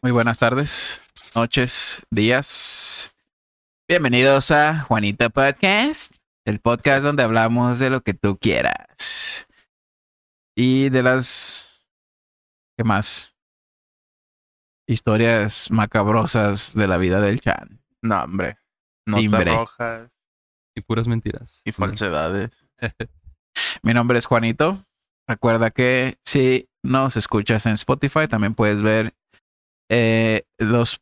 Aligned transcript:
Muy 0.00 0.12
buenas 0.12 0.38
tardes, 0.38 1.02
noches, 1.34 2.06
días. 2.10 3.16
Bienvenidos 3.88 4.52
a 4.52 4.82
Juanita 4.82 5.28
Podcast, 5.28 6.14
el 6.44 6.60
podcast 6.60 7.02
donde 7.02 7.24
hablamos 7.24 7.80
de 7.80 7.90
lo 7.90 8.02
que 8.02 8.14
tú 8.14 8.38
quieras. 8.38 9.48
Y 10.54 10.88
de 10.90 11.02
las... 11.02 11.88
¿Qué 12.76 12.84
más? 12.84 13.36
Historias 14.86 15.68
macabrosas 15.72 16.74
de 16.76 16.86
la 16.86 16.96
vida 16.96 17.20
del 17.20 17.40
Chan. 17.40 17.82
No, 18.00 18.22
hombre. 18.22 18.56
Notas 19.04 19.22
Timbre. 19.22 19.52
rojas 19.52 20.10
Y 20.76 20.80
puras 20.82 21.08
mentiras. 21.08 21.60
y 21.64 21.72
falsedades. 21.72 22.50
Mi 23.82 23.94
nombre 23.94 24.18
es 24.18 24.26
Juanito. 24.26 24.86
Recuerda 25.26 25.72
que 25.72 26.18
si 26.24 26.68
nos 26.84 27.16
escuchas 27.16 27.66
en 27.66 27.72
Spotify, 27.72 28.28
también 28.28 28.54
puedes 28.54 28.80
ver 28.80 29.17
eh, 29.88 30.42
los 30.58 31.00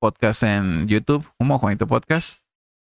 podcasts 0.00 0.42
en 0.42 0.88
YouTube, 0.88 1.28
como 1.38 1.58
Juanito 1.58 1.86
Podcast. 1.86 2.40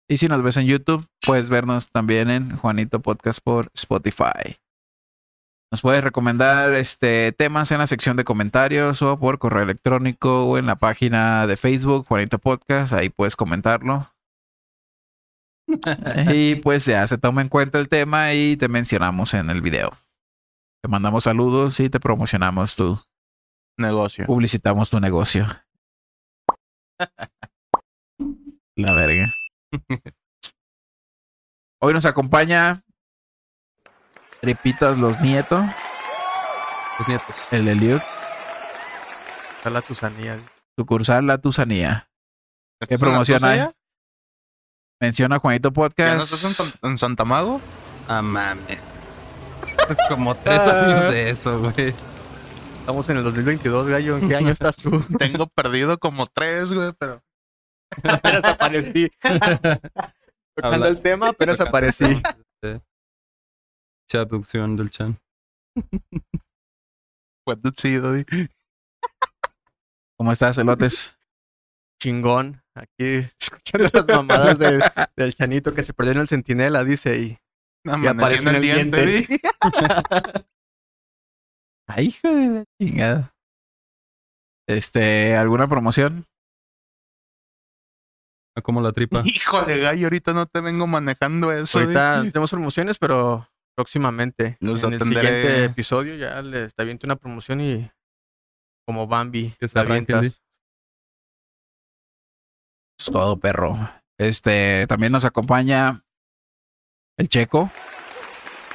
Y 0.08 0.16
si 0.16 0.28
nos 0.28 0.42
ves 0.42 0.56
en 0.56 0.66
YouTube, 0.66 1.06
puedes 1.24 1.48
vernos 1.48 1.88
también 1.90 2.30
en 2.30 2.56
Juanito 2.56 3.00
Podcast 3.00 3.40
por 3.40 3.70
Spotify. 3.74 4.58
Nos 5.72 5.82
puedes 5.82 6.02
recomendar 6.02 6.72
este, 6.74 7.30
temas 7.30 7.70
en 7.70 7.78
la 7.78 7.86
sección 7.86 8.16
de 8.16 8.24
comentarios 8.24 9.02
o 9.02 9.16
por 9.16 9.38
correo 9.38 9.62
electrónico 9.62 10.46
o 10.46 10.58
en 10.58 10.66
la 10.66 10.76
página 10.76 11.46
de 11.46 11.56
Facebook, 11.56 12.06
Juanito 12.08 12.40
Podcast. 12.40 12.92
Ahí 12.92 13.08
puedes 13.08 13.36
comentarlo. 13.36 14.08
Y 16.34 16.56
pues 16.56 16.86
ya 16.86 17.06
se 17.06 17.16
toma 17.16 17.42
en 17.42 17.48
cuenta 17.48 17.78
el 17.78 17.88
tema 17.88 18.34
y 18.34 18.56
te 18.56 18.66
mencionamos 18.66 19.34
en 19.34 19.50
el 19.50 19.62
video. 19.62 19.92
Te 20.82 20.88
mandamos 20.88 21.22
saludos 21.22 21.78
y 21.78 21.88
te 21.88 22.00
promocionamos 22.00 22.74
tu, 22.74 23.00
Negocio. 23.76 24.26
publicitamos 24.26 24.90
tu 24.90 25.00
negocio. 25.00 25.46
La 28.76 28.92
verga. 28.94 29.32
Hoy 31.80 31.92
nos 31.94 32.04
acompaña 32.04 32.82
Tripitas 34.40 34.98
los 34.98 35.20
Nietos, 35.20 35.62
Los 36.98 37.08
nietos. 37.08 37.46
el 37.52 37.68
Eliud, 37.68 38.00
la 39.64 39.82
tusanía. 39.82 40.38
sucursal 40.78 41.26
La 41.26 41.38
Tusanía. 41.38 42.08
¿Qué 42.80 42.94
¿Estás 42.94 43.02
en 43.02 43.08
la 43.08 43.12
promoción 43.12 43.44
hay? 43.44 43.68
Menciona 45.00 45.38
Juanito 45.38 45.68
¿Ya 45.68 45.72
Podcast. 45.74 46.16
no 46.16 46.22
estás 46.22 46.74
en, 46.82 46.90
en 46.90 46.98
Santa 46.98 47.24
Mago? 47.26 47.60
Ah, 48.08 48.22
mames. 48.22 48.80
Como 50.08 50.34
tres 50.36 50.66
años 50.66 51.04
de 51.10 51.30
eso, 51.30 51.58
güey. 51.60 51.94
Estamos 52.90 53.08
en 53.08 53.18
el 53.18 53.22
2022, 53.22 53.86
gallo. 53.86 54.18
¿En 54.18 54.28
qué 54.28 54.34
año 54.34 54.50
estás 54.50 54.74
tú? 54.74 54.90
Tengo 55.20 55.46
perdido 55.46 55.96
como 55.96 56.26
tres, 56.26 56.72
güey, 56.72 56.92
pero... 56.98 57.22
apenas 58.02 58.44
aparecí. 58.44 59.08
Tocando 60.56 60.88
el 60.88 61.00
tema, 61.00 61.28
apenas 61.28 61.60
aparecí. 61.60 62.20
Sí. 62.60 64.18
Abducción 64.18 64.74
del 64.74 64.90
chan. 64.90 65.16
Dodi. 67.46 68.24
¿Cómo 70.18 70.32
estás, 70.32 70.58
Elotes? 70.58 71.16
Chingón. 72.02 72.60
Aquí 72.74 73.24
escuchando 73.38 73.88
las 73.92 74.06
mamadas 74.08 74.58
del, 74.58 74.82
del 75.14 75.34
chanito 75.36 75.74
que 75.74 75.84
se 75.84 75.92
perdió 75.94 76.14
en 76.14 76.18
el 76.22 76.28
centinela, 76.28 76.82
dice. 76.82 77.16
Y 77.20 77.38
Amanecí 77.88 78.42
en 78.42 78.48
el 78.56 78.60
diente, 78.60 79.06
diente. 79.06 79.40
Ay, 81.92 82.06
hijo 82.06 82.28
de 82.28 82.48
la 82.48 82.64
chingada. 82.80 83.34
Este, 84.68 85.36
¿alguna 85.36 85.68
promoción? 85.68 86.26
Ah, 88.56 88.62
como 88.62 88.80
la 88.80 88.92
tripa. 88.92 89.22
Híjole, 89.24 89.78
gallo, 89.78 90.06
ahorita 90.06 90.32
no 90.32 90.46
te 90.46 90.60
vengo 90.60 90.86
manejando 90.86 91.50
eso, 91.52 91.80
ahorita 91.80 92.22
tenemos 92.22 92.50
promociones, 92.50 92.98
pero 92.98 93.48
próximamente. 93.76 94.56
Los 94.60 94.84
en 94.84 94.94
el 94.94 95.02
siguiente 95.02 95.64
episodio 95.64 96.16
ya 96.16 96.40
les 96.42 96.74
te 96.74 96.82
aviento 96.82 97.06
una 97.06 97.16
promoción 97.16 97.60
y 97.60 97.90
como 98.86 99.06
Bambi. 99.06 99.54
Que 99.58 99.66
se 99.66 99.78
avientas. 99.78 100.24
Es 100.24 100.40
todo, 103.06 103.38
perro. 103.38 103.76
Este, 104.18 104.86
también 104.86 105.12
nos 105.12 105.24
acompaña 105.24 106.04
el 107.16 107.28
Checo. 107.28 107.70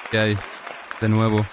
¿Qué 0.10 0.18
hay? 0.18 0.38
De 1.00 1.10
nuevo. 1.10 1.46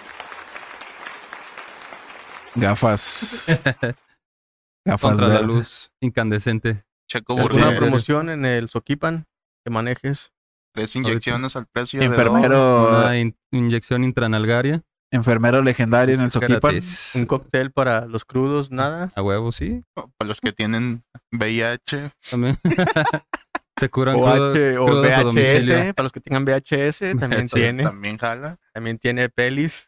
Gafas. 2.55 3.47
Gafas 4.85 5.11
Contra 5.11 5.29
la 5.29 5.35
verdes. 5.35 5.47
luz 5.49 5.93
incandescente. 6.01 6.85
Checo 7.09 7.35
¿Alguna 7.35 7.53
Burgués. 7.55 7.71
Sí. 7.73 7.79
promoción 7.79 8.31
en 8.31 8.45
el 8.45 8.69
Soquipan 8.69 9.27
que 9.65 9.71
manejes? 9.71 10.33
Tres 10.75 10.97
inyecciones 10.97 11.55
al 11.57 11.67
precio 11.67 12.01
de 12.01 12.07
Enfermero, 12.07 12.89
Una 13.01 13.19
in- 13.19 13.37
inyección 13.51 14.05
intranalgaria. 14.05 14.83
enfermero 15.11 15.63
legendario 15.63 16.15
en 16.15 16.23
el 16.23 16.31
Soquipan. 16.31 16.81
Un 17.17 17.27
cóctel 17.27 17.71
para 17.71 18.07
los 18.07 18.25
crudos, 18.25 18.71
nada. 18.71 19.13
A 19.15 19.23
huevo, 19.23 19.53
sí. 19.53 19.84
Para 19.95 20.29
los 20.29 20.41
que 20.41 20.53
tienen 20.53 21.05
VIH. 21.31 22.11
También. 22.31 22.59
Se 23.79 23.89
curan 23.91 24.17
O, 24.17 24.21
crudo- 24.25 24.53
H- 24.53 24.79
o 24.79 24.87
crudos 24.87 25.11
a 25.11 25.23
domicilio. 25.23 25.75
VHS, 25.77 25.95
para 25.95 26.05
los 26.05 26.13
que 26.13 26.21
tengan 26.21 26.45
VHS, 26.45 27.19
también 27.21 27.47
tiene. 27.53 27.83
También 27.83 28.17
jala. 28.19 28.59
También 28.73 28.99
tiene 28.99 29.29
pelis. 29.29 29.87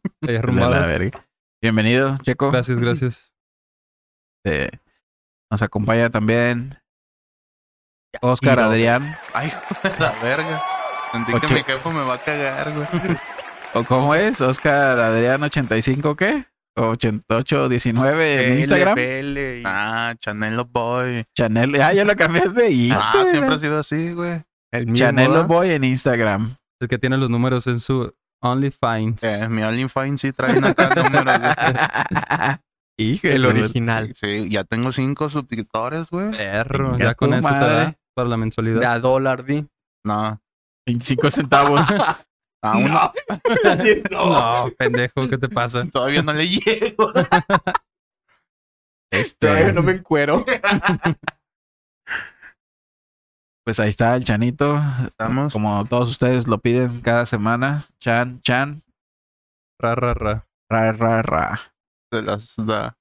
Ahí 0.28 0.36
arrumbadas. 0.36 0.88
Bienvenido, 1.62 2.16
Checo. 2.22 2.50
Gracias, 2.50 2.78
gracias. 2.78 3.32
Nos 5.50 5.62
acompaña 5.62 6.10
también 6.10 6.78
Oscar. 8.20 8.58
Adrián. 8.60 9.16
Ay, 9.34 9.52
la 9.98 10.12
verga. 10.22 10.62
Sentí 11.12 11.32
Ocho. 11.34 11.46
que 11.46 11.54
mi 11.54 11.62
jefe 11.62 11.88
me 11.90 12.04
va 12.04 12.14
a 12.14 12.18
cagar, 12.18 12.72
güey. 12.72 12.86
¿O 13.74 13.84
cómo 13.84 14.14
es? 14.14 14.40
Oscar 14.40 14.98
Adrián 14.98 15.42
85, 15.42 16.16
¿qué? 16.16 16.44
88, 16.74 17.68
19 17.68 18.46
en 18.52 18.58
Instagram. 18.58 18.98
Y- 18.98 19.62
Ah, 19.64 20.14
Chanelo 20.18 20.64
Boy. 20.64 21.24
Chanel. 21.36 21.80
Ah, 21.82 21.92
ya 21.92 22.04
lo 22.04 22.16
cambiaste. 22.16 22.70
Y 22.70 22.90
Ah, 22.90 23.24
siempre 23.30 23.54
ha 23.54 23.58
sido 23.58 23.78
así, 23.78 24.12
güey. 24.12 24.42
el 24.72 24.86
mismo, 24.86 24.96
Chanelo 24.96 25.32
¿verdad? 25.32 25.46
Boy 25.46 25.70
en 25.70 25.84
Instagram. 25.84 26.56
El 26.80 26.88
que 26.88 26.98
tiene 26.98 27.16
los 27.18 27.30
números 27.30 27.66
en 27.66 27.78
su 27.78 28.14
OnlyFans. 28.42 29.22
Eh, 29.22 29.48
mi 29.48 29.62
OnlyFans 29.62 30.20
sí 30.20 30.32
trae 30.32 30.58
acá 30.58 30.94
números. 30.94 31.38
Hijo 32.98 33.26
El 33.28 33.42
de- 33.42 33.48
original. 33.48 34.12
Sí, 34.14 34.48
ya 34.50 34.64
tengo 34.64 34.92
cinco 34.92 35.28
suscriptores, 35.30 36.10
güey. 36.10 36.30
Perro, 36.32 36.98
ya 36.98 37.14
con 37.14 37.32
eso 37.34 37.48
te 37.48 37.54
da 37.54 37.96
para 38.14 38.28
la 38.28 38.34
De 38.36 38.40
mensualidad. 38.40 38.92
a 38.92 38.98
dólar, 38.98 39.44
di. 39.44 39.66
No, 40.04 40.40
25 40.86 41.30
centavos. 41.30 41.86
aún 42.62 42.84
no. 42.92 43.12
No, 44.10 44.70
pendejo, 44.76 45.28
¿qué 45.28 45.38
te 45.38 45.48
pasa? 45.48 45.84
Todavía 45.86 46.22
no 46.22 46.32
le 46.32 46.48
llego. 46.48 47.12
Este, 49.12 49.46
Todavía 49.46 49.72
no 49.72 49.82
me 49.82 49.92
encuero. 49.92 50.44
Pues 53.64 53.78
ahí 53.78 53.88
está 53.90 54.16
el 54.16 54.24
Chanito. 54.24 54.80
Estamos. 55.06 55.52
Como 55.52 55.84
todos 55.86 56.10
ustedes 56.10 56.48
lo 56.48 56.58
piden 56.58 57.00
cada 57.00 57.26
semana. 57.26 57.84
Chan, 58.00 58.40
Chan, 58.42 58.82
Ra, 59.78 59.94
ra, 59.94 60.14
ra. 60.14 60.46
ra, 60.68 60.92
ra, 60.92 61.22
ra. 61.22 61.60
Se 62.10 62.22
las 62.22 62.54
da. 62.56 62.96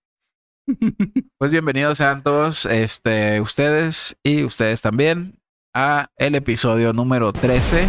Pues 1.40 1.52
bienvenidos 1.52 1.98
sean 1.98 2.22
todos, 2.22 2.68
este, 2.68 3.42
ustedes 3.42 4.16
y 4.24 4.44
ustedes 4.44 4.80
también, 4.80 5.40
a 5.74 6.08
el 6.18 6.36
episodio 6.36 6.94
número 6.94 7.34
13. 7.34 7.88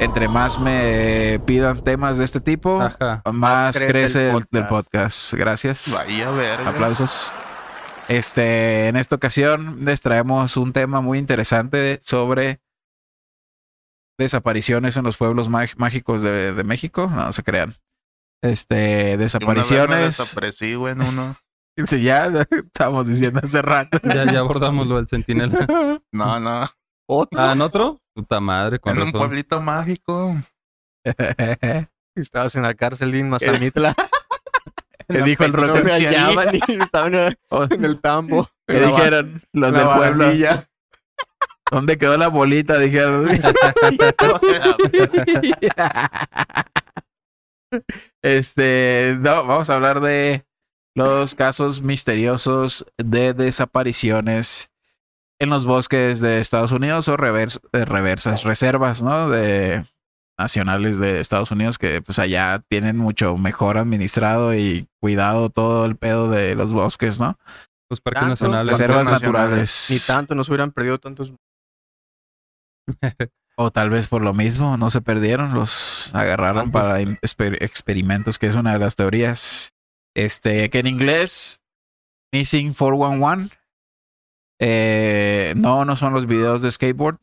Entre 0.00 0.28
más 0.28 0.58
me 0.60 1.40
pidan 1.46 1.80
temas 1.82 2.18
de 2.18 2.24
este 2.24 2.40
tipo, 2.40 2.82
Ajá. 2.82 3.22
más 3.32 3.78
crece 3.78 3.90
crece, 3.92 4.30
el 4.30 4.36
el, 4.36 4.44
del 4.50 4.66
podcast. 4.66 5.32
Gracias. 5.32 5.90
Vaya 5.92 6.30
verga. 6.30 6.68
Aplausos. 6.68 7.32
Este, 8.08 8.88
en 8.88 8.96
esta 8.96 9.16
ocasión 9.16 9.84
les 9.84 10.00
traemos 10.00 10.56
un 10.56 10.72
tema 10.72 11.00
muy 11.00 11.18
interesante 11.18 12.00
sobre 12.02 12.60
desapariciones 14.18 14.96
en 14.96 15.04
los 15.04 15.16
pueblos 15.16 15.48
mágicos 15.48 16.22
de, 16.22 16.52
de 16.54 16.64
México. 16.64 17.08
No, 17.10 17.26
no 17.26 17.32
se 17.32 17.42
crean. 17.42 17.74
Este, 18.42 18.74
Una 18.74 18.92
vez 18.92 19.16
me 19.16 19.16
desapariciones. 19.24 20.18
desaparecí, 20.18 20.74
güey, 20.74 20.92
en 20.92 21.02
uno. 21.02 21.36
Sí, 21.86 22.02
ya 22.02 22.26
estábamos 22.50 23.08
diciendo 23.08 23.40
hace 23.42 23.60
rato. 23.60 23.98
Ya, 24.04 24.30
ya 24.30 24.38
abordamos 24.38 24.86
lo 24.86 24.94
del 24.94 25.08
centinela. 25.08 25.66
No, 26.12 26.38
no. 26.38 26.68
Otro. 27.08 27.40
Ah, 27.40 27.50
¿en 27.50 27.62
otro? 27.62 28.00
Puta 28.14 28.38
madre, 28.38 28.78
con 28.78 28.96
En 28.96 29.02
un 29.02 29.10
pueblito 29.10 29.60
mágico. 29.60 30.36
Estabas 32.14 32.54
en 32.54 32.62
la 32.62 32.74
cárcel 32.74 33.10
de 33.10 33.24
Mazamitla. 33.24 33.96
¿Qué 35.08 35.18
la 35.18 35.24
dijo 35.24 35.44
el 35.44 35.52
No 35.52 35.58
me 35.62 35.66
penitenciaría? 35.72 36.26
hallaban 36.26 36.54
y 36.54 36.60
estaban 36.82 37.14
en 37.14 37.38
Oh, 37.50 37.66
en 37.70 37.84
el 37.84 38.00
tambo. 38.00 38.48
¿Qué 38.66 38.76
en 38.76 38.82
la 38.82 38.88
ba- 38.90 38.96
dijeron 38.96 39.42
los 39.52 39.74
del 39.74 39.86
pueblo? 39.88 40.32
¿Dónde 41.70 41.98
quedó 41.98 42.16
la 42.16 42.28
bolita? 42.28 42.78
Dijeron. 42.78 43.26
este, 48.22 49.16
no, 49.20 49.44
vamos 49.46 49.70
a 49.70 49.74
hablar 49.74 50.00
de 50.00 50.44
los 50.94 51.34
casos 51.34 51.82
misteriosos 51.82 52.86
de 52.98 53.34
desapariciones 53.34 54.70
en 55.40 55.50
los 55.50 55.66
bosques 55.66 56.20
de 56.20 56.38
Estados 56.38 56.70
Unidos 56.72 57.08
o 57.08 57.16
revers- 57.16 57.60
eh, 57.72 57.84
reversas, 57.84 58.44
reservas, 58.44 59.02
¿no? 59.02 59.28
De 59.28 59.84
nacionales 60.38 60.98
de 60.98 61.20
Estados 61.20 61.50
Unidos 61.50 61.78
que 61.78 62.02
pues 62.02 62.18
allá 62.18 62.62
tienen 62.68 62.96
mucho 62.96 63.36
mejor 63.36 63.78
administrado 63.78 64.54
y 64.54 64.88
cuidado 65.00 65.50
todo 65.50 65.84
el 65.86 65.96
pedo 65.96 66.30
de 66.30 66.54
los 66.54 66.72
bosques, 66.72 67.20
¿no? 67.20 67.38
Los 67.90 68.00
parques 68.00 68.20
Tanto, 68.20 68.30
nacionales. 68.44 68.72
Reservas 68.78 69.10
naturales. 69.10 69.86
Ni 69.90 69.98
tanto, 70.00 70.34
no 70.34 70.42
se 70.44 70.50
hubieran 70.50 70.72
perdido 70.72 70.98
tantos. 70.98 71.32
O 73.56 73.70
tal 73.70 73.88
vez 73.88 74.08
por 74.08 74.20
lo 74.20 74.34
mismo 74.34 74.76
no 74.76 74.90
se 74.90 75.00
perdieron, 75.00 75.54
los 75.54 76.12
agarraron 76.12 76.72
para 76.72 77.00
exper- 77.00 77.62
experimentos, 77.62 78.40
que 78.40 78.48
es 78.48 78.56
una 78.56 78.72
de 78.72 78.80
las 78.80 78.96
teorías. 78.96 79.72
Este, 80.16 80.70
que 80.70 80.80
en 80.80 80.88
inglés, 80.88 81.60
Missing 82.32 82.74
411. 82.74 83.56
Eh, 84.60 85.54
no, 85.56 85.84
no 85.84 85.94
son 85.94 86.12
los 86.12 86.26
videos 86.26 86.62
de 86.62 86.70
skateboard. 86.72 87.18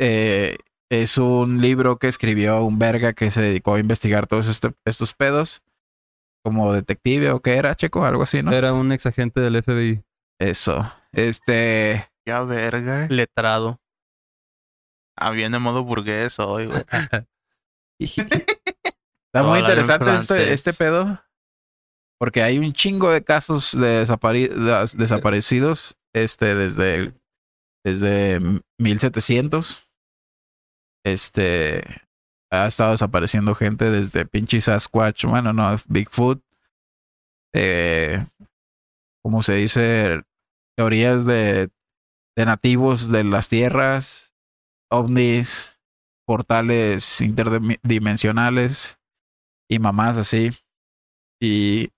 Eh, 0.00 0.56
es 0.90 1.18
un 1.18 1.58
libro 1.58 1.98
que 1.98 2.08
escribió 2.08 2.62
un 2.62 2.78
verga 2.78 3.12
que 3.12 3.30
se 3.30 3.42
dedicó 3.42 3.74
a 3.74 3.80
investigar 3.80 4.26
todos 4.26 4.48
este- 4.48 4.74
estos 4.84 5.14
pedos. 5.14 5.62
Como 6.44 6.72
detective 6.72 7.30
o 7.32 7.40
qué 7.40 7.56
era, 7.56 7.74
Checo, 7.74 8.04
algo 8.04 8.22
así, 8.22 8.42
¿no? 8.42 8.52
Era 8.52 8.72
un 8.72 8.92
ex 8.92 9.06
agente 9.06 9.40
del 9.40 9.62
FBI. 9.62 10.04
Eso. 10.40 10.90
Este. 11.12 12.08
Ya 12.26 12.42
verga. 12.42 13.06
Letrado. 13.08 13.80
Ah, 15.16 15.30
viene 15.32 15.58
modo 15.58 15.82
burgués 15.82 16.38
hoy, 16.38 16.66
güey. 16.66 16.82
Está 18.00 19.42
muy 19.42 19.58
interesante 19.58 20.14
este, 20.14 20.52
este 20.52 20.72
pedo. 20.72 21.20
Porque 22.20 22.42
hay 22.42 22.58
un 22.58 22.72
chingo 22.72 23.10
de 23.10 23.22
casos 23.22 23.78
de 23.78 24.04
desaparecidos 24.96 25.96
este, 26.14 26.54
desde, 26.54 27.12
desde 27.84 28.40
1700. 28.78 29.87
Este 31.12 31.82
ha 32.50 32.66
estado 32.66 32.92
desapareciendo 32.92 33.54
gente 33.54 33.90
desde 33.90 34.26
pinche 34.26 34.60
Sasquatch, 34.60 35.24
bueno, 35.24 35.52
no, 35.52 35.74
Bigfoot. 35.88 36.42
Eh, 37.54 38.24
¿Cómo 39.22 39.42
se 39.42 39.54
dice? 39.54 40.22
Teorías 40.76 41.26
de, 41.26 41.70
de 42.36 42.46
nativos 42.46 43.10
de 43.10 43.24
las 43.24 43.48
tierras, 43.48 44.32
ovnis, 44.90 45.78
portales 46.26 47.20
interdimensionales 47.20 48.98
y 49.68 49.78
mamás 49.78 50.18
así. 50.18 50.50
Y 51.40 51.90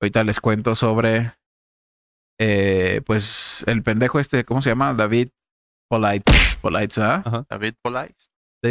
ahorita 0.00 0.24
les 0.24 0.40
cuento 0.40 0.74
sobre, 0.74 1.34
eh, 2.40 3.02
pues, 3.06 3.64
el 3.66 3.82
pendejo 3.82 4.18
este, 4.18 4.44
¿cómo 4.44 4.60
se 4.60 4.70
llama? 4.70 4.94
David 4.94 5.28
Polites. 5.88 6.58
Polites, 6.60 6.98
¿ah? 6.98 7.46
David 7.48 7.74
Polite. 7.82 8.16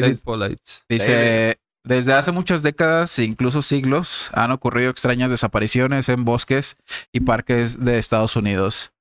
David 0.02 0.14
Es- 0.14 0.24
Polites. 0.24 0.86
Dice, 0.90 1.60
desde 1.84 2.14
hace 2.14 2.32
muchas 2.32 2.64
décadas, 2.64 3.18
e 3.20 3.24
incluso 3.26 3.62
siglos, 3.62 4.30
han 4.34 4.52
ocurrido 4.52 4.90
extrañas 4.90 5.30
desapariciones 5.32 6.10
en 6.10 6.26
bosques 6.26 6.78
y 7.12 7.20
parques 7.22 7.80
de 7.84 7.98
Estados 7.98 8.36
Unidos. 8.36 8.92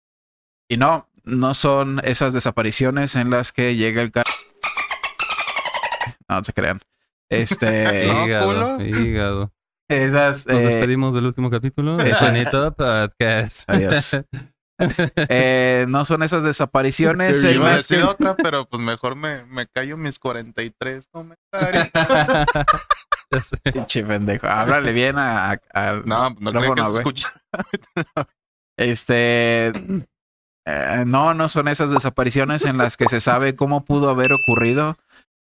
Y 0.69 0.77
no, 0.77 1.09
no 1.25 1.55
son 1.55 2.01
esas 2.05 2.33
desapariciones 2.35 3.17
en 3.17 3.31
las 3.31 3.53
que 3.53 3.77
llega 3.77 4.03
el 4.03 4.11
carro. 4.13 4.31
No, 6.29 6.43
se 6.45 6.53
crean. 6.53 6.81
Este, 7.29 8.07
hígado, 8.27 8.81
hígado. 8.85 9.53
esas. 9.89 10.47
Nos 10.47 10.63
eh, 10.63 10.67
despedimos 10.67 11.15
del 11.15 11.27
último 11.27 11.51
capítulo. 11.51 11.99
Esa- 12.01 12.75
Podcast. 12.77 13.65
Adiós. 13.69 14.23
eh, 14.79 15.87
no 15.89 16.05
son 16.05 16.23
esas 16.23 16.43
desapariciones 16.43 17.43
Yo 17.43 17.49
en 17.49 17.55
iba 17.57 17.71
a 17.71 17.75
las 17.77 17.87
que- 17.87 17.95
decir 17.97 18.09
otra, 18.09 18.35
pero 18.37 18.67
pues 18.67 18.83
mejor 18.83 19.15
me, 19.17 19.45
me 19.45 19.67
callo 19.69 19.97
mis 19.97 20.19
43 20.19 21.07
comentarios. 21.11 21.89
Ya 23.31 23.41
sé. 23.41 23.57
Pinche 23.73 24.05
pendejo. 24.05 24.47
Háblale 24.47 24.93
bien 24.93 25.19
a, 25.19 25.53
a- 25.53 25.61
al 25.73 26.05
No, 26.05 26.31
no 26.39 26.51
creo 26.53 26.75
que 26.75 26.83
se 26.83 26.89
güey. 26.89 26.99
escuche. 26.99 27.29
Este. 28.77 29.69
eh, 30.67 31.05
no, 31.07 31.33
no 31.35 31.49
son 31.49 31.69
esas 31.69 31.91
desapariciones 31.91 32.65
en 32.65 32.77
las 32.77 32.97
que 32.97 33.07
se 33.09 33.21
sabe 33.21 33.55
cómo 33.55 33.85
pudo 33.85 34.11
haber 34.11 34.33
ocurrido 34.33 34.97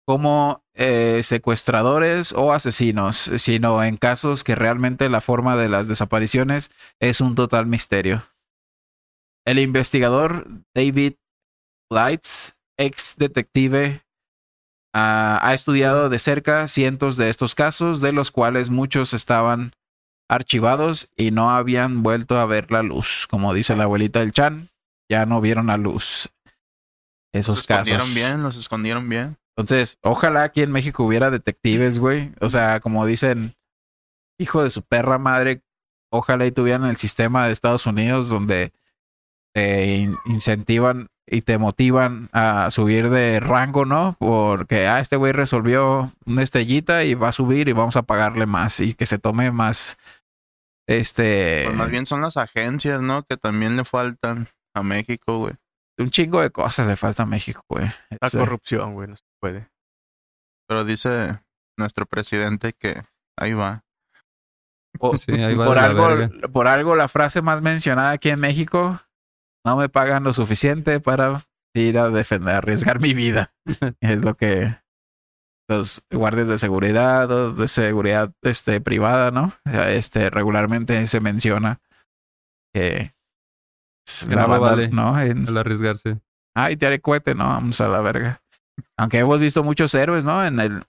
como 0.06 0.62
eh, 0.74 1.20
secuestradores 1.24 2.32
o 2.32 2.52
asesinos, 2.52 3.30
sino 3.36 3.82
en 3.82 3.96
casos 3.96 4.44
que 4.44 4.54
realmente 4.54 5.08
la 5.08 5.20
forma 5.20 5.56
de 5.56 5.68
las 5.68 5.88
desapariciones 5.88 6.70
es 7.00 7.20
un 7.20 7.34
total 7.34 7.66
misterio. 7.66 8.22
El 9.46 9.60
investigador 9.60 10.48
David 10.74 11.14
Lights, 11.90 12.58
ex 12.76 13.16
detective, 13.16 14.02
ah, 14.92 15.38
ha 15.40 15.54
estudiado 15.54 16.08
de 16.08 16.18
cerca 16.18 16.66
cientos 16.66 17.16
de 17.16 17.30
estos 17.30 17.54
casos, 17.54 18.00
de 18.00 18.12
los 18.12 18.32
cuales 18.32 18.70
muchos 18.70 19.14
estaban 19.14 19.72
archivados 20.28 21.08
y 21.16 21.30
no 21.30 21.50
habían 21.50 22.02
vuelto 22.02 22.38
a 22.38 22.46
ver 22.46 22.72
la 22.72 22.82
luz. 22.82 23.26
Como 23.30 23.54
dice 23.54 23.76
la 23.76 23.84
abuelita 23.84 24.18
del 24.18 24.32
Chan, 24.32 24.68
ya 25.08 25.26
no 25.26 25.40
vieron 25.40 25.68
la 25.68 25.76
luz. 25.76 26.28
Los 27.32 27.40
Esos 27.40 27.66
casos. 27.66 27.88
escondieron 27.88 28.14
bien, 28.14 28.42
los 28.42 28.56
escondieron 28.56 29.08
bien. 29.08 29.36
Entonces, 29.56 29.96
ojalá 30.02 30.42
aquí 30.42 30.62
en 30.62 30.72
México 30.72 31.04
hubiera 31.04 31.30
detectives, 31.30 32.00
güey. 32.00 32.32
O 32.40 32.48
sea, 32.48 32.80
como 32.80 33.06
dicen, 33.06 33.54
hijo 34.38 34.62
de 34.64 34.70
su 34.70 34.82
perra 34.82 35.18
madre, 35.18 35.62
ojalá 36.10 36.46
y 36.46 36.52
tuvieran 36.52 36.84
el 36.86 36.96
sistema 36.96 37.46
de 37.46 37.52
Estados 37.52 37.86
Unidos 37.86 38.28
donde 38.28 38.72
te 39.56 39.96
in- 39.96 40.18
incentivan 40.26 41.08
y 41.26 41.40
te 41.40 41.56
motivan 41.56 42.28
a 42.32 42.70
subir 42.70 43.08
de 43.08 43.40
rango, 43.40 43.86
¿no? 43.86 44.16
Porque, 44.18 44.86
ah, 44.86 45.00
este 45.00 45.16
güey 45.16 45.32
resolvió 45.32 46.12
una 46.26 46.42
estrellita 46.42 47.04
y 47.04 47.14
va 47.14 47.28
a 47.30 47.32
subir 47.32 47.68
y 47.68 47.72
vamos 47.72 47.96
a 47.96 48.02
pagarle 48.02 48.44
más 48.44 48.80
y 48.80 48.92
que 48.92 49.06
se 49.06 49.18
tome 49.18 49.50
más, 49.50 49.96
este, 50.86 51.62
Pues 51.64 51.76
más 51.76 51.90
bien 51.90 52.04
son 52.06 52.20
las 52.20 52.36
agencias, 52.36 53.00
¿no? 53.00 53.22
Que 53.24 53.36
también 53.38 53.76
le 53.76 53.84
faltan 53.84 54.48
a 54.74 54.82
México, 54.82 55.38
güey. 55.38 55.54
un 55.98 56.10
chingo 56.10 56.42
de 56.42 56.50
cosas 56.50 56.86
le 56.86 56.94
falta 56.96 57.22
a 57.22 57.26
México, 57.26 57.62
güey. 57.70 57.86
La 58.20 58.28
Sí. 58.28 58.36
corrupción, 58.36 58.92
güey, 58.92 59.08
no 59.08 59.16
se 59.16 59.22
puede. 59.40 59.66
Pero 60.68 60.84
dice 60.84 61.40
nuestro 61.78 62.04
presidente 62.04 62.74
que 62.74 63.02
ahí 63.38 63.54
va. 63.54 63.82
O- 64.98 65.16
Sí, 65.16 65.32
ahí 65.32 65.54
va 65.54 65.64
por, 65.64 65.78
algo, 65.78 66.06
verga. 66.08 66.48
por 66.48 66.68
algo 66.68 66.96
la 66.96 67.08
frase 67.08 67.40
más 67.40 67.62
mencionada 67.62 68.10
aquí 68.10 68.28
en 68.28 68.40
México, 68.40 69.00
no 69.66 69.76
me 69.76 69.88
pagan 69.88 70.22
lo 70.22 70.32
suficiente 70.32 71.00
para 71.00 71.42
ir 71.74 71.98
a 71.98 72.08
defender, 72.08 72.54
arriesgar 72.54 73.00
mi 73.00 73.14
vida. 73.14 73.52
es 74.00 74.22
lo 74.24 74.34
que 74.34 74.76
los 75.68 76.06
guardias 76.10 76.46
de 76.46 76.58
seguridad 76.58 77.28
o 77.30 77.52
de 77.52 77.66
seguridad 77.66 78.32
este, 78.42 78.80
privada, 78.80 79.32
¿no? 79.32 79.52
Este, 79.64 80.30
regularmente 80.30 81.04
se 81.08 81.20
menciona 81.20 81.80
que, 82.72 83.12
es 84.06 84.26
Que 84.28 84.36
no 84.36 84.46
vale. 84.46 84.88
¿no? 84.88 85.20
En- 85.20 85.48
Al 85.48 85.58
arriesgarse. 85.58 86.20
Ay, 86.54 86.76
te 86.76 86.86
haré 86.86 87.00
cohete, 87.00 87.34
no, 87.34 87.44
vamos 87.44 87.80
a 87.80 87.88
la 87.88 88.00
verga. 88.00 88.40
Aunque 88.96 89.18
hemos 89.18 89.40
visto 89.40 89.64
muchos 89.64 89.92
héroes, 89.94 90.24
¿no? 90.24 90.44
En 90.44 90.60
el, 90.60 90.72
en 90.72 90.84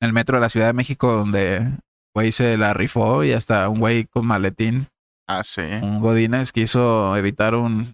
el 0.00 0.12
metro 0.12 0.36
de 0.36 0.40
la 0.40 0.48
Ciudad 0.48 0.66
de 0.66 0.72
México, 0.72 1.12
donde 1.12 1.78
güey 2.14 2.32
se 2.32 2.58
la 2.58 2.74
rifó 2.74 3.22
y 3.22 3.32
hasta 3.32 3.68
un 3.68 3.78
güey 3.78 4.04
con 4.04 4.26
maletín, 4.26 4.88
Ah, 5.28 5.44
sí. 5.44 5.60
un 5.82 6.00
Godínez, 6.00 6.52
quiso 6.52 7.16
evitar 7.16 7.54
un. 7.54 7.92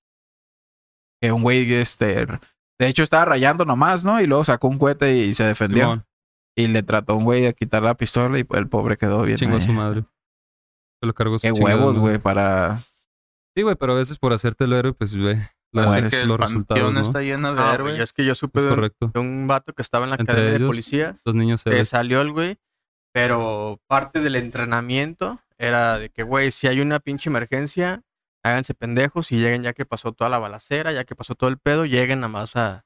Que 1.20 1.32
un 1.32 1.42
güey, 1.42 1.72
este. 1.74 2.26
De 2.78 2.88
hecho, 2.88 3.02
estaba 3.02 3.24
rayando 3.24 3.64
nomás, 3.64 4.04
¿no? 4.04 4.20
Y 4.20 4.26
luego 4.26 4.44
sacó 4.44 4.68
un 4.68 4.78
cohete 4.78 5.16
y 5.16 5.34
se 5.34 5.44
defendió. 5.44 5.84
Simón, 5.84 6.04
Y 6.56 6.66
le 6.68 6.82
trató 6.82 7.16
un 7.16 7.24
güey 7.24 7.46
a 7.46 7.52
quitar 7.52 7.82
la 7.82 7.94
pistola 7.96 8.38
y 8.38 8.46
el 8.50 8.68
pobre 8.68 8.96
quedó 8.96 9.22
bien. 9.22 9.36
chingó 9.38 9.56
a 9.56 9.60
su 9.60 9.72
madre. 9.72 10.04
Se 11.00 11.06
lo 11.06 11.14
cargó 11.14 11.38
su 11.38 11.42
Qué 11.42 11.52
huevos, 11.52 11.96
madre. 11.96 12.00
güey, 12.00 12.18
para. 12.18 12.78
Sí, 13.56 13.62
güey, 13.62 13.76
pero 13.76 13.92
a 13.92 13.96
veces 13.96 14.18
por 14.18 14.32
hacerte 14.32 14.64
el 14.64 14.72
héroe, 14.72 14.92
pues 14.92 15.14
ve 15.16 15.48
las- 15.72 15.86
Bueno, 15.86 16.06
es 16.06 16.10
que 16.14 16.20
el 16.22 16.28
los 16.28 16.38
resultados, 16.40 16.66
panteón 16.82 16.94
¿no? 16.94 17.00
está 17.00 17.22
lleno 17.22 17.54
de 17.54 17.60
Ah, 17.60 17.74
héroes. 17.74 17.92
güey, 17.94 18.02
es 18.02 18.12
que 18.12 18.24
yo 18.24 18.34
supe 18.34 18.58
Es 18.60 18.64
de 18.64 18.72
un, 19.20 19.42
de 19.42 19.46
vato 19.46 19.72
que 19.72 19.82
estaba 19.82 20.04
en 20.04 20.10
la 20.10 20.16
Entre 20.16 20.32
academia 20.34 20.58
de 20.60 20.66
policía. 20.66 21.20
Los 21.24 21.34
niños 21.34 21.60
Se 21.62 21.84
salió 21.84 22.20
el 22.20 22.32
güey, 22.32 22.58
pero 23.12 23.80
parte 23.88 24.20
del 24.20 24.34
entrenamiento 24.36 25.40
era 25.58 25.99
de 25.99 26.11
que, 26.11 26.23
güey, 26.23 26.50
si 26.50 26.66
hay 26.66 26.80
una 26.80 27.00
pinche 27.00 27.30
emergencia, 27.30 28.02
háganse 28.44 28.75
pendejos 28.75 29.32
y 29.32 29.38
lleguen 29.38 29.62
ya 29.62 29.73
que 29.73 29.87
pasó 29.87 30.12
toda 30.12 30.28
la 30.30 30.38
balacera, 30.38 30.92
ya 30.92 31.04
que 31.04 31.14
pasó 31.16 31.34
todo 31.34 31.49
el 31.50 31.58
pedo, 31.58 31.84
lleguen 31.87 32.20
nada 32.20 32.28
más 32.28 32.56
a, 32.56 32.84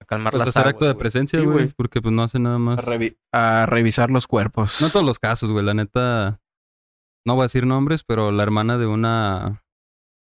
a 0.00 0.04
calmar 0.06 0.32
Pues 0.32 0.40
las 0.40 0.48
hacer 0.50 0.60
aguas, 0.62 0.74
acto 0.74 0.86
de 0.86 0.94
presencia, 0.94 1.40
güey, 1.40 1.68
porque 1.68 2.00
pues 2.00 2.14
no 2.14 2.22
hace 2.22 2.38
nada 2.38 2.56
a, 2.56 2.58
más. 2.58 2.84
revi- 2.86 3.18
a 3.32 3.66
revisar 3.66 4.10
los 4.10 4.26
cuerpos. 4.26 4.80
No 4.80 4.88
todos 4.90 5.04
los 5.04 5.18
casos, 5.18 5.50
güey, 5.52 5.64
la 5.64 5.74
neta. 5.74 6.40
No 7.26 7.34
voy 7.34 7.42
a 7.42 7.44
decir 7.44 7.66
nombres, 7.66 8.04
pero 8.04 8.32
la 8.32 8.42
hermana 8.42 8.78
de 8.78 8.86
una 8.86 9.62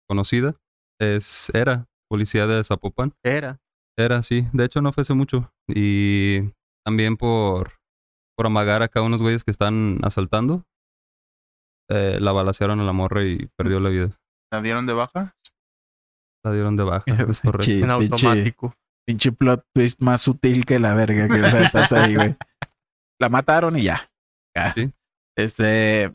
conocida 0.07 0.55
es 0.99 1.49
era 1.53 1.87
policía 2.09 2.45
de 2.45 2.63
Zapopan. 2.63 3.13
Era. 3.23 3.59
Era, 3.97 4.21
sí. 4.21 4.47
De 4.53 4.65
hecho, 4.65 4.81
no 4.81 4.93
fue 4.93 5.01
hace 5.01 5.13
mucho. 5.13 5.51
Y 5.67 6.41
también 6.85 7.17
por, 7.17 7.79
por 8.35 8.45
amagar 8.45 8.83
acá 8.83 9.01
unos 9.01 9.21
güeyes 9.21 9.43
que 9.43 9.51
están 9.51 9.99
asaltando. 10.03 10.65
Eh, 11.91 12.17
la 12.19 12.31
balacearon 12.31 12.79
a 12.79 12.83
la 12.83 12.93
morra 12.93 13.23
y 13.23 13.47
perdió 13.57 13.79
la 13.79 13.89
vida. 13.89 14.09
¿La 14.51 14.61
dieron 14.61 14.85
de 14.85 14.93
baja? 14.93 15.35
La 16.43 16.51
dieron 16.51 16.75
de 16.75 16.83
baja, 16.83 17.03
es 17.29 17.41
correcto. 17.41 17.65
Pinche- 17.67 17.83
En 17.83 17.89
pinche- 17.99 18.13
automático. 18.27 18.73
Pinche 19.07 19.31
plot 19.31 19.63
twist 19.73 19.99
más 20.01 20.21
sutil 20.21 20.65
que 20.65 20.79
la 20.79 20.93
verga 20.93 21.27
que 21.27 21.63
estás 21.65 21.91
ahí, 21.93 22.15
güey. 22.15 22.35
La 23.19 23.29
mataron 23.29 23.75
y 23.77 23.83
ya. 23.83 24.09
Ya. 24.55 24.73
Sí. 24.73 24.91
Este, 25.37 26.11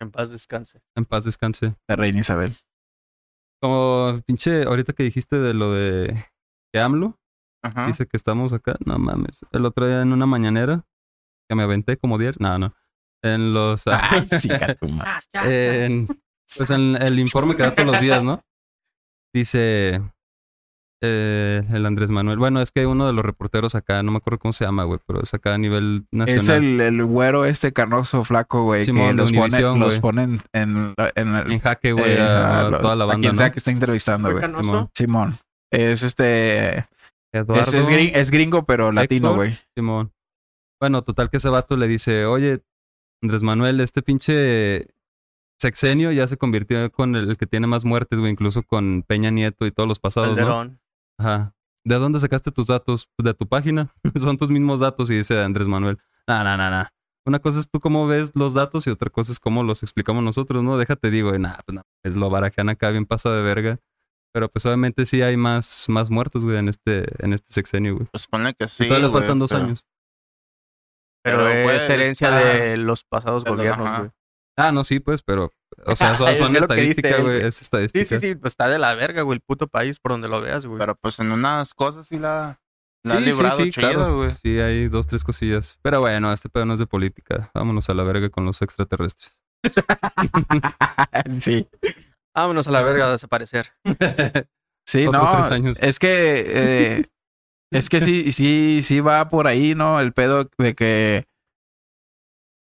En 0.00 0.10
paz 0.10 0.30
descanse. 0.30 0.80
En 0.96 1.04
paz 1.04 1.24
descanse. 1.24 1.74
la 1.88 1.96
reina 1.96 2.20
Isabel. 2.20 2.56
Como 3.60 4.20
pinche, 4.26 4.64
ahorita 4.64 4.92
que 4.92 5.04
dijiste 5.04 5.38
de 5.38 5.54
lo 5.54 5.72
de 5.72 6.26
que 6.72 6.80
AMLO, 6.80 7.16
Ajá. 7.62 7.86
dice 7.86 8.06
que 8.06 8.16
estamos 8.16 8.52
acá, 8.52 8.76
no 8.84 8.98
mames. 8.98 9.40
El 9.52 9.64
otro 9.66 9.86
día 9.86 10.02
en 10.02 10.12
una 10.12 10.26
mañanera, 10.26 10.84
que 11.48 11.54
me 11.54 11.62
aventé 11.62 11.96
como 11.96 12.18
10, 12.18 12.40
no, 12.40 12.58
no. 12.58 12.74
En 13.22 13.54
los... 13.54 13.84
Ay, 13.86 14.26
sí, 14.30 14.48
chas. 14.48 14.76
en, 15.44 16.06
pues 16.56 16.70
en 16.70 16.96
el 17.00 17.18
informe 17.18 17.54
que 17.56 17.62
da 17.62 17.74
todos 17.74 17.90
los 17.92 18.00
días, 18.00 18.22
¿no? 18.22 18.42
Dice 19.34 20.02
eh, 21.04 21.62
el 21.72 21.86
Andrés 21.86 22.10
Manuel. 22.10 22.38
Bueno, 22.38 22.60
es 22.60 22.70
que 22.70 22.86
uno 22.86 23.06
de 23.06 23.12
los 23.12 23.24
reporteros 23.24 23.74
acá, 23.74 24.02
no 24.02 24.12
me 24.12 24.18
acuerdo 24.18 24.38
cómo 24.38 24.52
se 24.52 24.64
llama, 24.64 24.84
güey, 24.84 25.00
pero 25.06 25.22
es 25.22 25.32
acá 25.34 25.54
a 25.54 25.58
nivel 25.58 26.06
nacional. 26.10 26.42
Es 26.42 26.48
el, 26.48 26.80
el 26.80 27.04
güero 27.04 27.44
este 27.44 27.72
carnoso 27.72 28.24
flaco, 28.24 28.64
güey, 28.64 28.80
que 28.80 28.86
Simón, 28.86 29.16
los, 29.16 29.32
pone, 29.32 29.60
los 29.60 29.98
ponen 29.98 30.42
en, 30.52 30.94
en, 31.14 31.34
el- 31.36 31.52
en 31.52 31.58
jaque, 31.60 31.92
güey, 31.92 32.12
eh, 32.12 32.20
a, 32.20 32.66
a 32.66 32.78
toda 32.78 32.94
la 32.96 33.04
a 33.04 33.06
banda, 33.08 33.20
quien 33.22 33.32
¿no? 33.32 33.38
sea 33.38 33.50
que 33.50 33.58
está 33.58 33.70
entrevistando, 33.70 34.30
¿Fue 34.30 34.40
güey. 34.40 34.62
Simón. 34.62 34.90
Simón. 34.94 35.38
Es 35.72 36.02
este... 36.02 36.86
Eduardo 37.34 37.62
Es, 37.62 37.72
es, 37.72 37.88
gring- 37.88 38.12
es 38.14 38.30
gringo, 38.30 38.64
pero 38.66 38.92
latino, 38.92 39.34
güey. 39.34 39.56
Simón. 39.74 40.12
Bueno, 40.80 41.02
total 41.02 41.30
que 41.30 41.38
ese 41.38 41.48
vato 41.48 41.76
le 41.76 41.88
dice, 41.88 42.26
oye, 42.26 42.60
Andrés 43.22 43.42
Manuel, 43.42 43.80
este 43.80 44.02
pinche 44.02 44.88
sexenio 45.60 46.10
ya 46.10 46.26
se 46.26 46.36
convirtió 46.36 46.90
con 46.90 47.14
el 47.14 47.36
que 47.36 47.46
tiene 47.46 47.66
más 47.66 47.84
muertes, 47.84 48.18
güey, 48.18 48.32
incluso 48.32 48.62
con 48.62 49.04
Peña 49.06 49.30
Nieto 49.30 49.64
y 49.64 49.70
todos 49.70 49.88
los 49.88 50.00
pasados, 50.00 50.36
¿no? 50.36 50.76
Ajá. 51.18 51.54
¿De 51.84 51.96
dónde 51.96 52.20
sacaste 52.20 52.50
tus 52.50 52.66
datos? 52.66 53.08
De 53.18 53.34
tu 53.34 53.46
página. 53.46 53.92
Son 54.18 54.38
tus 54.38 54.50
mismos 54.50 54.80
datos 54.80 55.10
y 55.10 55.16
dice 55.16 55.40
Andrés 55.40 55.68
Manuel. 55.68 55.98
No, 56.26 56.44
no, 56.44 56.56
no, 56.56 56.70
no. 56.70 56.86
Una 57.24 57.38
cosa 57.38 57.60
es 57.60 57.70
tú 57.70 57.78
cómo 57.78 58.06
ves 58.08 58.32
los 58.34 58.54
datos 58.54 58.86
y 58.88 58.90
otra 58.90 59.08
cosa 59.08 59.30
es 59.30 59.38
cómo 59.38 59.62
los 59.62 59.82
explicamos 59.84 60.24
nosotros, 60.24 60.62
¿no? 60.64 60.76
Déjate 60.76 61.10
digo, 61.10 61.36
nah, 61.38 61.54
pues 61.64 61.76
no, 61.76 61.82
es 62.02 62.16
lo 62.16 62.28
barajean 62.30 62.68
acá 62.68 62.90
bien 62.90 63.06
pasa 63.06 63.30
de 63.32 63.42
verga. 63.42 63.78
Pero 64.34 64.48
pues 64.48 64.64
obviamente 64.66 65.06
sí 65.06 65.22
hay 65.22 65.36
más, 65.36 65.84
más 65.88 66.10
muertos, 66.10 66.44
güey, 66.44 66.56
en 66.56 66.68
este, 66.68 67.04
en 67.24 67.32
este 67.32 67.52
sexenio, 67.52 67.94
güey. 67.96 68.06
Pues 68.10 68.26
ponle 68.26 68.54
que 68.54 68.66
sí. 68.66 68.88
todavía 68.88 69.08
le 69.08 69.12
faltan 69.12 69.38
dos 69.38 69.50
pero- 69.50 69.64
años. 69.64 69.84
Pero, 71.22 71.38
Pero, 71.44 71.70
es 71.70 71.88
herencia 71.88 72.30
de 72.30 72.76
los 72.76 73.04
pasados 73.04 73.44
gobiernos, 73.44 73.98
güey. 73.98 74.10
Ah, 74.56 74.70
no, 74.72 74.84
sí, 74.84 75.00
pues, 75.00 75.22
pero. 75.22 75.50
O 75.86 75.96
sea, 75.96 76.16
son, 76.36 76.56
estadísticas, 76.56 77.20
güey. 77.22 77.42
Es 77.42 77.54
Sí, 77.56 77.62
estadística. 77.62 78.04
sí, 78.04 78.20
sí. 78.20 78.34
Pues 78.34 78.52
está 78.52 78.68
de 78.68 78.78
la 78.78 78.94
verga, 78.94 79.22
güey. 79.22 79.36
El 79.36 79.40
puto 79.40 79.66
país 79.68 79.98
por 80.00 80.12
donde 80.12 80.28
lo 80.28 80.40
veas, 80.40 80.66
güey. 80.66 80.78
Pero 80.78 80.94
pues 80.96 81.18
en 81.20 81.32
unas 81.32 81.72
cosas 81.74 82.06
sí 82.08 82.18
la, 82.18 82.60
la 83.04 83.16
Sí, 83.18 83.24
sí, 83.24 83.30
librado 83.30 83.56
sí, 83.56 83.70
chido, 83.70 83.90
claro. 83.90 84.16
güey. 84.16 84.34
Sí, 84.34 84.58
hay 84.58 84.88
dos, 84.88 85.06
tres 85.06 85.24
cosillas. 85.24 85.78
Pero 85.82 86.00
bueno, 86.00 86.32
este 86.32 86.48
pedo 86.48 86.66
no 86.66 86.74
es 86.74 86.78
de 86.80 86.86
política. 86.86 87.50
Vámonos 87.54 87.88
a 87.88 87.94
la 87.94 88.02
verga 88.02 88.28
con 88.28 88.44
los 88.44 88.60
extraterrestres. 88.62 89.42
sí. 91.38 91.68
Vámonos 92.34 92.66
a 92.68 92.70
la 92.72 92.82
verga 92.82 93.06
a 93.06 93.12
desaparecer. 93.12 93.72
Sí, 94.86 95.06
Otros 95.06 95.22
no. 95.22 95.30
tres 95.38 95.50
años. 95.50 95.78
Es 95.80 95.98
que. 95.98 96.44
eh, 96.46 97.04
es 97.72 97.88
que 97.88 98.00
sí, 98.00 98.32
sí, 98.32 98.80
sí 98.82 99.00
va 99.00 99.28
por 99.28 99.46
ahí, 99.46 99.74
¿no? 99.74 100.00
El 100.00 100.12
pedo 100.12 100.48
de 100.58 100.74
que. 100.74 101.24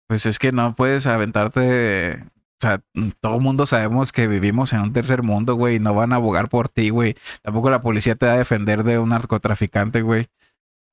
Pues 0.07 0.25
es 0.25 0.39
que 0.39 0.51
no 0.51 0.75
puedes 0.75 1.07
aventarte. 1.07 2.23
O 2.23 2.61
sea, 2.61 2.81
todo 3.21 3.39
mundo 3.39 3.65
sabemos 3.65 4.11
que 4.11 4.27
vivimos 4.27 4.73
en 4.73 4.81
un 4.81 4.93
tercer 4.93 5.23
mundo, 5.23 5.55
güey. 5.55 5.79
No 5.79 5.93
van 5.93 6.13
a 6.13 6.17
abogar 6.17 6.49
por 6.49 6.69
ti, 6.69 6.89
güey. 6.89 7.15
Tampoco 7.41 7.69
la 7.69 7.81
policía 7.81 8.15
te 8.15 8.27
va 8.27 8.33
a 8.33 8.37
defender 8.37 8.83
de 8.83 8.99
un 8.99 9.09
narcotraficante, 9.09 10.01
güey. 10.01 10.27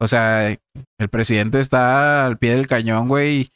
O 0.00 0.08
sea, 0.08 0.48
el 0.48 1.08
presidente 1.10 1.60
está 1.60 2.26
al 2.26 2.38
pie 2.38 2.54
del 2.54 2.68
cañón, 2.68 3.08
güey. 3.08 3.50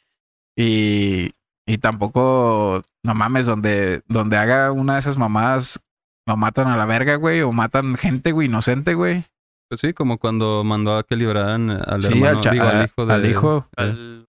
Y, 0.55 1.31
y 1.65 1.77
tampoco, 1.79 2.83
no 3.03 3.15
mames, 3.15 3.45
donde, 3.45 4.03
donde 4.07 4.37
haga 4.37 4.71
una 4.71 4.93
de 4.93 4.99
esas 4.99 5.17
mamadas, 5.17 5.83
lo 6.27 6.37
matan 6.37 6.67
a 6.67 6.77
la 6.77 6.85
verga, 6.85 7.15
güey. 7.15 7.41
O 7.41 7.51
matan 7.51 7.95
gente, 7.95 8.31
güey, 8.31 8.47
inocente, 8.47 8.93
güey. 8.93 9.25
Pues 9.73 9.79
sí, 9.81 9.91
como 9.91 10.19
cuando 10.19 10.63
mandó 10.63 10.95
a 10.97 11.01
que 11.03 11.15
liberaran 11.15 11.71
al 11.71 12.03
Sí, 12.03 12.13
hermano, 12.13 12.37
al, 12.37 12.41
cha- 12.41 12.51
digo, 12.51 12.63
al 12.67 12.81
a- 12.81 12.83
hijo 12.83 13.05
de. 13.07 13.13
al 13.15 13.25
hijo. 13.25 13.67
Al 13.75 14.27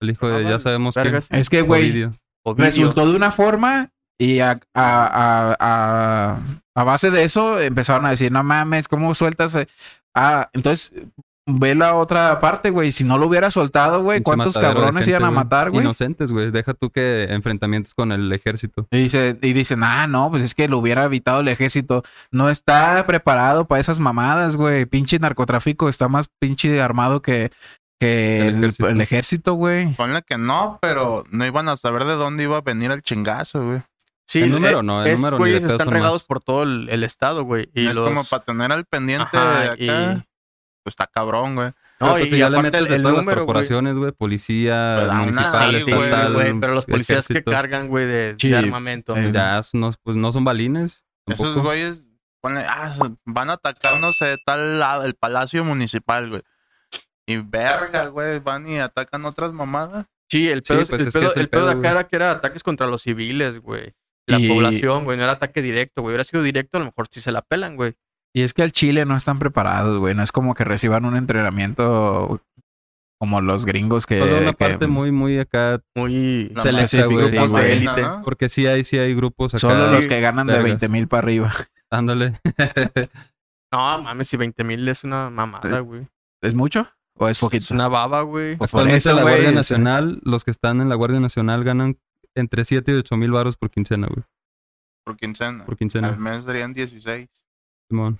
al 0.00 0.10
hijo 0.10 0.26
de, 0.26 0.44
ya 0.44 0.58
sabemos 0.58 0.94
que. 0.94 1.20
Es 1.32 1.50
que, 1.50 1.60
güey, 1.60 2.10
resultó 2.56 3.06
de 3.06 3.14
una 3.14 3.30
forma 3.30 3.90
y 4.18 4.40
a, 4.40 4.52
a, 4.52 4.56
a, 4.74 5.56
a, 5.60 6.40
a 6.74 6.82
base 6.84 7.10
de 7.10 7.24
eso 7.24 7.60
empezaron 7.60 8.06
a 8.06 8.10
decir, 8.10 8.32
no 8.32 8.42
mames, 8.42 8.88
¿cómo 8.88 9.14
sueltas? 9.14 9.54
eh?" 9.54 9.68
Ah, 10.16 10.48
entonces 10.54 10.92
ve 11.46 11.74
la 11.74 11.94
otra 11.94 12.40
parte, 12.40 12.70
güey. 12.70 12.90
Si 12.92 13.04
no 13.04 13.18
lo 13.18 13.26
hubiera 13.26 13.50
soltado, 13.50 14.02
güey, 14.02 14.22
¿cuántos 14.22 14.54
cabrones 14.56 15.04
gente, 15.04 15.10
iban 15.10 15.24
a 15.24 15.28
güey. 15.28 15.34
matar, 15.36 15.70
güey? 15.70 15.82
Inocentes, 15.84 16.32
güey. 16.32 16.50
Deja 16.50 16.74
tú 16.74 16.90
que 16.90 17.26
enfrentamientos 17.30 17.94
con 17.94 18.12
el 18.12 18.32
ejército. 18.32 18.86
Y, 18.90 18.98
dice, 19.04 19.38
y 19.42 19.52
dicen, 19.52 19.82
ah, 19.84 20.06
no, 20.06 20.30
pues 20.30 20.42
es 20.42 20.54
que 20.54 20.68
lo 20.68 20.78
hubiera 20.78 21.04
evitado 21.04 21.40
el 21.40 21.48
ejército. 21.48 22.02
No 22.30 22.48
está 22.50 23.04
preparado 23.06 23.66
para 23.66 23.80
esas 23.80 23.98
mamadas, 24.00 24.56
güey. 24.56 24.86
Pinche 24.86 25.18
narcotráfico 25.18 25.88
está 25.88 26.08
más 26.08 26.28
pinche 26.38 26.80
armado 26.80 27.20
que, 27.22 27.50
que 28.00 28.46
El 28.48 28.56
ejército. 28.56 28.88
el 28.88 29.00
ejército, 29.00 29.52
güey. 29.54 29.92
Ponle 29.94 30.22
que 30.22 30.38
no, 30.38 30.78
pero 30.80 31.24
no 31.30 31.44
iban 31.46 31.68
a 31.68 31.76
saber 31.76 32.04
de 32.04 32.14
dónde 32.14 32.44
iba 32.44 32.56
a 32.56 32.62
venir 32.62 32.90
el 32.90 33.02
chingazo, 33.02 33.64
güey. 33.66 33.82
Sí, 34.26 34.40
El 34.42 34.52
número 34.52 34.80
eh, 34.80 34.82
no, 34.82 35.04
el 35.04 35.14
número 35.16 35.36
de 35.36 35.38
güeyes 35.38 35.62
pedo 35.62 35.72
están 35.72 35.90
regados 35.90 36.22
más. 36.22 36.24
por 36.24 36.40
todo 36.40 36.62
el, 36.62 36.88
el 36.88 37.04
estado, 37.04 37.44
güey. 37.44 37.68
Y 37.74 37.86
es 37.88 37.94
los... 37.94 38.08
como 38.08 38.24
para 38.24 38.42
tener 38.42 38.72
al 38.72 38.86
pendiente 38.86 39.28
Ajá, 39.36 39.60
de 39.60 39.68
acá. 39.68 39.76
y- 40.18 40.24
está 40.90 41.06
cabrón, 41.06 41.54
güey. 41.56 41.70
No, 42.00 42.06
No, 42.08 42.12
pues 42.14 42.32
y, 42.32 42.38
ya 42.38 42.50
le 42.50 42.58
aparte 42.58 42.76
metes 42.78 42.88
de 42.88 42.94
el, 42.96 43.00
el 43.00 43.02
todas 43.02 43.16
las 43.16 43.24
número, 43.24 43.40
güey. 43.42 43.46
corporaciones, 43.46 43.96
güey. 43.96 44.12
Policía, 44.12 44.96
Pues, 44.98 45.08
aún 45.10 45.18
municipal, 45.20 45.74
Sí, 45.82 45.90
güey, 45.92 46.04
estatal. 46.04 46.32
güey, 46.34 46.60
pero 46.60 46.74
los 46.74 46.84
policías 46.86 47.24
ejército. 47.30 47.50
que 47.50 47.54
cargan, 47.56 47.88
güey, 47.88 48.06
de, 48.06 48.34
Sí, 48.38 48.48
de 48.50 48.56
armamento. 48.58 49.16
eh, 49.16 49.30
Ya 49.32 49.60
no, 49.72 49.90
pues 50.02 50.16
no 50.16 50.32
son 50.32 50.44
balines. 50.44 51.04
Esos 51.26 51.56
güeyes 51.56 52.06
ponle, 52.40 52.64
ah, 52.68 52.94
van 53.24 53.48
a 53.50 53.54
atacar, 53.54 53.98
no 54.00 54.12
sé, 54.12 54.36
tal 54.44 54.78
lado, 54.78 55.04
el 55.06 55.14
palacio 55.14 55.64
municipal, 55.64 56.28
güey. 56.28 56.42
Y 57.26 57.38
verga, 57.38 58.08
güey, 58.08 58.38
van 58.40 58.68
y 58.68 58.78
atacan 58.78 59.24
otras 59.24 59.52
mamadas. 59.52 60.06
Sí, 60.28 60.48
el 60.50 60.62
Sí, 60.64 60.74
pedo, 60.74 60.86
pues 60.86 61.00
el 61.02 61.12
pedo, 61.12 61.26
es 61.28 61.36
el 61.36 61.42
el 61.42 61.48
pedo 61.48 61.66
de 61.66 61.72
acá 61.72 61.90
era 61.92 62.04
que 62.04 62.16
era 62.16 62.30
ataques 62.32 62.62
contra 62.62 62.86
los 62.86 63.02
civiles, 63.02 63.60
güey. 63.60 63.94
La 64.26 64.38
Y- 64.38 64.48
población, 64.48 65.04
güey, 65.04 65.16
no 65.16 65.22
era 65.22 65.32
ataque 65.32 65.62
directo, 65.62 66.02
güey. 66.02 66.12
Hubiera 66.12 66.24
sido 66.24 66.42
directo, 66.42 66.76
a 66.76 66.80
lo 66.80 66.86
mejor 66.86 67.08
sí 67.10 67.20
se 67.22 67.30
la 67.32 67.40
pelan, 67.42 67.76
güey. 67.76 67.94
Y 68.34 68.42
es 68.42 68.52
que 68.52 68.62
al 68.62 68.72
Chile 68.72 69.04
no 69.04 69.16
están 69.16 69.38
preparados, 69.38 69.98
güey. 69.98 70.14
No 70.14 70.22
es 70.22 70.32
como 70.32 70.54
que 70.54 70.64
reciban 70.64 71.04
un 71.04 71.16
entrenamiento 71.16 72.40
como 73.20 73.40
los 73.40 73.64
gringos 73.64 74.06
que... 74.06 74.18
Toda 74.18 74.40
una 74.40 74.50
que 74.52 74.56
parte 74.56 74.86
muy, 74.88 75.12
muy 75.12 75.38
acá. 75.38 75.80
Muy 75.94 76.48
La 76.54 76.60
Selecta, 76.60 77.06
güey. 77.06 77.70
élite. 77.72 78.02
Ajá. 78.02 78.22
Porque 78.24 78.48
sí 78.48 78.66
hay, 78.66 78.82
sí 78.84 78.98
hay 78.98 79.14
grupos 79.14 79.54
acá. 79.54 79.60
Solo 79.60 79.90
los 79.92 80.08
que 80.08 80.20
ganan 80.20 80.46
de 80.48 80.54
vergas. 80.54 80.80
20 80.80 80.88
mil 80.88 81.06
para 81.08 81.22
arriba. 81.22 81.52
Ándale. 81.90 82.40
No, 83.72 84.02
mames, 84.02 84.28
si 84.28 84.36
20 84.36 84.64
mil 84.64 84.86
es 84.88 85.04
una 85.04 85.30
mamada, 85.30 85.78
güey. 85.80 86.06
¿Es 86.42 86.54
mucho? 86.54 86.86
¿O 87.16 87.28
es 87.28 87.36
Es 87.36 87.40
poquito? 87.40 87.72
una 87.72 87.86
baba, 87.88 88.22
güey. 88.22 88.56
Pues 88.56 88.70
por 88.72 88.80
Actualmente 88.80 88.98
eso, 88.98 89.14
la 89.14 89.22
güey, 89.22 89.34
Guardia 89.34 89.48
es- 89.50 89.54
Nacional, 89.54 90.20
los 90.24 90.44
que 90.44 90.50
están 90.50 90.80
en 90.80 90.88
la 90.88 90.96
Guardia 90.96 91.20
Nacional 91.20 91.62
ganan 91.62 91.96
entre 92.34 92.64
7 92.64 92.90
y 92.90 92.94
8 92.96 93.16
mil 93.16 93.30
baros 93.30 93.56
por 93.56 93.70
quincena, 93.70 94.08
güey. 94.08 94.24
Por 95.04 95.16
quincena. 95.16 95.64
Por 95.64 95.74
Al 95.74 95.78
quincena. 95.78 96.10
mes 96.16 96.44
serían 96.44 96.72
16. 96.72 97.28
Simón. 97.88 98.18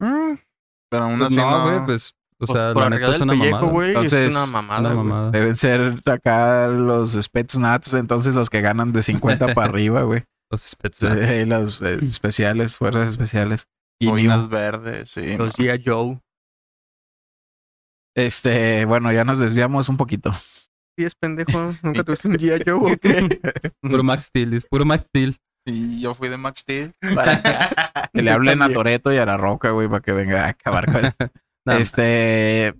Mm, 0.00 0.34
Pero 0.90 1.04
aún 1.04 1.18
Pues 1.18 1.26
así 1.28 1.36
no, 1.36 1.50
no. 1.50 1.64
güey, 1.64 1.84
pues, 1.86 2.14
o 2.40 2.46
Pues 2.46 2.50
sea, 2.50 2.72
por 2.74 2.82
la 2.84 2.90
neta 2.90 3.10
es 3.10 3.20
una 3.20 3.32
pellejo, 3.32 3.50
mamada. 3.56 3.72
güey, 3.72 3.88
Entonces, 3.90 4.28
es 4.28 4.34
una 4.36 4.46
mamada, 4.46 4.80
Una 4.80 4.92
güey. 4.94 5.04
mamada. 5.06 5.30
Deben 5.30 5.56
ser 5.56 6.02
acá 6.06 6.68
los 6.68 7.12
Spetsnaz, 7.12 7.94
entonces 7.94 8.34
los 8.34 8.50
que 8.50 8.60
ganan 8.60 8.92
de 8.92 9.02
50 9.02 9.54
para 9.54 9.68
arriba, 9.68 10.02
güey. 10.02 10.24
Los 10.50 10.62
Spetsnaz. 10.62 11.24
Sí, 11.24 11.44
los 11.46 11.82
eh, 11.82 11.98
especiales, 12.02 12.76
fuerzas 12.76 13.10
especiales. 13.10 13.66
Y 14.00 14.08
Boinas 14.08 14.48
verdes, 14.48 15.10
sí. 15.10 15.36
Los 15.36 15.58
no. 15.58 15.64
G.I. 15.64 15.82
Joe. 15.84 16.20
Este, 18.16 18.84
bueno, 18.84 19.12
ya 19.12 19.24
nos 19.24 19.38
desviamos 19.38 19.88
un 19.88 19.96
poquito. 19.96 20.32
¿Sí 20.96 21.04
es 21.04 21.14
pendejo? 21.14 21.70
¿Nunca 21.82 22.04
tuviste 22.04 22.28
un 22.28 22.34
G.I. 22.34 22.62
Joe 22.64 22.92
o 22.92 22.96
qué? 22.98 23.40
Puro 23.80 24.02
Max 24.04 24.26
Steel, 24.26 24.54
es 24.54 24.66
puro 24.66 24.84
Max 24.84 25.04
Steel. 25.08 25.36
Y 25.66 26.00
yo 26.00 26.14
fui 26.14 26.28
de 26.28 26.36
Max 26.36 26.60
Steel. 26.60 26.94
Que 28.12 28.22
le 28.22 28.30
hablen 28.30 28.62
a 28.62 28.68
Toreto 28.68 29.12
y 29.12 29.16
a 29.16 29.26
la 29.26 29.36
Roca, 29.36 29.70
güey, 29.70 29.88
para 29.88 30.00
que 30.00 30.12
venga 30.12 30.44
a 30.44 30.48
acabar 30.50 30.86
con 30.86 31.02
No, 31.66 31.72
Este. 31.72 32.74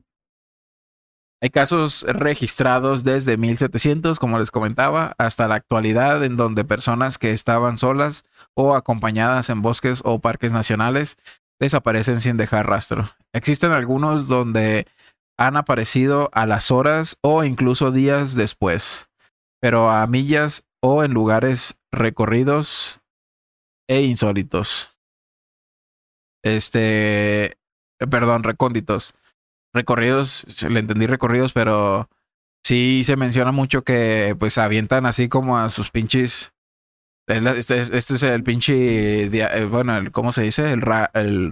Hay 1.43 1.51
casos 1.51 2.07
registrados 2.09 3.05
desde 3.05 3.37
1700, 3.37 4.19
como 4.19 4.39
les 4.39 4.51
comentaba, 4.51 5.15
hasta 5.19 5.49
la 5.49 5.57
actualidad, 5.57 6.25
en 6.25 6.37
donde 6.37 6.65
personas 6.65 7.19
que 7.19 7.33
estaban 7.33 7.79
solas 7.79 8.25
o 8.55 8.75
acompañadas 8.75 9.51
en 9.51 9.61
bosques 9.61 10.01
o 10.05 10.21
parques 10.21 10.53
nacionales 10.53 11.19
desaparecen 11.61 12.21
sin 12.21 12.37
dejar 12.37 12.67
rastro. 12.69 13.11
Existen 13.35 13.73
algunos 13.73 14.29
donde 14.29 14.87
han 15.37 15.57
aparecido 15.57 16.31
a 16.33 16.47
las 16.47 16.71
horas 16.71 17.19
o 17.21 17.45
incluso 17.45 17.91
días 17.91 18.35
después. 18.37 19.09
pero 19.61 19.91
a 19.91 20.07
millas 20.07 20.67
o 20.87 21.03
en 21.03 21.15
lugares 21.15 21.81
recorridos 21.91 23.01
e 23.89 24.03
insólitos. 24.03 24.95
Este, 26.45 27.57
perdón, 28.11 28.43
recónditos. 28.43 29.15
Recorridos, 29.73 30.45
le 30.69 30.81
entendí 30.81 31.07
recorridos, 31.07 31.55
pero 31.55 32.11
sí 32.63 33.03
se 33.05 33.17
menciona 33.17 33.51
mucho 33.51 33.83
que 33.83 34.37
pues 34.39 34.59
avientan 34.59 35.07
así 35.07 35.29
como 35.29 35.59
a 35.59 35.71
sus 35.71 35.91
pinches. 35.91 36.53
Este, 37.27 37.81
es- 37.81 37.91
este 37.91 38.15
es 38.15 38.23
el 38.23 38.43
pinche, 38.45 39.25
eh, 39.25 39.65
bueno, 39.65 39.97
el, 39.97 40.13
¿cómo 40.13 40.33
se 40.33 40.43
dice? 40.43 40.71
El 40.71 40.83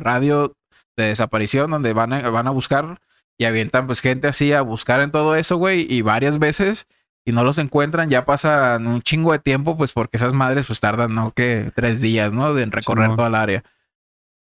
radio 0.01 0.53
de 0.95 1.05
desaparición 1.07 1.71
donde 1.71 1.95
van 1.95 2.13
a, 2.13 2.29
van 2.29 2.47
a 2.49 2.51
buscar 2.51 3.01
y 3.39 3.47
avientan 3.47 3.87
pues 3.87 4.01
gente 4.03 4.29
así 4.29 4.53
a 4.53 4.61
buscar 4.61 5.01
en 5.01 5.11
todo 5.11 5.35
eso, 5.37 5.57
güey, 5.57 5.87
y 5.89 6.03
varias 6.03 6.39
veces 6.39 6.87
y 7.25 7.33
no 7.33 7.45
los 7.45 7.59
encuentran, 7.59 8.11
ya 8.11 8.25
pasan 8.25 8.87
un 8.87 9.03
chingo 9.03 9.33
de 9.33 9.39
tiempo, 9.39 9.77
pues 9.77 9.93
porque 9.93 10.17
esas 10.17 10.33
madres 10.33 10.67
pues 10.67 10.81
tardan, 10.81 11.15
¿no? 11.15 11.31
Que 11.31 11.71
tres 11.75 12.01
días, 12.01 12.33
¿no? 12.33 12.53
De 12.55 12.67
recorrer 12.67 13.15
toda 13.15 13.29
el 13.29 13.35
área. 13.35 13.65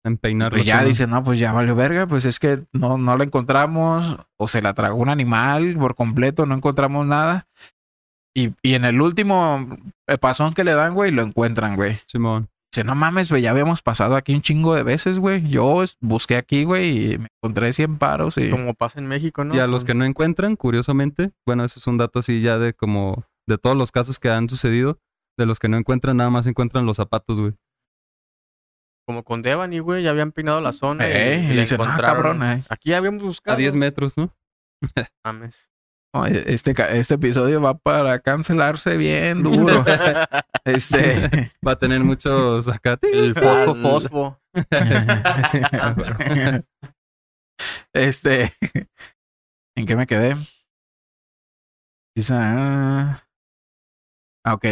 En 0.05 0.19
peinar. 0.19 0.53
Pues 0.53 0.67
ya 0.67 0.85
dicen, 0.85 1.11
no, 1.11 1.25
pues 1.25 1.39
ya 1.39 1.53
valió 1.53 1.75
verga, 1.75 2.07
pues 2.07 2.25
es 2.25 2.39
que 2.39 2.63
no, 2.73 2.97
no 2.97 3.17
la 3.17 3.25
encontramos, 3.25 4.19
o 4.37 4.49
se 4.49 4.63
la 4.63 4.73
tragó 4.73 4.97
un 4.97 5.09
animal 5.09 5.77
por 5.79 5.95
completo, 5.95 6.47
no 6.47 6.55
encontramos 6.55 7.07
nada. 7.07 7.47
Y, 8.35 8.53
y 8.63 8.75
en 8.75 8.85
el 8.85 9.01
último 9.01 9.67
eh, 10.07 10.19
pasón 10.19 10.55
que 10.55 10.63
le 10.63 10.75
dan, 10.75 10.95
güey, 10.95 11.11
lo 11.11 11.23
encuentran, 11.23 11.75
güey. 11.75 11.99
Simón. 12.07 12.49
Dice, 12.77 12.85
no 12.85 12.95
mames, 12.95 13.31
güey, 13.31 13.41
ya 13.41 13.53
habíamos 13.53 13.81
pasado 13.81 14.17
aquí 14.17 14.35
un 14.35 14.43
chingo 14.43 14.75
de 14.75 14.83
veces, 14.83 15.19
güey. 15.19 15.49
Yo 15.49 15.83
busqué 16.01 16.37
aquí, 16.37 16.65
güey, 16.65 17.15
y 17.15 17.19
me 17.19 17.29
encontré 17.43 17.73
100 17.73 17.97
paros 17.97 18.37
y... 18.37 18.51
Como 18.51 18.75
pasa 18.75 18.99
en 18.99 19.07
México, 19.07 19.45
¿no? 19.45 19.55
Y 19.55 19.61
a 19.61 19.67
los 19.67 19.85
que 19.85 19.95
no 19.95 20.05
encuentran, 20.05 20.57
curiosamente, 20.57 21.33
bueno, 21.47 21.65
eso 21.65 21.81
es 21.81 21.87
un 21.87 21.97
dato 21.97 22.19
así 22.19 22.43
ya 22.43 22.59
de 22.59 22.75
como 22.75 23.25
de 23.49 23.57
todos 23.57 23.77
los 23.77 23.93
casos 23.93 24.19
que 24.19 24.29
han 24.29 24.49
sucedido, 24.51 24.99
de 25.39 25.47
los 25.47 25.59
que 25.59 25.69
no 25.71 25.79
encuentran, 25.79 26.19
nada 26.19 26.29
más 26.29 26.47
encuentran 26.47 26.85
los 26.85 26.99
zapatos, 26.99 27.41
güey. 27.41 27.55
Como 29.07 29.23
con 29.25 29.41
Devani, 29.41 29.79
güey, 29.79 30.03
ya 30.03 30.11
habían 30.11 30.33
peinado 30.33 30.61
la 30.61 30.73
zona. 30.73 31.09
y- 31.09 31.13
Eh, 31.13 31.47
y, 31.49 31.53
y 31.55 31.61
dicen, 31.61 31.81
ah, 31.81 31.85
encontraron. 31.85 32.39
cabrón, 32.39 32.43
eh. 32.59 32.65
Aquí 32.69 32.93
habíamos 32.93 33.23
buscado. 33.23 33.55
A 33.55 33.59
10 33.59 33.75
metros, 33.77 34.19
¿no? 34.19 34.35
Mames. 35.25 35.71
No, 36.17 36.25
Este, 36.25 36.73
este 36.99 37.15
episodio 37.15 37.61
va 37.61 37.77
para 37.77 38.21
cancelarse 38.21 38.97
bien 38.97 39.43
duro. 39.43 39.85
este... 40.65 41.53
Va 41.67 41.73
a 41.73 41.79
tener 41.79 42.03
muchos 42.03 42.69
acá. 42.69 42.99
El 43.03 43.35
fosfo, 43.35 43.75
fosfo. 43.75 44.41
este. 47.93 48.55
¿En 49.77 49.85
qué 49.85 49.97
me 49.97 50.07
quedé? 50.07 50.37
Ah, 52.31 53.23
ah, 54.45 54.55
ok. 54.55 54.65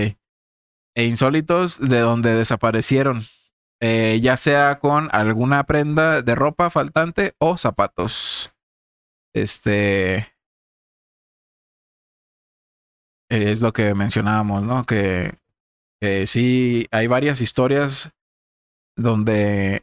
E 0.97 1.05
insólitos 1.05 1.79
de 1.79 1.99
donde 1.99 2.35
desaparecieron. 2.35 3.23
Eh, 3.83 4.19
ya 4.23 4.39
sea 4.39 4.79
con 4.79 5.11
alguna 5.13 5.65
prenda 5.65 6.23
de 6.23 6.35
ropa 6.35 6.71
faltante 6.71 7.35
o 7.39 7.59
zapatos. 7.59 8.55
Este. 9.35 10.34
Es 13.28 13.62
lo 13.62 13.73
que 13.73 13.95
mencionábamos, 13.95 14.62
¿no? 14.62 14.85
Que, 14.85 15.38
sí, 16.26 16.87
hay 16.90 17.07
varias 17.07 17.40
historias 17.40 18.12
donde 18.97 19.83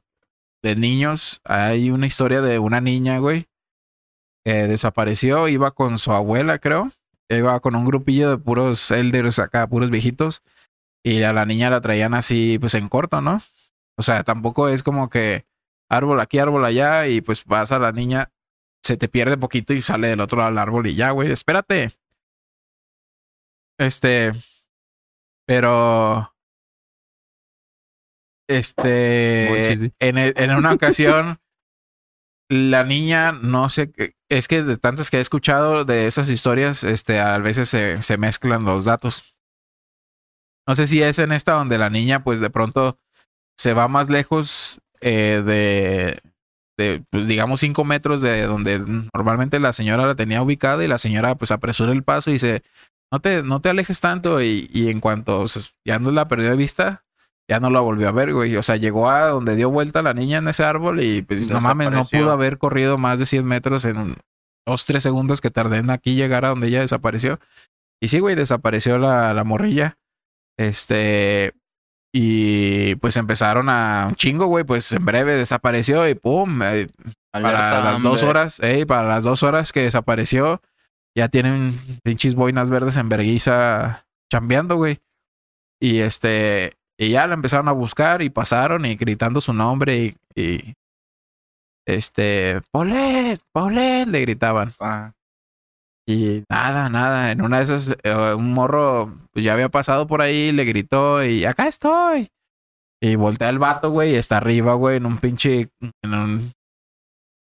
de 0.64 0.76
niños. 0.76 1.42
Hay 1.44 1.90
una 1.90 2.06
historia 2.06 2.42
de 2.42 2.60
una 2.60 2.82
niña, 2.82 3.18
güey, 3.18 3.48
que 4.46 4.68
desapareció. 4.68 5.48
Iba 5.48 5.72
con 5.72 5.98
su 5.98 6.12
abuela, 6.12 6.60
creo. 6.60 6.92
Iba 7.30 7.60
con 7.62 7.76
un 7.76 7.86
grupillo 7.86 8.30
de 8.30 8.38
puros 8.38 8.92
elders 8.92 9.40
acá, 9.40 9.68
puros 9.68 9.90
viejitos. 9.90 10.44
Y 11.04 11.24
a 11.24 11.34
la 11.34 11.46
niña 11.46 11.70
la 11.70 11.82
traían 11.82 12.14
así, 12.14 12.60
pues 12.60 12.76
en 12.76 12.90
corto, 12.90 13.22
¿no? 13.22 13.42
O 13.98 14.04
sea, 14.04 14.24
tampoco 14.24 14.70
es 14.70 14.84
como 14.84 15.10
que 15.10 15.46
árbol 15.90 16.20
aquí, 16.20 16.38
árbol 16.38 16.64
allá. 16.64 17.08
Y 17.08 17.22
pues 17.22 17.44
pasa 17.44 17.80
la 17.80 17.92
niña, 17.92 18.32
se 18.84 18.98
te 18.98 19.10
pierde 19.10 19.38
poquito 19.38 19.74
y 19.74 19.82
sale 19.82 20.10
del 20.10 20.20
otro 20.20 20.38
lado 20.38 20.52
del 20.52 20.60
árbol 20.60 20.88
y 20.88 20.96
ya, 20.96 21.10
güey, 21.12 21.32
espérate. 21.32 21.92
Este. 23.78 24.32
Pero. 25.48 26.34
Este. 28.48 29.74
En, 30.00 30.18
e- 30.18 30.34
en 30.36 30.52
una 30.52 30.74
ocasión, 30.74 31.40
la 32.50 32.84
niña, 32.84 33.32
no 33.32 33.70
sé, 33.70 33.92
es 34.30 34.48
que 34.48 34.64
de 34.64 34.78
tantas 34.78 35.10
que 35.10 35.18
he 35.18 35.22
escuchado 35.22 35.86
de 35.86 36.06
esas 36.06 36.30
historias, 36.30 36.84
este, 36.84 37.20
a 37.20 37.38
veces 37.38 37.70
se, 37.70 38.02
se 38.04 38.18
mezclan 38.18 38.64
los 38.64 38.86
datos. 38.86 39.36
No 40.68 40.76
sé 40.76 40.88
si 40.88 41.02
es 41.02 41.18
en 41.20 41.32
esta 41.32 41.54
donde 41.54 41.78
la 41.78 41.90
niña, 41.90 42.24
pues 42.24 42.40
de 42.40 42.50
pronto 42.50 43.00
se 43.58 43.74
va 43.74 43.88
más 43.88 44.10
lejos 44.10 44.80
eh, 45.02 45.42
de, 45.46 46.22
de, 46.78 47.04
pues 47.10 47.28
digamos, 47.28 47.60
cinco 47.60 47.84
metros 47.84 48.22
de 48.22 48.44
donde 48.44 48.80
normalmente 49.14 49.60
la 49.60 49.74
señora 49.74 50.06
la 50.06 50.16
tenía 50.16 50.42
ubicada 50.42 50.84
y 50.84 50.88
la 50.88 50.98
señora, 50.98 51.36
pues 51.36 51.52
apresura 51.52 51.92
el 51.92 52.04
paso 52.04 52.30
y 52.30 52.34
dice, 52.34 52.64
no 53.12 53.20
te, 53.20 53.44
no 53.44 53.62
te 53.62 53.70
alejes 53.70 54.00
tanto 54.00 54.42
y, 54.42 54.70
y 54.74 54.90
en 54.90 55.00
cuanto 55.00 55.46
ya 55.86 56.00
no 56.00 56.12
la 56.12 56.28
perdió 56.28 56.50
de 56.50 56.56
vista, 56.56 57.04
ya 57.50 57.60
no 57.60 57.70
la 57.70 57.82
volvió 57.82 58.08
a 58.08 58.12
ver, 58.14 58.34
güey. 58.34 58.56
O 58.56 58.64
sea, 58.64 58.78
llegó 58.78 59.10
a 59.10 59.28
donde 59.28 59.56
dio 59.56 59.70
vuelta 59.70 60.02
la 60.02 60.14
niña 60.14 60.38
en 60.38 60.48
ese 60.48 60.64
árbol 60.64 61.02
y 61.02 61.22
pues 61.22 61.50
no 61.50 61.60
mames, 61.60 61.92
no 61.92 62.06
pudo 62.06 62.32
haber 62.32 62.58
corrido 62.58 62.98
más 62.98 63.20
de 63.20 63.26
100 63.26 63.46
metros 63.46 63.86
en 63.86 64.16
dos, 64.66 64.86
tres 64.86 65.04
segundos 65.04 65.42
que 65.42 65.52
tardé 65.52 65.78
en 65.78 65.90
aquí 65.90 66.16
llegar 66.16 66.46
a 66.46 66.50
donde 66.50 66.68
ella 66.68 66.80
desapareció. 66.80 67.40
Y 68.02 68.08
sí, 68.08 68.20
güey, 68.20 68.36
desapareció 68.36 68.98
la, 68.98 69.34
la 69.34 69.44
morrilla. 69.44 69.98
Este. 70.58 71.54
Y 72.14 72.96
pues 72.96 73.16
empezaron 73.18 73.70
a 73.70 74.06
un 74.10 74.16
chingo, 74.16 74.48
güey. 74.48 74.64
Pues 74.64 74.92
en 74.92 75.06
breve 75.06 75.36
desapareció 75.36 76.08
y 76.08 76.16
pum. 76.16 76.62
eh, 76.64 76.88
para 77.32 77.82
las 77.84 78.02
dos 78.02 78.24
horas, 78.24 78.60
ey, 78.62 78.86
para 78.86 79.08
las 79.08 79.24
dos 79.24 79.44
horas 79.44 79.72
que 79.72 79.84
desapareció, 79.84 80.62
ya 81.16 81.30
tienen 81.30 81.80
pinches 82.04 82.36
boinas 82.36 82.70
verdes 82.70 82.98
en 82.98 83.10
verguiza 83.10 84.06
chambeando, 84.32 84.76
güey. 84.76 85.00
Y 85.80 86.00
este, 86.00 86.74
y 86.98 87.10
ya 87.10 87.28
la 87.28 87.34
empezaron 87.34 87.68
a 87.68 87.74
buscar 87.74 88.22
y 88.22 88.30
pasaron 88.30 88.86
y 88.86 88.96
gritando 88.96 89.42
su 89.42 89.54
nombre 89.54 89.98
y, 89.98 90.16
y 90.36 90.74
este, 91.86 92.62
Paulette, 92.72 93.42
Paulette, 93.52 94.08
le 94.08 94.22
gritaban. 94.22 94.74
Ah, 94.80 95.14
Y 96.08 96.44
nada, 96.50 96.90
nada. 96.90 97.32
En 97.32 97.42
una 97.42 97.58
de 97.58 97.64
esas, 97.64 97.98
eh, 98.04 98.34
un 98.36 98.54
morro 98.54 99.14
pues 99.34 99.44
ya 99.46 99.54
había 99.54 99.70
pasado 99.70 100.08
por 100.08 100.22
ahí, 100.22 100.52
le 100.52 100.66
gritó 100.66 101.24
y 101.24 101.46
acá 101.46 101.68
estoy. 101.68 102.30
Y 103.02 103.16
voltea 103.16 103.50
el 103.50 103.58
vato, 103.58 103.90
güey, 103.90 104.12
y 104.12 104.16
está 104.16 104.38
arriba, 104.38 104.76
güey, 104.76 104.98
en 104.98 105.08
un 105.08 105.18
pinche, 105.18 105.70
en 106.04 106.14
un 106.14 106.54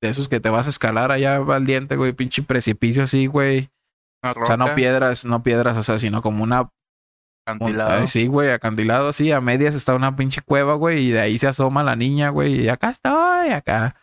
de 0.01 0.09
esos 0.09 0.29
que 0.29 0.41
te 0.41 0.51
vas 0.51 0.67
a 0.67 0.71
escalar 0.71 1.11
allá 1.11 1.37
al 1.37 1.65
diente, 1.65 1.97
güey, 1.97 2.13
pinche 2.13 2.43
precipicio 2.43 3.03
así, 3.03 3.27
güey. 3.27 3.71
O 4.23 4.45
sea, 4.45 4.57
no 4.57 4.75
piedras, 4.75 5.25
no 5.25 5.43
piedras, 5.43 5.77
o 5.77 5.83
sea, 5.83 5.99
sino 5.99 6.23
como 6.23 6.43
una 6.43 6.71
acantilado. 7.47 8.01
Ay, 8.01 8.07
sí, 8.07 8.27
güey, 8.27 8.51
acantilado 8.51 9.09
así, 9.09 9.33
a 9.33 9.41
medias 9.41 9.75
está 9.75 9.95
una 9.95 10.17
pinche 10.17 10.43
cueva, 10.43 10.75
güey, 10.75 11.07
y 11.07 11.11
de 11.11 11.21
ahí 11.21 11.39
se 11.39 11.49
asoma 11.49 11.83
la 11.83 11.97
niña, 11.97 12.31
güey, 12.31 12.63
y 12.63 12.69
acá 12.69 12.91
estoy, 12.91 13.51
acá. 13.51 13.97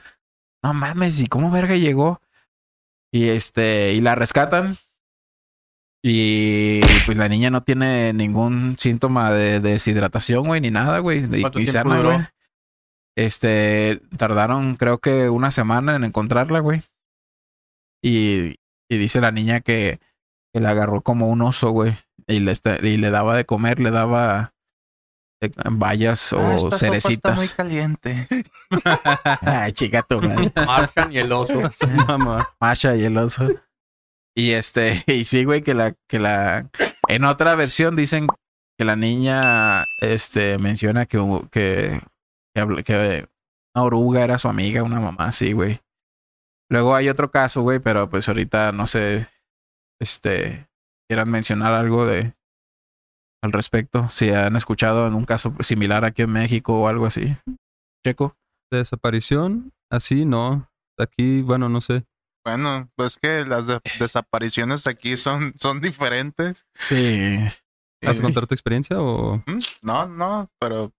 No 0.64 0.74
mames, 0.74 1.20
¿y 1.20 1.28
cómo 1.28 1.52
verga 1.52 1.76
llegó? 1.76 2.22
Y 3.14 3.30
este, 3.30 3.94
y 3.94 4.02
la 4.02 4.16
rescatan. 4.16 4.78
Y 6.04 6.82
pues 7.06 7.18
la 7.18 7.28
niña 7.28 7.50
no 7.50 7.62
tiene 7.62 8.14
ningún 8.14 8.76
síntoma 8.78 9.32
de, 9.32 9.60
de 9.60 9.72
deshidratación, 9.72 10.46
güey, 10.46 10.62
ni 10.62 10.70
nada, 10.70 11.00
güey. 11.00 11.24
Y, 11.24 11.42
¿Cuánto 11.42 11.60
y 11.60 11.66
tiempo 11.66 11.90
sana, 11.90 12.02
güey. 12.02 12.20
Este, 13.17 14.01
tardaron 14.17 14.75
creo 14.75 14.99
que 14.99 15.30
una 15.30 15.51
semana 15.51 15.95
en 15.95 16.04
encontrarla, 16.04 16.60
güey. 16.60 16.84
Y, 18.04 18.56
y 18.89 18.97
dice 18.97 19.21
la 19.21 19.32
niña 19.32 19.62
que, 19.62 19.99
que 20.54 20.60
la 20.60 20.71
agarró 20.71 21.01
como 21.01 21.28
un 21.30 21.41
oso, 21.41 21.71
güey. 21.71 21.93
Y 22.28 22.39
le, 22.39 22.51
está- 22.51 22.78
y 22.86 22.97
le 22.97 23.10
daba 23.12 23.36
de 23.36 23.45
comer, 23.45 23.80
le 23.80 23.91
daba 23.91 24.54
eh, 25.41 25.49
bayas 25.71 26.34
Ah, 26.34 26.38
o 26.38 26.39
esta 26.51 26.60
sopa 26.60 26.75
Está 26.75 26.88
muy 26.88 26.99
cerecitas. 27.01 27.54
caliente. 27.56 28.28
Ay, 29.41 29.71
chica 29.73 30.01
tu 30.04 30.21
madre. 30.21 30.51
Marchan 30.56 31.12
y 31.13 31.17
el 31.19 31.32
oso. 31.32 31.62
Masha 32.60 32.95
y 32.95 33.04
el 33.06 33.17
oso. 33.17 33.49
Y 34.38 34.51
este, 34.51 35.04
y 35.08 35.23
sí, 35.25 35.45
güey, 35.45 35.62
que 35.62 35.73
la, 35.73 35.93
que 36.10 36.19
la. 36.19 36.69
En 37.08 37.23
otra 37.23 37.56
versión 37.56 37.95
dicen 37.95 38.28
que 38.78 38.84
la 38.86 38.97
niña 38.97 39.86
este 40.01 40.58
menciona 40.58 41.06
que, 41.06 42.01
que, 42.84 43.28
una 43.76 43.84
oruga 43.86 44.24
era 44.24 44.38
su 44.38 44.48
amiga, 44.48 44.84
una 44.84 45.00
mamá, 45.00 45.32
sí, 45.32 45.52
güey. 45.54 45.82
Luego 46.70 46.96
hay 46.96 47.10
otro 47.10 47.30
caso, 47.30 47.62
güey, 47.62 47.80
pero 47.80 48.10
pues 48.10 48.28
ahorita 48.28 48.72
no 48.72 48.88
sé. 48.88 49.28
Este. 50.02 50.68
Quieran 51.08 51.30
mencionar 51.30 51.74
algo 51.74 52.06
de. 52.06 52.34
Al 53.44 53.52
respecto. 53.52 54.10
Si 54.10 54.30
han 54.32 54.56
escuchado 54.56 55.06
en 55.06 55.13
un 55.13 55.26
caso 55.26 55.54
similar 55.60 56.04
aquí 56.06 56.24
en 56.24 56.32
México 56.32 56.82
o 56.82 56.88
algo 56.88 57.06
así. 57.06 57.36
Checo. 58.04 58.36
De 58.72 58.80
desaparición, 58.80 59.72
así 59.91 60.26
no. 60.26 60.68
Aquí, 60.98 61.41
bueno, 61.44 61.70
no 61.70 61.82
sé. 61.82 62.06
Bueno, 62.44 62.89
pues 62.96 63.18
que 63.20 63.46
las 63.46 63.68
de- 63.68 63.80
desapariciones 64.00 64.88
aquí 64.88 65.18
son, 65.18 65.54
son 65.60 65.82
diferentes. 65.82 66.65
Sí. 66.80 67.38
¿Vas 68.04 68.18
a 68.18 68.20
Y- 68.20 68.24
contar 68.24 68.48
tu 68.48 68.56
experiencia 68.56 69.00
o...? 69.00 69.38
Mm, 69.46 69.60
No, 69.84 70.08
no, 70.08 70.50
pero 70.60 70.91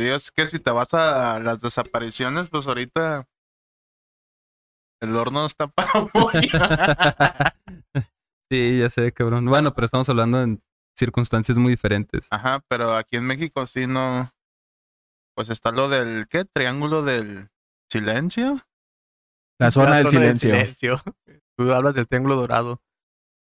digo, 0.00 0.16
es 0.16 0.30
que 0.30 0.46
si 0.46 0.58
te 0.58 0.70
vas 0.70 0.92
a 0.94 1.40
las 1.40 1.60
desapariciones, 1.60 2.48
pues 2.48 2.66
ahorita 2.66 3.26
el 5.00 5.16
horno 5.16 5.46
está 5.46 5.66
para 5.68 6.06
pollo. 6.06 6.40
sí, 8.50 8.78
ya 8.78 8.88
sé, 8.88 9.12
cabrón. 9.12 9.46
Bueno, 9.46 9.72
pero 9.72 9.84
estamos 9.84 10.08
hablando 10.08 10.42
en 10.42 10.62
circunstancias 10.96 11.58
muy 11.58 11.70
diferentes. 11.70 12.28
Ajá, 12.30 12.62
pero 12.68 12.94
aquí 12.94 13.16
en 13.16 13.24
México 13.24 13.66
sí 13.66 13.86
no. 13.86 14.30
Pues 15.34 15.48
está 15.48 15.70
lo 15.70 15.88
del, 15.88 16.28
¿qué? 16.28 16.44
Triángulo 16.44 17.02
del 17.02 17.48
silencio. 17.90 18.60
La 19.58 19.70
zona, 19.70 19.90
La 19.90 19.96
del, 19.98 20.10
zona 20.10 20.34
silencio. 20.34 21.00
Tú 21.56 21.72
hablas 21.72 21.94
del 21.94 22.06
triángulo 22.06 22.36
dorado. 22.36 22.82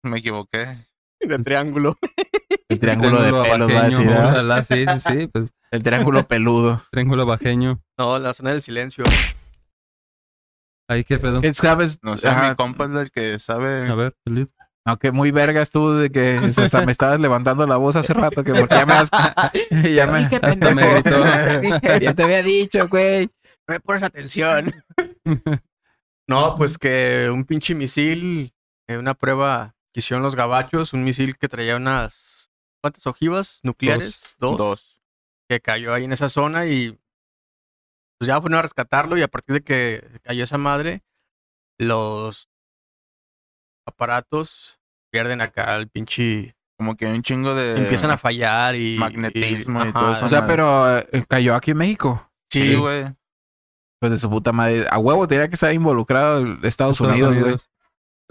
Me 0.03 0.19
equivoqué. 0.19 0.87
Del 1.19 1.43
triángulo. 1.43 1.97
El 2.71 2.79
triángulo, 2.79 3.21
de 3.21 3.31
pelos, 3.31 3.69
va 3.69 3.81
a 3.81 3.85
decir. 3.85 4.07
bajeño, 4.07 4.63
sí, 4.63 4.85
sí, 4.87 4.99
sí, 4.99 5.27
pues 5.27 5.51
El 5.71 5.83
triángulo 5.83 6.23
peludo. 6.27 6.81
triángulo 6.91 7.25
bajeño. 7.25 7.81
No, 7.97 8.17
la 8.19 8.33
zona 8.33 8.51
del 8.51 8.61
silencio. 8.61 9.03
Ahí 10.89 11.03
qué 11.03 11.19
pedo. 11.19 11.41
¿Qué 11.41 11.53
sabes? 11.53 11.99
No 12.01 12.17
sé, 12.17 12.27
Ajá. 12.27 12.49
mi 12.49 12.55
compa 12.55 12.85
es 12.85 12.91
el 12.91 13.11
que 13.11 13.39
sabe. 13.39 13.87
A 13.89 13.95
ver, 13.95 14.15
Elid. 14.25 14.47
Aunque 14.83 15.11
muy 15.11 15.29
vergas 15.31 15.69
tú 15.69 15.91
de 15.93 16.11
que 16.11 16.39
hasta 16.57 16.83
me 16.85 16.91
estabas 16.91 17.19
levantando 17.19 17.67
la 17.67 17.77
voz 17.77 17.95
hace 17.95 18.13
rato 18.15 18.43
que 18.43 18.51
porque 18.53 18.73
ya 18.75 18.85
me 18.85 18.93
has... 18.93 19.11
ya 19.93 20.07
me... 20.07 20.19
Hasta 20.41 20.73
me 20.73 20.93
gritó. 20.95 21.23
ya 21.99 22.13
te 22.15 22.23
había 22.23 22.41
dicho, 22.41 22.87
güey. 22.87 23.25
No 23.67 23.73
me 23.75 23.79
pones 23.79 24.01
atención. 24.01 24.73
No, 26.27 26.55
pues 26.55 26.77
que 26.79 27.29
un 27.31 27.45
pinche 27.45 27.75
misil, 27.75 28.53
eh, 28.87 28.97
una 28.97 29.13
prueba 29.13 29.75
que 29.93 29.99
hicieron 29.99 30.23
los 30.23 30.35
gabachos, 30.35 30.93
un 30.93 31.03
misil 31.03 31.37
que 31.37 31.47
traía 31.47 31.75
unas, 31.75 32.30
¿cuántas 32.81 33.07
ojivas 33.07 33.59
nucleares? 33.63 34.35
Dos. 34.39 34.57
Dos. 34.57 35.01
Que 35.49 35.61
cayó 35.61 35.93
ahí 35.93 36.05
en 36.05 36.13
esa 36.13 36.29
zona 36.29 36.65
y 36.65 36.97
pues 38.19 38.27
ya 38.27 38.39
fueron 38.39 38.59
a 38.59 38.61
rescatarlo 38.61 39.17
y 39.17 39.23
a 39.23 39.27
partir 39.27 39.53
de 39.53 39.61
que 39.61 40.19
cayó 40.23 40.43
esa 40.43 40.57
madre, 40.57 41.01
los 41.79 42.49
aparatos 43.87 44.79
pierden 45.11 45.41
acá 45.41 45.75
el 45.75 45.89
pinche... 45.89 46.55
Como 46.77 46.95
que 46.95 47.05
hay 47.05 47.13
un 47.13 47.21
chingo 47.21 47.53
de. 47.53 47.77
empiezan 47.77 48.09
a 48.09 48.17
fallar 48.17 48.75
y... 48.75 48.97
magnetismo 48.97 49.85
y 49.85 49.93
todo 49.93 50.13
eso. 50.13 50.25
O 50.25 50.29
sea, 50.29 50.47
pero 50.47 50.97
eh, 50.97 51.25
cayó 51.27 51.53
aquí 51.53 51.71
en 51.71 51.77
México. 51.77 52.31
Sí, 52.51 52.73
güey. 52.73 53.05
Pues 53.99 54.11
de 54.11 54.17
su 54.17 54.31
puta 54.31 54.51
madre. 54.51 54.87
A 54.89 54.97
huevo 54.97 55.27
tenía 55.27 55.47
que 55.47 55.53
estar 55.53 55.71
involucrado 55.71 56.43
Estados, 56.63 56.99
Unidos, 57.01 57.37
güey. 57.37 57.55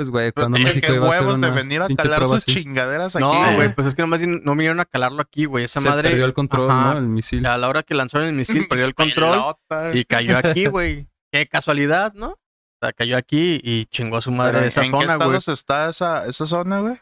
Pues, 0.00 0.08
güey, 0.08 0.32
cuando 0.32 0.56
tiene 0.56 0.70
México 0.70 0.86
que 0.86 0.94
iba 0.94 1.06
a 1.06 1.10
hacer 1.10 1.26
huevos 1.26 1.40
de 1.42 1.50
venir 1.50 1.82
a 1.82 1.88
calar 1.88 2.22
sus 2.22 2.32
así. 2.38 2.54
chingaderas 2.54 3.14
aquí. 3.16 3.22
No, 3.22 3.54
güey, 3.54 3.74
pues 3.74 3.86
es 3.88 3.94
que 3.94 4.00
nomás 4.00 4.22
no 4.22 4.52
vinieron 4.52 4.80
a 4.80 4.86
calarlo 4.86 5.20
aquí, 5.20 5.44
güey. 5.44 5.66
Esa 5.66 5.78
Se 5.80 5.90
madre... 5.90 6.08
perdió 6.08 6.24
el 6.24 6.32
control, 6.32 6.70
Ajá. 6.70 6.94
¿no? 6.94 6.98
El 7.00 7.06
misil. 7.08 7.44
A 7.44 7.58
la 7.58 7.68
hora 7.68 7.82
que 7.82 7.92
lanzaron 7.94 8.28
el 8.28 8.32
misil, 8.32 8.66
perdió 8.70 8.86
el 8.86 8.94
control 8.94 9.30
Pelota. 9.68 9.90
y 9.94 10.06
cayó 10.06 10.38
aquí, 10.38 10.64
güey. 10.68 11.06
Qué 11.30 11.46
casualidad, 11.46 12.14
¿no? 12.14 12.28
O 12.30 12.38
sea, 12.80 12.94
cayó 12.94 13.18
aquí 13.18 13.60
y 13.62 13.84
chingó 13.84 14.16
a 14.16 14.20
su 14.22 14.30
madre 14.32 14.52
Pero, 14.52 14.62
de 14.62 14.68
esa 14.68 14.80
¿En 14.86 14.86
qué 14.86 15.00
zona, 15.00 15.16
güey. 15.16 15.36
estados 15.36 15.48
está 15.48 15.90
esa, 15.90 16.24
esa 16.26 16.46
zona, 16.46 16.80
güey? 16.80 16.98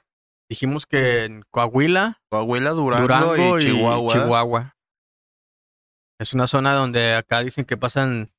Dijimos 0.50 0.84
que 0.86 1.24
en 1.26 1.44
Coahuila, 1.52 2.20
Coahuila, 2.30 2.70
Durango, 2.70 3.02
Durango, 3.02 3.58
y 3.60 3.62
Chihuahua. 3.62 4.12
Chihuahua. 4.12 4.76
Es 6.18 6.34
una 6.34 6.48
zona 6.48 6.72
donde 6.72 7.14
acá 7.14 7.40
dicen 7.44 7.64
que 7.64 7.76
pasan, 7.76 8.32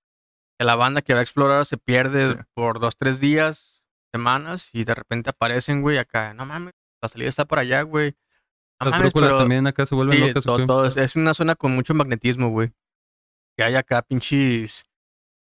que 0.60 0.66
la 0.66 0.76
banda 0.76 1.02
que 1.02 1.14
va 1.14 1.22
a 1.22 1.24
explorar 1.24 1.66
se 1.66 1.78
pierde 1.78 2.26
Sí. 2.26 2.34
por 2.54 2.82
dos, 2.82 2.98
tres 2.98 3.22
días, 3.22 3.69
semanas, 4.14 4.70
y 4.74 4.84
de 4.84 4.96
repente 4.96 5.30
aparecen, 5.30 5.82
güey, 5.82 5.98
acá. 5.98 6.34
No 6.34 6.46
mames, 6.46 6.74
la 7.02 7.10
salida 7.10 7.30
está 7.30 7.46
por 7.46 7.60
allá, 7.60 7.82
güey. 7.84 8.16
No 8.82 8.86
Las 8.86 8.96
mames, 8.96 9.12
brújulas 9.14 9.30
pero- 9.32 9.40
también 9.40 9.68
acá 9.68 9.86
se 9.86 9.96
vuelven 9.96 10.18
Sí, 10.18 10.28
locas. 10.28 10.44
todo 10.44 10.86
es, 10.86 10.98
es 10.98 11.16
una 11.16 11.34
zona 11.34 11.56
con 11.56 11.72
mucho 11.74 11.94
magnetismo, 11.94 12.50
güey. 12.50 12.72
Que 13.58 13.64
hay 13.66 13.76
acá 13.76 14.02
pinches 14.02 14.86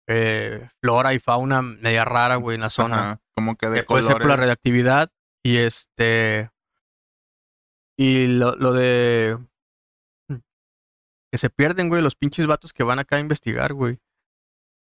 eh, 0.09 0.69
flora 0.81 1.15
y 1.15 1.19
fauna 1.19 1.63
media 1.63 2.05
rara, 2.05 2.37
güey, 2.37 2.55
en 2.57 2.61
la 2.61 2.71
zona. 2.71 2.97
Ajá, 3.13 3.21
como 3.35 3.57
que 3.57 3.69
de 3.71 3.81
que 3.81 3.85
puede 3.87 4.03
ser 4.03 4.13
por 4.13 4.21
la 4.21 4.25
colores. 4.27 4.41
radioactividad. 4.41 5.11
Y 5.43 5.57
este. 5.57 6.51
Y 7.99 8.27
lo, 8.39 8.55
lo 8.57 8.73
de. 8.73 9.39
Que 11.33 11.39
se 11.39 11.51
pierden, 11.51 11.89
güey, 11.89 12.03
los 12.03 12.15
pinches 12.15 12.47
vatos 12.47 12.73
que 12.73 12.85
van 12.85 12.99
acá 13.01 13.17
a 13.17 13.21
investigar, 13.21 13.73
güey. 13.73 13.99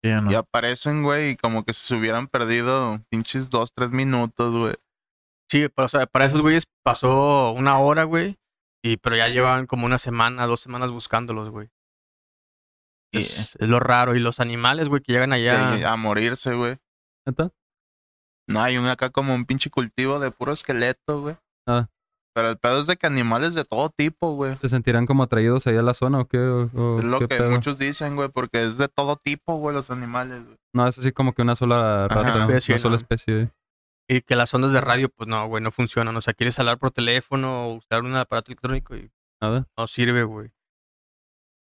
Sí, 0.03 0.11
¿no? 0.11 0.31
Y 0.31 0.35
aparecen, 0.35 1.03
güey, 1.03 1.31
y 1.31 1.37
como 1.37 1.65
que 1.65 1.73
se 1.73 1.95
hubieran 1.97 2.29
perdido 2.29 3.01
pinches 3.11 3.51
dos, 3.51 3.71
tres 3.75 3.91
minutos, 3.91 4.55
güey. 4.57 4.75
Sí, 5.51 5.69
pero, 5.69 5.87
o 5.87 5.89
sea, 5.89 6.07
para 6.07 6.27
esos 6.27 6.41
güeyes 6.41 6.65
pasó 6.85 7.53
una 7.53 7.79
hora, 7.79 8.05
güey. 8.05 8.39
Y, 8.85 8.97
pero 8.99 9.17
ya 9.17 9.29
llevan 9.29 9.67
como 9.67 9.87
una 9.87 9.99
semana, 9.99 10.47
dos 10.47 10.61
semanas 10.61 10.91
buscándolos, 10.91 11.49
güey. 11.51 11.69
Y- 13.13 13.19
Es, 13.21 13.57
es 13.57 13.69
lo 13.69 13.81
raro. 13.81 14.15
Y 14.15 14.21
los 14.21 14.39
animales, 14.41 14.89
güey, 14.89 15.03
que 15.03 15.13
llegan 15.13 15.33
allá. 15.33 15.79
y 15.79 15.83
a 15.83 15.97
morirse, 15.97 16.55
güey. 16.55 16.77
¿Neta? 17.27 17.51
No, 18.49 18.63
hay 18.63 18.77
un 18.79 18.87
acá 18.87 19.11
como 19.11 19.35
un 19.35 19.47
pinche 19.47 19.69
cultivo 19.71 20.21
de 20.21 20.31
puro 20.31 20.53
esqueleto, 20.53 21.21
güey. 21.23 21.37
Ah. 21.67 21.89
Pero 22.39 22.51
el 22.51 22.57
pedo 22.57 22.81
es 22.81 22.87
de 22.87 22.97
que 22.97 23.05
animales 23.09 23.55
de 23.55 23.65
todo 23.65 23.89
tipo, 23.91 24.35
güey. 24.35 24.55
¿Se 24.59 24.69
sentirán 24.69 25.07
como 25.07 25.25
atraídos 25.25 25.67
ahí 25.67 25.77
a 25.77 25.83
la 25.83 25.93
zona 25.93 26.21
o 26.21 26.27
qué? 26.27 26.39
¿O- 26.39 26.71
o 26.73 26.99
Es 27.01 27.05
lo 27.05 27.19
qué 27.19 27.27
que 27.27 27.37
pedo? 27.39 27.51
muchos 27.51 27.79
dicen, 27.79 28.15
güey, 28.15 28.29
porque 28.29 28.63
es 28.63 28.79
de 28.79 28.87
todo 28.87 29.17
tipo, 29.17 29.57
güey, 29.57 29.75
los 29.75 29.91
animales, 29.91 30.45
güey. 30.45 30.57
No, 30.73 30.87
es 30.87 30.97
así 30.99 31.11
como 31.11 31.33
que 31.33 31.43
una 31.43 31.57
sola 31.57 32.05
Ajá. 32.05 32.15
raza, 32.15 32.41
Especie, 32.43 32.75
una 32.75 32.79
sola 32.79 32.93
¿no? 32.93 32.97
especie. 32.97 33.35
güey. 33.35 33.49
Y 34.09 34.21
que 34.21 34.37
las 34.37 34.55
ondas 34.55 34.71
de 34.73 34.81
radio, 34.81 35.09
pues 35.09 35.29
no, 35.29 35.49
güey, 35.49 35.61
no 35.63 35.73
funcionan. 35.73 36.17
O 36.17 36.21
sea, 36.21 36.33
quieres 36.33 36.57
hablar 36.61 36.79
por 36.79 36.93
teléfono 36.93 37.67
o 37.67 37.75
usar 37.75 38.03
un 38.03 38.15
aparato 38.15 38.53
electrónico 38.53 38.95
y 38.95 39.11
Nada. 39.43 39.67
no 39.77 39.87
sirve, 39.89 40.23
güey. 40.23 40.51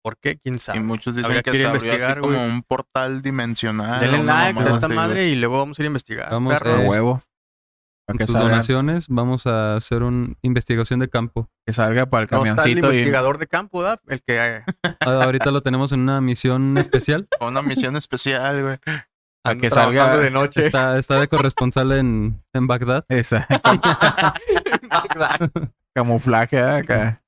¿Por 0.03 0.17
qué? 0.17 0.37
¿Quién 0.37 0.55
Y 0.55 0.59
sabe? 0.59 0.81
muchos 0.81 1.15
dicen 1.15 1.25
Habría 1.25 1.41
que 1.41 1.51
que 1.51 1.57
se 1.57 1.65
a 1.65 1.69
abrió 1.69 1.79
así 1.79 1.87
investigar, 1.87 2.19
como 2.19 2.33
güey. 2.37 2.49
un 2.49 2.61
portal 2.63 3.21
dimensional. 3.21 3.99
Denle 4.01 4.23
like 4.23 4.59
a 4.59 4.69
esta 4.71 4.87
madre 4.87 5.29
y 5.29 5.35
luego 5.35 5.57
vamos 5.57 5.79
a 5.79 5.81
ir 5.81 5.85
a 5.85 5.87
investigar. 5.87 6.29
Vamos, 6.31 6.53
A 6.61 6.83
eh, 6.83 6.85
huevo. 6.87 7.23
Para 8.07 8.13
Con 8.13 8.17
que 8.19 8.25
sus 8.27 8.33
salga, 8.33 8.49
donaciones 8.49 9.07
vamos 9.09 9.47
a 9.47 9.75
hacer 9.75 10.03
una 10.03 10.33
investigación 10.43 10.99
de 10.99 11.09
campo. 11.09 11.49
que 11.65 11.73
salga 11.73 12.05
para 12.05 12.23
el 12.23 12.29
No 12.31 12.37
está 12.43 12.49
el 12.51 12.55
camioncito 12.57 12.87
y 12.87 12.97
investigador 12.97 13.37
de 13.39 13.47
campo, 13.47 13.79
¿verdad? 13.79 13.99
El 14.07 14.21
que 14.21 14.37
eh, 14.37 14.63
Ah, 14.99 15.23
Ahorita 15.23 15.49
lo 15.51 15.61
tenemos 15.61 15.91
en 15.91 16.01
una 16.01 16.21
misión 16.21 16.77
especial. 16.77 17.27
Una 17.39 17.61
misión 17.63 17.95
especial, 17.95 18.61
güey. 18.61 18.77
a 19.43 19.55
que 19.55 19.69
salga 19.71 20.17
de 20.17 20.29
noche. 20.29 20.65
Está, 20.67 20.99
está 20.99 21.19
de 21.19 21.27
corresponsal 21.27 21.91
en, 21.93 22.43
en 22.53 22.67
Bagdad. 22.67 23.05
esa 23.09 23.47
camuflaje 25.95 26.57
¿eh? 26.57 26.61
acá. 26.77 27.21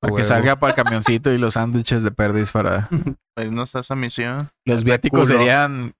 Para 0.00 0.16
que 0.16 0.24
salga 0.24 0.56
para 0.56 0.72
el 0.72 0.82
camioncito 0.82 1.30
y 1.32 1.38
los 1.38 1.54
sándwiches 1.54 2.02
de 2.02 2.10
perdiz 2.10 2.50
para... 2.50 2.88
Para 3.34 3.46
irnos 3.46 3.74
a 3.76 3.80
esa 3.80 3.94
misión. 3.94 4.48
Los 4.64 4.82
viáticos 4.82 5.28
serían 5.28 5.94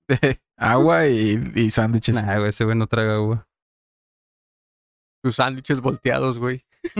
agua 0.56 1.06
y, 1.06 1.40
y 1.54 1.70
sándwiches. 1.70 2.20
Nah, 2.24 2.38
güey, 2.38 2.48
ese 2.48 2.64
güey 2.64 2.76
no 2.76 2.86
traga 2.88 3.14
agua. 3.14 3.46
Tus 5.22 5.36
sándwiches 5.36 5.80
volteados, 5.80 6.38
güey. 6.38 6.64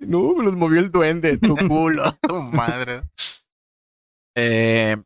no, 0.00 0.34
me 0.34 0.44
los 0.44 0.56
movió 0.56 0.80
el 0.80 0.90
duende, 0.90 1.38
tu 1.38 1.56
culo. 1.68 2.12
Tu 2.20 2.34
madre. 2.42 3.02
Eh, 4.36 4.96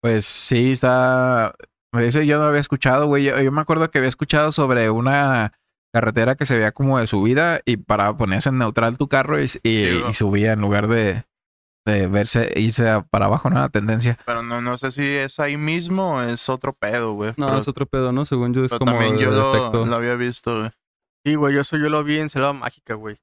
pues 0.00 0.24
sí, 0.26 0.72
está. 0.72 1.54
Ese 1.92 2.26
yo 2.26 2.36
no 2.36 2.42
lo 2.44 2.48
había 2.50 2.60
escuchado, 2.60 3.06
güey. 3.06 3.24
Yo, 3.24 3.40
yo 3.40 3.52
me 3.52 3.60
acuerdo 3.60 3.90
que 3.90 3.98
había 3.98 4.08
escuchado 4.08 4.52
sobre 4.52 4.90
una 4.90 5.52
carretera 5.92 6.34
que 6.34 6.44
se 6.46 6.56
veía 6.56 6.72
como 6.72 6.98
de 6.98 7.06
subida 7.06 7.60
y 7.64 7.76
para 7.76 8.16
ponerse 8.16 8.48
en 8.48 8.58
neutral 8.58 8.98
tu 8.98 9.08
carro 9.08 9.40
y, 9.40 9.44
y- 9.44 9.48
Sí, 9.48 9.98
bro. 10.00 10.10
y 10.10 10.14
subía 10.14 10.52
en 10.52 10.60
lugar 10.60 10.88
de, 10.88 11.24
de 11.84 12.06
verse, 12.06 12.52
irse 12.56 12.88
a- 12.88 13.02
para 13.02 13.26
abajo, 13.26 13.50
¿no? 13.50 13.60
La 13.60 13.68
tendencia. 13.68 14.18
Pero 14.24 14.42
no, 14.42 14.60
no 14.60 14.78
sé 14.78 14.90
si 14.92 15.02
es 15.06 15.38
ahí 15.40 15.56
mismo 15.56 16.14
o 16.16 16.22
es 16.22 16.48
otro 16.48 16.72
pedo, 16.72 17.12
güey. 17.12 17.32
No, 17.36 17.46
pero, 17.46 17.58
es 17.58 17.68
otro 17.68 17.86
pedo, 17.86 18.12
¿no? 18.12 18.24
Según 18.24 18.54
yo 18.54 18.64
es 18.64 18.70
pero 18.70 18.78
como 18.80 18.92
también 18.92 19.18
yo 19.18 19.30
lo, 19.30 19.84
lo 19.86 19.96
había 19.96 20.14
visto, 20.14 20.58
güey. 20.60 20.70
Sí, 21.26 21.34
güey, 21.36 21.54
yo 21.54 21.60
eso 21.62 21.76
yo 21.76 21.88
lo 21.88 22.02
vi 22.04 22.18
en 22.18 22.30
Selva 22.30 22.52
Mágica, 22.52 22.94
güey. 22.94 23.16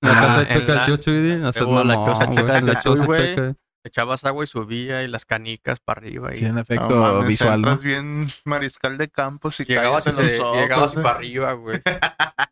La 0.00 0.10
Ah, 0.18 0.20
casa 0.20 0.42
en 0.42 0.58
chueca 0.58 0.74
la- 0.74 0.84
el 0.84 0.90
chocho, 0.90 1.10
y 1.12 1.36
no 1.38 1.52
seas 1.52 1.64
luego 1.66 1.84
la 1.84 1.94
güey, 1.94 2.14
chueca 2.16 2.60
La 2.60 2.80
Chuy, 2.82 2.96
chueca. 3.06 3.54
Echabas 3.84 4.24
agua 4.24 4.44
y 4.44 4.46
subía 4.46 5.02
y 5.02 5.08
las 5.08 5.24
canicas 5.24 5.80
para 5.80 6.00
arriba. 6.00 6.32
Y 6.32 6.36
Sí, 6.36 6.44
en 6.44 6.58
efecto 6.58 6.88
No 6.88 7.00
mames, 7.00 7.26
visual, 7.28 7.62
¿no? 7.62 7.76
bien 7.78 8.28
mariscal 8.44 8.96
de 8.96 9.08
campos 9.08 9.58
y 9.58 9.64
llegabas, 9.64 10.06
y 10.06 10.10
cállate 10.10 10.22
los 10.24 10.32
se- 10.32 10.40
ojos. 10.42 10.56
llegabas 10.60 10.90
y 10.92 10.94
güey. 10.94 11.02
para 11.04 11.16
arriba, 11.16 11.52
güey. 11.54 11.80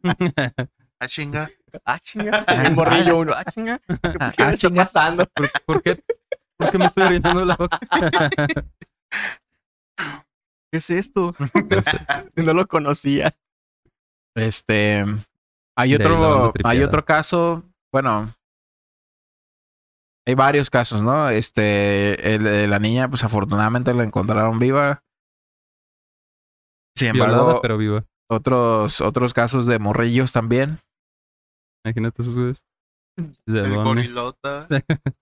Ah, 1.00 1.06
chinga. 1.08 1.48
Ah, 1.84 1.98
chinga. 1.98 2.44
El 2.64 2.74
morrillo 2.74 3.18
uno. 3.18 3.32
Ah, 3.34 3.44
chinga. 3.44 3.78
¿Qué, 3.88 3.96
Ah, 4.20 4.32
qué 4.36 4.42
ah, 4.42 4.46
me 4.48 4.52
está 4.54 4.56
chinga. 4.68 4.82
pasando? 4.84 5.26
¿Por, 5.26 5.50
por 5.64 5.82
qué? 5.82 6.02
¿Por 6.58 6.70
qué 6.70 6.78
me 6.78 6.86
estoy 6.86 7.04
orinando 7.04 7.44
la 7.44 7.56
boca? 7.56 7.78
¿Qué 10.72 10.76
es 10.78 10.90
esto? 10.90 11.34
No 12.36 12.52
lo 12.52 12.66
conocía. 12.66 13.34
Este. 14.36 15.04
Hay 15.76 15.94
otro, 15.94 16.52
hay 16.64 16.82
otro 16.82 17.04
caso. 17.04 17.64
Bueno. 17.92 18.32
hay 20.26 20.34
varios 20.34 20.70
casos, 20.70 21.02
¿no? 21.02 21.28
Este, 21.30 22.34
el 22.34 22.44
de 22.44 22.68
la 22.68 22.78
niña, 22.78 23.08
pues 23.08 23.24
afortunadamente 23.24 23.92
la 23.94 24.04
encontraron 24.04 24.58
viva. 24.60 25.02
Sin 26.96 27.08
embargo, 27.08 27.34
Violada, 27.36 27.60
pero 27.62 27.78
viva. 27.78 28.04
otros, 28.30 29.00
otros 29.00 29.32
casos 29.34 29.66
de 29.66 29.78
morrillos 29.78 30.32
también. 30.32 30.78
Imagínate 31.84 32.22
esos 32.22 32.36
güeyes. 32.36 32.64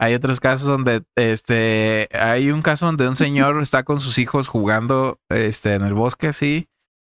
Hay 0.00 0.14
otros 0.14 0.40
casos 0.40 0.66
donde, 0.66 1.04
este, 1.16 2.08
hay 2.12 2.50
un 2.50 2.62
caso 2.62 2.84
donde 2.86 3.08
un 3.08 3.14
señor 3.14 3.62
está 3.62 3.84
con 3.84 4.00
sus 4.00 4.18
hijos 4.18 4.48
jugando, 4.48 5.20
este, 5.30 5.74
en 5.74 5.82
el 5.82 5.94
bosque 5.94 6.26
así. 6.28 6.68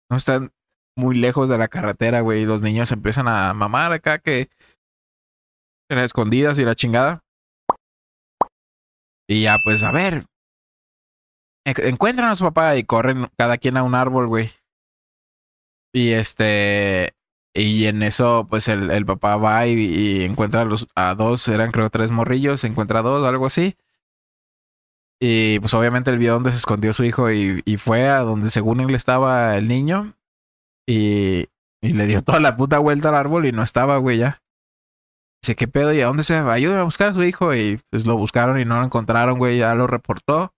No 0.10 0.16
están 0.18 0.54
muy 0.98 1.16
lejos 1.16 1.50
de 1.50 1.58
la 1.58 1.68
carretera, 1.68 2.22
güey. 2.22 2.44
Y 2.44 2.46
los 2.46 2.62
niños 2.62 2.92
empiezan 2.94 3.28
a 3.28 3.54
mamar 3.54 3.92
acá 3.92 4.18
que 4.20 4.50
las 5.90 6.06
escondidas 6.06 6.58
y 6.58 6.64
la 6.64 6.74
chingada. 6.74 7.20
Y 9.30 9.44
ya, 9.44 9.58
pues, 9.66 9.84
a 9.84 9.92
ver. 9.92 10.26
en- 11.68 11.88
Encuentran 11.88 12.30
a 12.30 12.36
su 12.38 12.46
papá 12.46 12.78
y 12.78 12.84
corren 12.86 13.28
cada 13.38 13.58
quien 13.58 13.76
a 13.78 13.84
un 13.84 13.94
árbol, 13.94 14.28
güey. 14.28 14.52
Y 15.94 16.12
este. 16.14 17.12
Y 17.60 17.88
en 17.88 18.04
eso, 18.04 18.48
pues 18.50 18.70
el, 18.70 18.90
el 18.90 19.06
papá 19.06 19.36
va 19.36 19.68
y, 19.68 19.74
y 19.74 20.24
encuentra 20.24 20.62
a, 20.62 20.66
los, 20.66 20.88
a 20.96 21.14
dos, 21.14 21.46
eran 21.50 21.72
creo 21.72 21.90
tres 21.90 22.10
morrillos, 22.10 22.64
encuentra 22.64 23.00
a 23.00 23.02
dos, 23.04 23.28
algo 23.28 23.48
así. 23.48 23.76
Y 25.22 25.60
pues 25.60 25.74
obviamente 25.74 26.10
él 26.10 26.18
vio 26.18 26.34
dónde 26.34 26.52
se 26.52 26.58
escondió 26.58 26.94
su 26.94 27.04
hijo 27.04 27.30
y, 27.30 27.62
y 27.66 27.76
fue 27.76 28.08
a 28.08 28.20
donde 28.20 28.50
según 28.50 28.80
él 28.80 28.96
estaba 28.96 29.58
el 29.58 29.68
niño. 29.68 30.16
Y, 30.88 31.48
y 31.82 31.94
le 31.94 32.06
dio 32.08 32.22
toda 32.24 32.40
la 32.40 32.56
puta 32.56 32.80
vuelta 32.80 33.10
al 33.10 33.16
árbol 33.16 33.46
y 33.46 33.52
no 33.52 33.62
estaba, 33.62 33.98
güey, 33.98 34.20
ya. 34.20 34.42
Dice, 35.42 35.56
¿qué 35.56 35.68
pedo? 35.68 35.94
¿Y 35.94 36.00
a 36.00 36.06
dónde 36.08 36.24
se 36.24 36.40
va? 36.40 36.54
Ayúdame 36.54 36.80
a 36.80 36.86
buscar 36.86 37.10
a 37.10 37.14
su 37.14 37.24
hijo. 37.24 37.54
Y 37.54 37.82
pues 37.90 38.06
lo 38.06 38.16
buscaron 38.16 38.58
y 38.58 38.64
no 38.64 38.80
lo 38.80 38.86
encontraron, 38.86 39.38
güey, 39.38 39.58
ya 39.58 39.76
lo 39.76 39.86
reportó. 39.86 40.54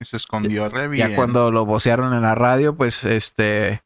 Y 0.00 0.06
se 0.06 0.16
escondió 0.16 0.70
re 0.70 0.88
bien. 0.88 1.10
Ya 1.10 1.14
cuando 1.14 1.50
lo 1.50 1.66
vocearon 1.66 2.14
en 2.14 2.22
la 2.22 2.34
radio, 2.34 2.74
pues 2.74 3.04
este 3.04 3.82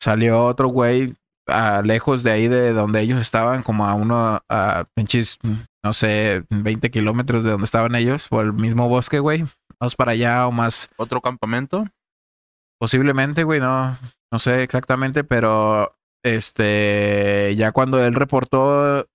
salió 0.00 0.44
otro 0.44 0.66
güey 0.66 1.14
a 1.52 1.82
lejos 1.82 2.22
de 2.22 2.30
ahí 2.30 2.48
de 2.48 2.72
donde 2.72 3.00
ellos 3.00 3.20
estaban, 3.20 3.62
como 3.62 3.86
a 3.86 3.94
uno, 3.94 4.40
a 4.48 4.84
pinches, 4.94 5.38
no 5.84 5.92
sé, 5.92 6.44
20 6.50 6.90
kilómetros 6.90 7.44
de 7.44 7.50
donde 7.50 7.64
estaban 7.64 7.94
ellos, 7.94 8.28
por 8.28 8.44
el 8.46 8.52
mismo 8.52 8.88
bosque, 8.88 9.18
güey. 9.18 9.44
Más 9.80 9.94
para 9.96 10.12
allá 10.12 10.46
o 10.46 10.52
más, 10.52 10.90
¿Otro 10.96 11.20
campamento? 11.20 11.86
posiblemente, 12.80 13.44
güey, 13.44 13.60
no, 13.60 13.96
no 14.32 14.38
sé 14.40 14.64
exactamente, 14.64 15.22
pero 15.22 15.96
este, 16.24 17.54
ya 17.56 17.70
cuando 17.70 18.04
él 18.04 18.14
reportó 18.14 19.06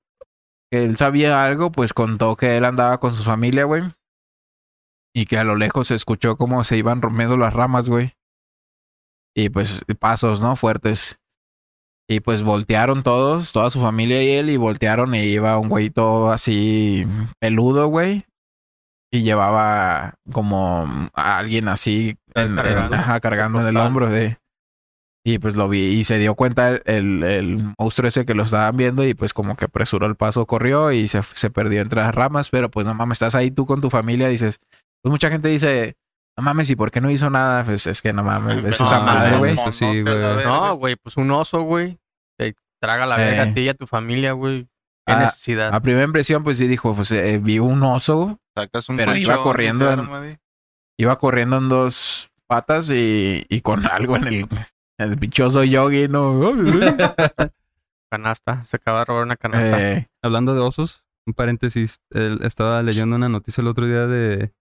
que 0.72 0.84
él 0.84 0.98
sabía 0.98 1.44
algo, 1.44 1.72
pues 1.72 1.94
contó 1.94 2.36
que 2.36 2.58
él 2.58 2.66
andaba 2.66 3.00
con 3.00 3.14
su 3.14 3.24
familia, 3.24 3.66
güey. 3.66 3.84
Y 5.14 5.26
que 5.26 5.38
a 5.38 5.44
lo 5.44 5.56
lejos 5.56 5.88
se 5.88 5.96
escuchó 5.96 6.38
cómo 6.38 6.64
se 6.64 6.78
iban 6.78 7.02
rompiendo 7.02 7.38
las 7.38 7.54
ramas, 7.54 7.90
güey. 7.90 8.14
Y 9.36 9.50
pues 9.50 9.84
pasos, 10.00 10.42
¿no? 10.42 10.56
Fuertes. 10.56 11.20
Y 12.10 12.22
pues 12.22 12.42
voltearon 12.42 13.04
todos, 13.04 13.52
toda 13.52 13.70
su 13.70 13.82
familia 13.82 14.24
y 14.24 14.30
él, 14.32 14.50
y 14.50 14.58
voltearon 14.58 15.14
y 15.14 15.20
iba 15.20 15.58
un 15.58 15.68
güey 15.68 15.90
todo 15.90 16.32
así 16.32 17.06
peludo, 17.40 17.88
güey. 17.88 18.24
Y 19.12 19.24
llevaba 19.24 20.16
como 20.32 20.86
a 21.14 21.38
alguien 21.38 21.68
así 21.68 22.16
en, 22.36 22.50
en- 22.50 22.56
Cargando. 22.56 22.96
ajá, 22.96 23.20
cargando 23.20 23.62
en 23.62 23.68
el 23.68 23.78
hombro 23.78 24.10
de. 24.10 24.38
Y 25.26 25.40
pues 25.40 25.58
lo 25.58 25.68
vi 25.68 25.80
y 25.80 26.04
se 26.06 26.18
dio 26.20 26.36
cuenta 26.36 26.70
el, 26.70 26.82
el, 26.86 27.24
el 27.24 27.74
monstruo 27.78 28.08
ese 28.08 28.26
que 28.26 28.34
lo 28.34 28.44
estaban 28.44 28.78
viendo 28.78 29.06
y 29.06 29.14
pues 29.14 29.34
como 29.34 29.58
que 29.58 29.66
apresuró 29.66 30.06
el 30.08 30.16
paso, 30.16 30.46
corrió 30.46 30.94
y 30.94 31.10
se, 31.10 31.22
se 31.24 31.50
perdió 31.50 31.82
entre 31.82 32.00
las 32.02 32.16
ramas, 32.16 32.48
pero 32.50 32.72
pues 32.72 32.88
no 32.88 32.94
mames, 32.94 33.18
estás 33.18 33.36
ahí 33.36 33.52
tú 33.52 33.66
con 33.66 33.82
tu 33.82 33.90
familia, 33.90 34.30
dices, 34.30 34.62
pues 35.02 35.12
mucha 35.12 35.30
gente 35.30 35.50
dice, 35.50 35.96
no 36.38 36.44
mames, 36.44 36.70
¿y 36.70 36.76
por 36.76 36.92
qué 36.92 37.02
no 37.02 37.10
hizo 37.10 37.30
nada? 37.30 37.64
Pues 37.64 37.88
es 37.88 38.02
que 38.02 38.14
no 38.14 38.24
mames, 38.24 38.64
es 38.64 38.80
esa 38.80 39.00
No, 39.00 39.06
madre, 39.06 39.38
güey. 39.38 39.56
Pues 39.56 39.76
sí, 39.76 39.86
güey. 39.86 40.04
verga. 40.04 40.44
No, 40.44 40.76
güey, 40.76 40.96
pues 40.96 41.18
un 41.18 41.32
oso, 41.32 41.62
güey. 41.62 41.98
Te 42.38 42.56
traga 42.80 43.06
la 43.06 43.18
verga 43.18 43.44
Eh. 43.46 43.50
a 43.50 43.54
ti 43.54 43.62
y 43.62 43.70
a 43.70 43.74
tu 43.74 43.88
familia, 43.88 44.34
güey. 44.34 44.64
¿Qué 45.06 45.14
Ah, 45.14 45.20
necesidad? 45.22 45.74
A 45.74 45.80
primera 45.82 46.04
impresión, 46.06 46.44
pues 46.44 46.58
sí 46.58 46.68
dijo, 46.68 46.94
pues 46.94 47.12
eh, 47.12 47.40
vi 47.42 47.60
un 47.60 47.82
oso, 47.84 48.40
Sacas 48.56 48.90
un 48.90 48.98
Pero 48.98 49.16
iba 49.16 49.42
corriendo 49.44 49.90
en- 49.92 50.40
iba 51.00 51.18
corriendo 51.18 51.58
en 51.58 51.70
dos 51.70 52.30
patas 52.48 52.90
y, 52.90 53.46
y 53.50 53.62
con 53.62 53.86
algo 53.92 54.16
en 54.18 54.28
el, 54.28 54.48
el 55.00 55.16
bichoso 55.16 55.64
yogi, 55.64 56.08
¿no? 56.08 56.34
Canasta. 58.12 58.64
Se 58.66 58.78
acaba 58.78 59.00
de 59.00 59.06
robar 59.06 59.24
una 59.24 59.36
canasta. 59.36 59.92
Eh, 59.94 60.08
Hablando 60.24 60.54
de 60.54 60.62
osos, 60.62 61.04
un 61.26 61.34
paréntesis, 61.34 62.00
él 62.12 62.40
estaba 62.44 62.82
leyendo 62.84 63.16
una 63.16 63.30
noticia 63.30 63.62
el 63.62 63.68
otro 63.68 63.86
día 63.86 64.08
de 64.08 64.54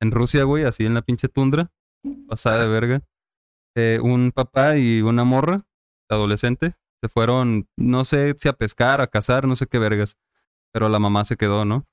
en 0.00 0.10
Rusia, 0.10 0.44
güey, 0.44 0.64
así 0.64 0.84
en 0.86 0.94
la 0.94 1.02
pinche 1.02 1.28
tundra, 1.28 1.70
pasada 2.28 2.60
de 2.62 2.68
verga. 2.68 3.02
eh, 3.76 3.98
un 4.02 4.32
papá 4.32 4.76
y 4.78 5.02
una 5.02 5.24
morra, 5.24 5.66
adolescente, 6.08 6.74
se 7.02 7.08
fueron, 7.10 7.68
no 7.76 8.04
sé 8.04 8.34
si 8.38 8.48
a 8.48 8.54
pescar, 8.54 9.00
a 9.02 9.06
cazar, 9.06 9.46
no 9.46 9.54
sé 9.54 9.66
qué 9.66 9.78
vergas, 9.78 10.16
pero 10.72 10.88
la 10.88 10.98
mamá 10.98 11.24
se 11.24 11.36
quedó, 11.36 11.64
¿no? 11.66 11.86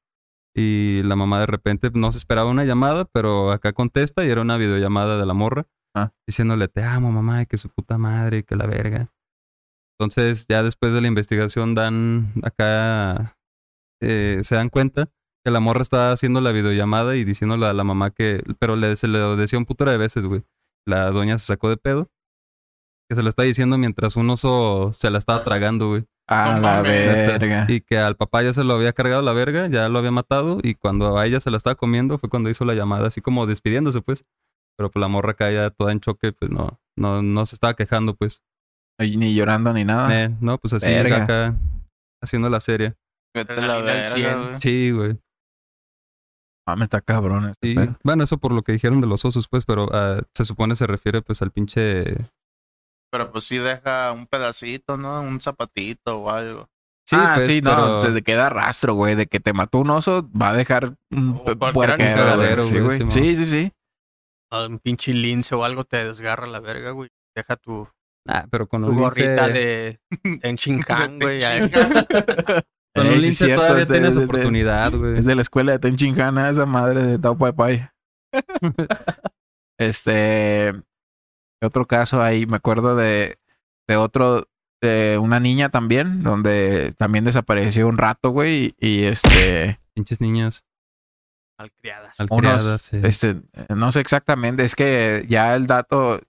Y 0.55 1.01
la 1.03 1.15
mamá 1.17 1.39
de 1.41 1.45
repente 1.47 1.89
no 1.93 2.11
se 2.11 2.19
esperaba 2.19 2.49
una 2.49 2.63
llamada, 2.63 3.03
pero 3.05 3.51
acá 3.51 3.73
contesta 3.73 4.23
y 4.23 4.29
era 4.29 4.41
una 4.41 4.55
videollamada 4.57 5.17
de 5.17 5.25
la 5.25 5.33
morra, 5.33 5.67
Ah. 5.95 6.11
diciéndole, 6.27 6.67
te 6.69 6.83
amo, 6.83 7.11
mamá, 7.11 7.41
y 7.41 7.45
que 7.47 7.57
su 7.57 7.69
puta 7.69 7.97
madre, 7.97 8.43
que 8.43 8.55
la 8.55 8.65
verga. 8.65 9.11
Entonces, 9.99 10.45
ya 10.47 10.63
después 10.63 10.93
de 10.93 11.01
la 11.01 11.07
investigación 11.07 11.75
dan 11.75 12.31
acá, 12.43 13.37
eh, 14.01 14.39
se 14.41 14.55
dan 14.55 14.69
cuenta 14.69 15.09
que 15.45 15.51
la 15.51 15.59
morra 15.59 15.81
estaba 15.81 16.11
haciendo 16.11 16.41
la 16.41 16.51
videollamada 16.51 17.15
y 17.15 17.23
diciéndole 17.23 17.65
a 17.65 17.73
la 17.73 17.83
mamá 17.83 18.11
que, 18.11 18.41
pero 18.59 18.75
le, 18.75 18.95
se 18.95 19.07
le 19.07 19.19
decía 19.35 19.59
un 19.59 19.65
putero 19.65 19.91
de 19.91 19.97
veces, 19.97 20.25
güey. 20.25 20.43
La 20.87 21.11
doña 21.11 21.37
se 21.37 21.45
sacó 21.45 21.69
de 21.69 21.77
pedo. 21.77 22.09
Que 23.09 23.15
se 23.15 23.23
lo 23.23 23.29
está 23.29 23.43
diciendo 23.43 23.77
mientras 23.77 24.15
un 24.15 24.29
oso 24.29 24.91
se 24.93 25.09
la 25.09 25.17
estaba 25.17 25.43
tragando, 25.43 25.89
güey. 25.89 26.05
a 26.27 26.55
No 26.55 26.61
la 26.61 26.81
verga. 26.81 27.65
Y 27.67 27.81
que 27.81 27.97
al 27.97 28.15
papá 28.15 28.41
ya 28.43 28.53
se 28.53 28.63
lo 28.63 28.73
había 28.73 28.93
cargado 28.93 29.21
la 29.21 29.33
verga, 29.33 29.67
ya 29.67 29.89
lo 29.89 29.99
había 29.99 30.11
matado. 30.11 30.59
Y 30.63 30.75
cuando 30.75 31.17
a 31.17 31.25
ella 31.25 31.39
se 31.41 31.51
la 31.51 31.57
estaba 31.57 31.75
comiendo 31.75 32.17
fue 32.17 32.29
cuando 32.29 32.49
hizo 32.49 32.63
la 32.63 32.73
llamada, 32.73 33.07
así 33.07 33.19
como 33.21 33.45
despidiéndose, 33.45 34.01
pues. 34.01 34.23
Pero 34.77 34.89
pues 34.89 35.01
la 35.01 35.07
morra 35.09 35.31
acá 35.31 35.51
ya 35.51 35.69
toda 35.69 35.91
en 35.91 35.99
choque, 35.99 36.31
pues 36.31 36.49
no, 36.49 36.79
no, 36.97 37.21
no 37.21 37.45
se 37.45 37.55
estaba 37.55 37.73
quejando, 37.75 38.15
pues. 38.15 38.41
Ni 38.99 39.33
llorando 39.35 39.73
ni 39.73 39.83
nada. 39.83 40.23
Eh, 40.23 40.35
no, 40.39 40.57
pues 40.57 40.73
así 40.73 40.87
Verga. 40.87 41.23
acá 41.23 41.55
haciendo 42.21 42.49
la 42.49 42.59
serie. 42.61 42.95
Vete 43.35 43.61
la 43.61 43.77
verga, 43.79 44.57
100. 44.59 44.95
güey. 44.95 45.17
Güey. 46.65 46.75
Mames, 46.75 46.85
está 46.85 47.01
cabrón. 47.01 47.49
este 47.49 47.69
Sí. 47.69 47.75
pedo. 47.75 47.95
Bueno, 48.03 48.23
eso 48.23 48.37
por 48.37 48.51
lo 48.53 48.61
que 48.61 48.71
dijeron 48.71 49.01
de 49.01 49.07
los 49.07 49.25
osos, 49.25 49.47
pues, 49.49 49.65
pero 49.65 49.87
ah, 49.91 50.21
se 50.33 50.45
supone 50.45 50.75
se 50.75 50.87
refiere 50.87 51.21
pues 51.21 51.41
al 51.41 51.51
pinche... 51.51 52.15
Pero 53.11 53.31
pues 53.31 53.43
sí 53.43 53.57
deja 53.57 54.11
un 54.11 54.25
pedacito, 54.27 54.97
¿no? 54.97 55.21
Un 55.21 55.39
zapatito 55.39 56.17
o 56.19 56.29
algo. 56.31 56.67
Sí, 57.07 57.15
ah, 57.19 57.33
pues, 57.35 57.47
sí, 57.47 57.61
no, 57.61 57.69
pero- 57.75 57.99
se 57.99 58.11
te 58.11 58.21
queda 58.23 58.49
rastro, 58.49 58.93
güey, 58.95 59.13
de 59.15 59.27
que 59.27 59.39
te 59.39 59.53
mató 59.53 59.79
un 59.79 59.89
oso, 59.91 60.29
va 60.31 60.49
a 60.49 60.53
dejar 60.53 60.95
un 61.11 61.43
puerquero, 61.43 62.63
Sí, 62.63 62.79
güey. 62.79 63.11
Sí, 63.11 63.35
sí, 63.35 63.45
sí. 63.45 63.71
Ah, 64.51 64.65
Un 64.65 64.79
pinche 64.79 65.13
lince 65.13 65.53
o 65.55 65.63
algo 65.63 65.83
te 65.83 65.97
desgarra 66.03 66.47
la 66.47 66.59
verga, 66.59 66.91
güey. 66.91 67.09
Deja 67.35 67.55
tu, 67.57 67.87
Ah, 68.27 68.47
pero 68.49 68.67
con 68.67 68.85
tu 68.85 68.93
gorrita 68.95 69.47
lince... 69.47 69.59
de 69.59 69.99
Tenchinhan, 70.41 71.19
De 71.19 71.25
güey. 71.25 71.41
Con 72.95 73.05
Eh, 73.07 73.09
un 73.09 73.15
sí, 73.15 73.21
lince 73.21 73.45
cierto, 73.45 73.61
todavía 73.63 73.83
es 73.83 73.89
de- 73.89 73.93
tienes 73.95 74.09
es 74.11 74.15
de- 74.17 74.23
oportunidad, 74.25 74.91
güey. 74.93 75.17
Es 75.17 75.25
de 75.25 75.35
la 75.35 75.41
escuela 75.41 75.71
de 75.71 75.79
Tenchinjana, 75.79 76.49
esa 76.49 76.65
madre 76.65 77.03
de 77.03 77.19
Tao 77.19 77.37
Pai 77.37 77.51
Pai. 77.53 77.89
Este. 79.79 80.73
Otro 81.63 81.87
caso 81.87 82.21
ahí, 82.21 82.45
me 82.45 82.57
acuerdo 82.57 82.95
de, 82.95 83.37
de 83.87 83.97
otro, 83.97 84.47
de 84.81 85.17
una 85.21 85.39
niña 85.39 85.69
también, 85.69 86.21
donde 86.21 86.93
también 86.97 87.23
desapareció 87.23 87.87
un 87.87 87.97
rato, 87.97 88.29
güey, 88.31 88.75
y, 88.79 88.87
y 88.87 89.03
este. 89.05 89.79
Pinches 89.95 90.19
niñas 90.21 90.63
Malcriadas. 91.59 92.15
malcriadas. 92.19 92.81
sí. 92.81 92.99
Este, 93.03 93.41
no 93.75 93.91
sé 93.91 93.99
exactamente, 94.01 94.65
es 94.65 94.75
que 94.75 95.25
ya 95.29 95.55
el 95.55 95.67
dato 95.67 96.19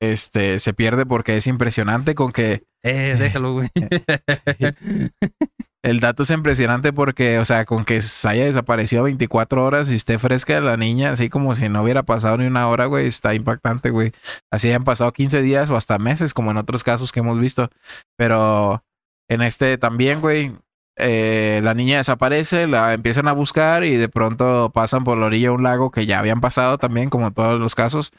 este 0.00 0.58
se 0.60 0.74
pierde 0.74 1.06
porque 1.06 1.36
es 1.36 1.46
impresionante 1.48 2.14
con 2.14 2.30
que 2.32 2.64
Eh, 2.84 3.16
déjalo, 3.18 3.54
güey. 3.54 3.70
el 5.88 6.00
dato 6.00 6.22
es 6.22 6.30
impresionante 6.30 6.92
porque, 6.92 7.38
o 7.38 7.44
sea, 7.44 7.64
con 7.64 7.84
que 7.84 8.00
haya 8.24 8.44
desaparecido 8.44 9.04
24 9.04 9.64
horas 9.64 9.90
y 9.90 9.94
esté 9.94 10.18
fresca 10.18 10.60
la 10.60 10.76
niña, 10.76 11.12
así 11.12 11.28
como 11.28 11.54
si 11.54 11.68
no 11.68 11.82
hubiera 11.82 12.02
pasado 12.02 12.36
ni 12.36 12.46
una 12.46 12.68
hora, 12.68 12.86
güey, 12.86 13.06
está 13.06 13.34
impactante, 13.34 13.90
güey. 13.90 14.12
Así 14.50 14.70
han 14.70 14.84
pasado 14.84 15.12
15 15.12 15.42
días 15.42 15.70
o 15.70 15.76
hasta 15.76 15.98
meses, 15.98 16.34
como 16.34 16.50
en 16.50 16.58
otros 16.58 16.84
casos 16.84 17.12
que 17.12 17.20
hemos 17.20 17.38
visto. 17.38 17.70
Pero 18.16 18.82
en 19.28 19.42
este 19.42 19.78
también, 19.78 20.20
güey, 20.20 20.52
eh, 20.96 21.60
la 21.62 21.74
niña 21.74 21.98
desaparece, 21.98 22.66
la 22.66 22.94
empiezan 22.94 23.28
a 23.28 23.32
buscar 23.32 23.84
y 23.84 23.96
de 23.96 24.08
pronto 24.08 24.70
pasan 24.74 25.04
por 25.04 25.16
la 25.16 25.26
orilla 25.26 25.48
de 25.48 25.54
un 25.54 25.62
lago 25.62 25.90
que 25.90 26.06
ya 26.06 26.18
habían 26.18 26.40
pasado 26.40 26.78
también, 26.78 27.08
como 27.08 27.32
todos 27.32 27.60
los 27.60 27.74
casos. 27.74 28.12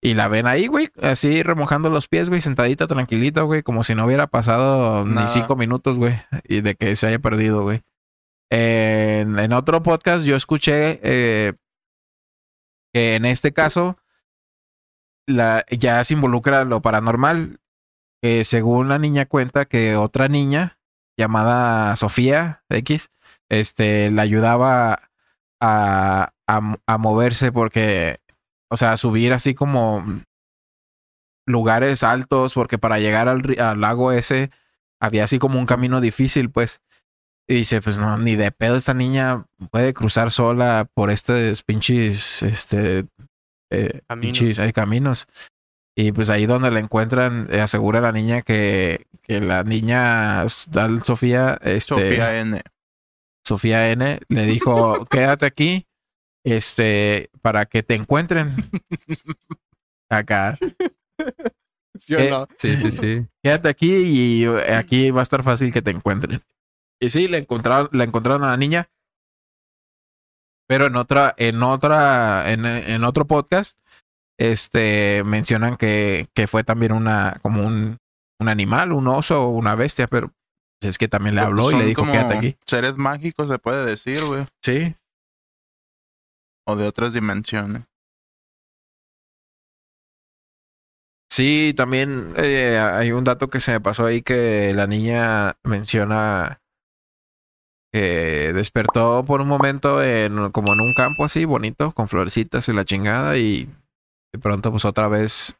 Y 0.00 0.14
la 0.14 0.28
ven 0.28 0.46
ahí, 0.46 0.68
güey, 0.68 0.90
así 1.02 1.42
remojando 1.42 1.90
los 1.90 2.06
pies, 2.06 2.28
güey, 2.28 2.40
sentadita, 2.40 2.86
tranquilita, 2.86 3.42
güey, 3.42 3.62
como 3.62 3.82
si 3.82 3.94
no 3.94 4.06
hubiera 4.06 4.28
pasado 4.28 5.04
ni 5.04 5.26
cinco 5.28 5.56
minutos, 5.56 5.98
güey, 5.98 6.14
y 6.44 6.60
de 6.60 6.76
que 6.76 6.94
se 6.94 7.08
haya 7.08 7.18
perdido, 7.18 7.62
güey. 7.62 7.82
En, 8.50 9.38
en 9.38 9.52
otro 9.52 9.82
podcast 9.82 10.24
yo 10.24 10.36
escuché 10.36 11.00
eh, 11.02 11.52
que 12.92 13.16
en 13.16 13.24
este 13.24 13.52
caso 13.52 13.98
la, 15.26 15.64
ya 15.70 16.02
se 16.04 16.14
involucra 16.14 16.64
lo 16.64 16.80
paranormal. 16.80 17.60
Que 18.20 18.44
según 18.44 18.88
la 18.88 18.98
niña 18.98 19.26
cuenta 19.26 19.66
que 19.66 19.94
otra 19.96 20.26
niña 20.26 20.78
llamada 21.16 21.94
Sofía 21.94 22.64
X, 22.68 23.10
este, 23.48 24.10
la 24.10 24.22
ayudaba 24.22 25.10
a, 25.60 26.32
a, 26.48 26.76
a 26.86 26.98
moverse 26.98 27.52
porque, 27.52 28.18
o 28.70 28.76
sea, 28.76 28.92
a 28.92 28.96
subir 28.96 29.32
así 29.32 29.54
como 29.54 30.04
lugares 31.46 32.02
altos, 32.02 32.54
porque 32.54 32.78
para 32.78 32.98
llegar 32.98 33.28
al, 33.28 33.42
al 33.58 33.80
lago 33.80 34.12
ese 34.12 34.50
había 35.00 35.24
así 35.24 35.38
como 35.38 35.58
un 35.58 35.66
camino 35.66 36.00
difícil, 36.00 36.50
pues. 36.50 36.82
Y 37.50 37.54
dice, 37.54 37.80
pues 37.80 37.98
no, 37.98 38.18
ni 38.18 38.36
de 38.36 38.52
pedo 38.52 38.76
esta 38.76 38.92
niña 38.92 39.46
puede 39.70 39.94
cruzar 39.94 40.30
sola 40.30 40.86
por 40.92 41.10
estos 41.10 41.62
pinches, 41.62 42.42
este, 42.42 43.06
eh, 43.70 44.00
Caminos. 44.06 44.38
pinches, 44.38 44.58
hay 44.58 44.72
caminos. 44.72 45.26
Y 45.96 46.12
pues 46.12 46.28
ahí 46.30 46.46
donde 46.46 46.70
la 46.70 46.78
encuentran, 46.80 47.48
eh, 47.50 47.60
asegura 47.60 48.00
la 48.00 48.12
niña 48.12 48.42
que, 48.42 49.06
que 49.22 49.40
la 49.40 49.64
niña 49.64 50.46
Sofía, 50.48 51.58
este, 51.62 51.80
Sofía 51.80 52.38
N. 52.40 52.62
Sofía 53.44 53.90
N 53.90 54.20
le 54.28 54.44
dijo, 54.44 55.06
quédate 55.06 55.46
aquí, 55.46 55.86
este, 56.52 57.30
para 57.42 57.66
que 57.66 57.82
te 57.82 57.94
encuentren. 57.94 58.54
Acá, 60.10 60.58
¿Sí 61.98 62.14
o 62.14 62.18
Eh, 62.18 62.30
no? 62.30 62.48
Sí, 62.56 62.76
sí, 62.76 62.90
sí. 62.90 63.26
quédate 63.42 63.68
aquí 63.68 63.92
y 63.94 64.46
aquí 64.46 65.10
va 65.10 65.20
a 65.20 65.22
estar 65.22 65.42
fácil 65.42 65.72
que 65.72 65.82
te 65.82 65.90
encuentren. 65.90 66.40
Y 67.00 67.10
sí, 67.10 67.28
le 67.28 67.38
encontraron, 67.38 67.88
la 67.92 68.04
encontraron 68.04 68.44
a 68.44 68.48
la 68.48 68.56
niña. 68.56 68.88
Pero 70.66 70.86
en 70.86 70.96
otra, 70.96 71.34
en 71.38 71.62
otra, 71.62 72.50
en, 72.52 72.66
en 72.66 73.04
otro 73.04 73.26
podcast, 73.26 73.78
este, 74.38 75.22
mencionan 75.24 75.76
que, 75.76 76.26
que 76.34 76.46
fue 76.46 76.62
también 76.62 76.92
una, 76.92 77.38
como 77.42 77.66
un, 77.66 77.98
un 78.38 78.48
animal, 78.48 78.92
un 78.92 79.08
oso 79.08 79.44
o 79.44 79.48
una 79.48 79.74
bestia, 79.74 80.06
pero 80.08 80.30
pues, 80.80 80.90
es 80.90 80.98
que 80.98 81.08
también 81.08 81.34
le 81.34 81.40
habló 81.40 81.70
y 81.72 81.76
le 81.76 81.86
dijo, 81.86 82.02
como 82.02 82.12
quédate 82.12 82.36
aquí. 82.36 82.56
Seres 82.66 82.98
mágicos 82.98 83.48
se 83.48 83.58
puede 83.58 83.84
decir, 83.84 84.22
güey. 84.24 84.46
Sí, 84.62 84.94
O 86.68 86.76
de 86.76 86.86
otras 86.86 87.14
dimensiones. 87.14 87.84
Sí, 91.30 91.72
también 91.74 92.34
eh, 92.36 92.78
hay 92.78 93.12
un 93.12 93.24
dato 93.24 93.48
que 93.48 93.60
se 93.60 93.72
me 93.72 93.80
pasó 93.80 94.04
ahí 94.04 94.20
que 94.20 94.74
la 94.74 94.86
niña 94.86 95.54
menciona 95.64 96.60
que 97.90 98.52
despertó 98.52 99.24
por 99.24 99.40
un 99.40 99.48
momento 99.48 100.02
en, 100.02 100.50
como 100.52 100.74
en 100.74 100.80
un 100.80 100.92
campo 100.92 101.24
así 101.24 101.46
bonito, 101.46 101.92
con 101.92 102.06
florecitas 102.06 102.68
y 102.68 102.74
la 102.74 102.84
chingada, 102.84 103.38
y 103.38 103.64
de 104.34 104.38
pronto 104.38 104.70
pues 104.70 104.84
otra 104.84 105.08
vez 105.08 105.56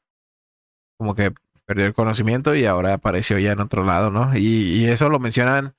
como 0.98 1.14
que 1.14 1.32
perdió 1.64 1.86
el 1.86 1.94
conocimiento 1.94 2.54
y 2.54 2.66
ahora 2.66 2.92
apareció 2.92 3.38
ya 3.38 3.52
en 3.52 3.60
otro 3.60 3.82
lado, 3.84 4.10
¿no? 4.10 4.36
Y, 4.36 4.74
y 4.74 4.86
eso 4.86 5.08
lo 5.08 5.20
mencionan 5.20 5.74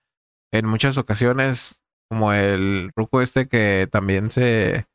en 0.51 0.65
muchas 0.65 0.97
ocasiones, 0.97 1.83
como 2.09 2.33
el 2.33 2.89
ruco 2.95 3.21
este 3.21 3.47
que 3.47 3.87
también 3.91 4.31
se... 4.31 4.88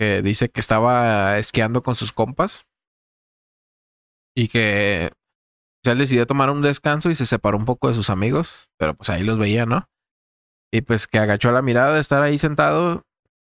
que 0.00 0.22
dice 0.22 0.48
que 0.48 0.60
estaba 0.60 1.36
esquiando 1.36 1.82
con 1.82 1.94
sus 1.94 2.12
compas 2.12 2.64
y 4.34 4.48
que 4.48 5.10
o 5.12 5.82
sea, 5.84 5.92
él 5.92 5.98
decidió 5.98 6.26
tomar 6.26 6.48
un 6.50 6.62
descanso 6.62 7.10
y 7.10 7.14
se 7.14 7.26
separó 7.26 7.58
un 7.58 7.66
poco 7.66 7.88
de 7.88 7.94
sus 7.94 8.08
amigos, 8.08 8.70
pero 8.78 8.94
pues 8.94 9.10
ahí 9.10 9.22
los 9.22 9.38
veía, 9.38 9.66
¿no? 9.66 9.88
Y 10.72 10.80
pues 10.80 11.06
que 11.06 11.18
agachó 11.18 11.52
la 11.52 11.62
mirada 11.62 11.94
de 11.94 12.00
estar 12.00 12.22
ahí 12.22 12.38
sentado 12.38 13.04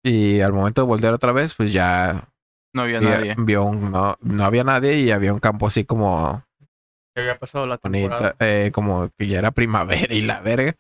y 0.03 0.41
al 0.41 0.53
momento 0.55 0.81
de 0.83 0.87
voltear 0.87 1.13
otra 1.13 1.33
vez, 1.33 1.55
pues 1.55 1.71
ya 1.73 2.31
No 2.73 2.83
había 2.83 3.01
vio, 3.01 3.11
nadie. 3.11 3.35
vio 3.39 3.65
un, 3.65 3.91
no, 3.93 4.17
no 4.23 4.45
había 4.45 4.65
nadie 4.65 4.95
y 5.01 5.11
había 5.11 5.33
un 5.35 5.39
campo 5.39 5.67
así 5.67 5.85
como 5.85 6.45
había 7.15 7.39
pasado 7.39 7.67
la 7.67 7.77
temporada. 7.79 8.37
eh, 8.41 8.71
como 8.73 9.11
que 9.19 9.27
ya 9.27 9.41
era 9.41 9.51
primavera 9.51 10.15
y 10.15 10.23
la 10.23 10.41
verga. 10.41 10.77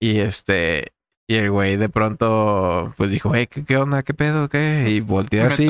Y 0.00 0.20
este, 0.20 0.93
y 1.26 1.36
el 1.36 1.50
güey 1.50 1.76
de 1.76 1.88
pronto, 1.88 2.92
pues 2.96 3.10
dijo, 3.10 3.34
hey, 3.34 3.46
¿qué, 3.46 3.64
qué 3.64 3.76
onda? 3.76 4.02
¿Qué 4.02 4.12
pedo? 4.12 4.48
¿Qué? 4.48 4.86
Y 4.90 5.00
volteó 5.00 5.46
así. 5.46 5.68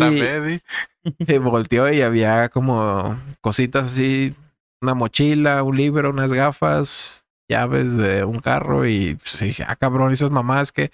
Y 1.19 1.39
volteó 1.39 1.93
y 1.93 2.01
había 2.03 2.49
como 2.49 3.21
cositas 3.41 3.93
así, 3.93 4.35
una 4.81 4.95
mochila, 4.95 5.63
un 5.63 5.77
libro, 5.77 6.11
unas 6.11 6.33
gafas, 6.33 7.25
llaves 7.49 7.97
de 7.97 8.25
un 8.25 8.37
carro 8.37 8.87
y 8.87 9.17
pues 9.17 9.39
dije, 9.41 9.65
ah 9.67 9.77
cabrón, 9.77 10.13
esas 10.13 10.31
mamás 10.31 10.73
que 10.73 10.91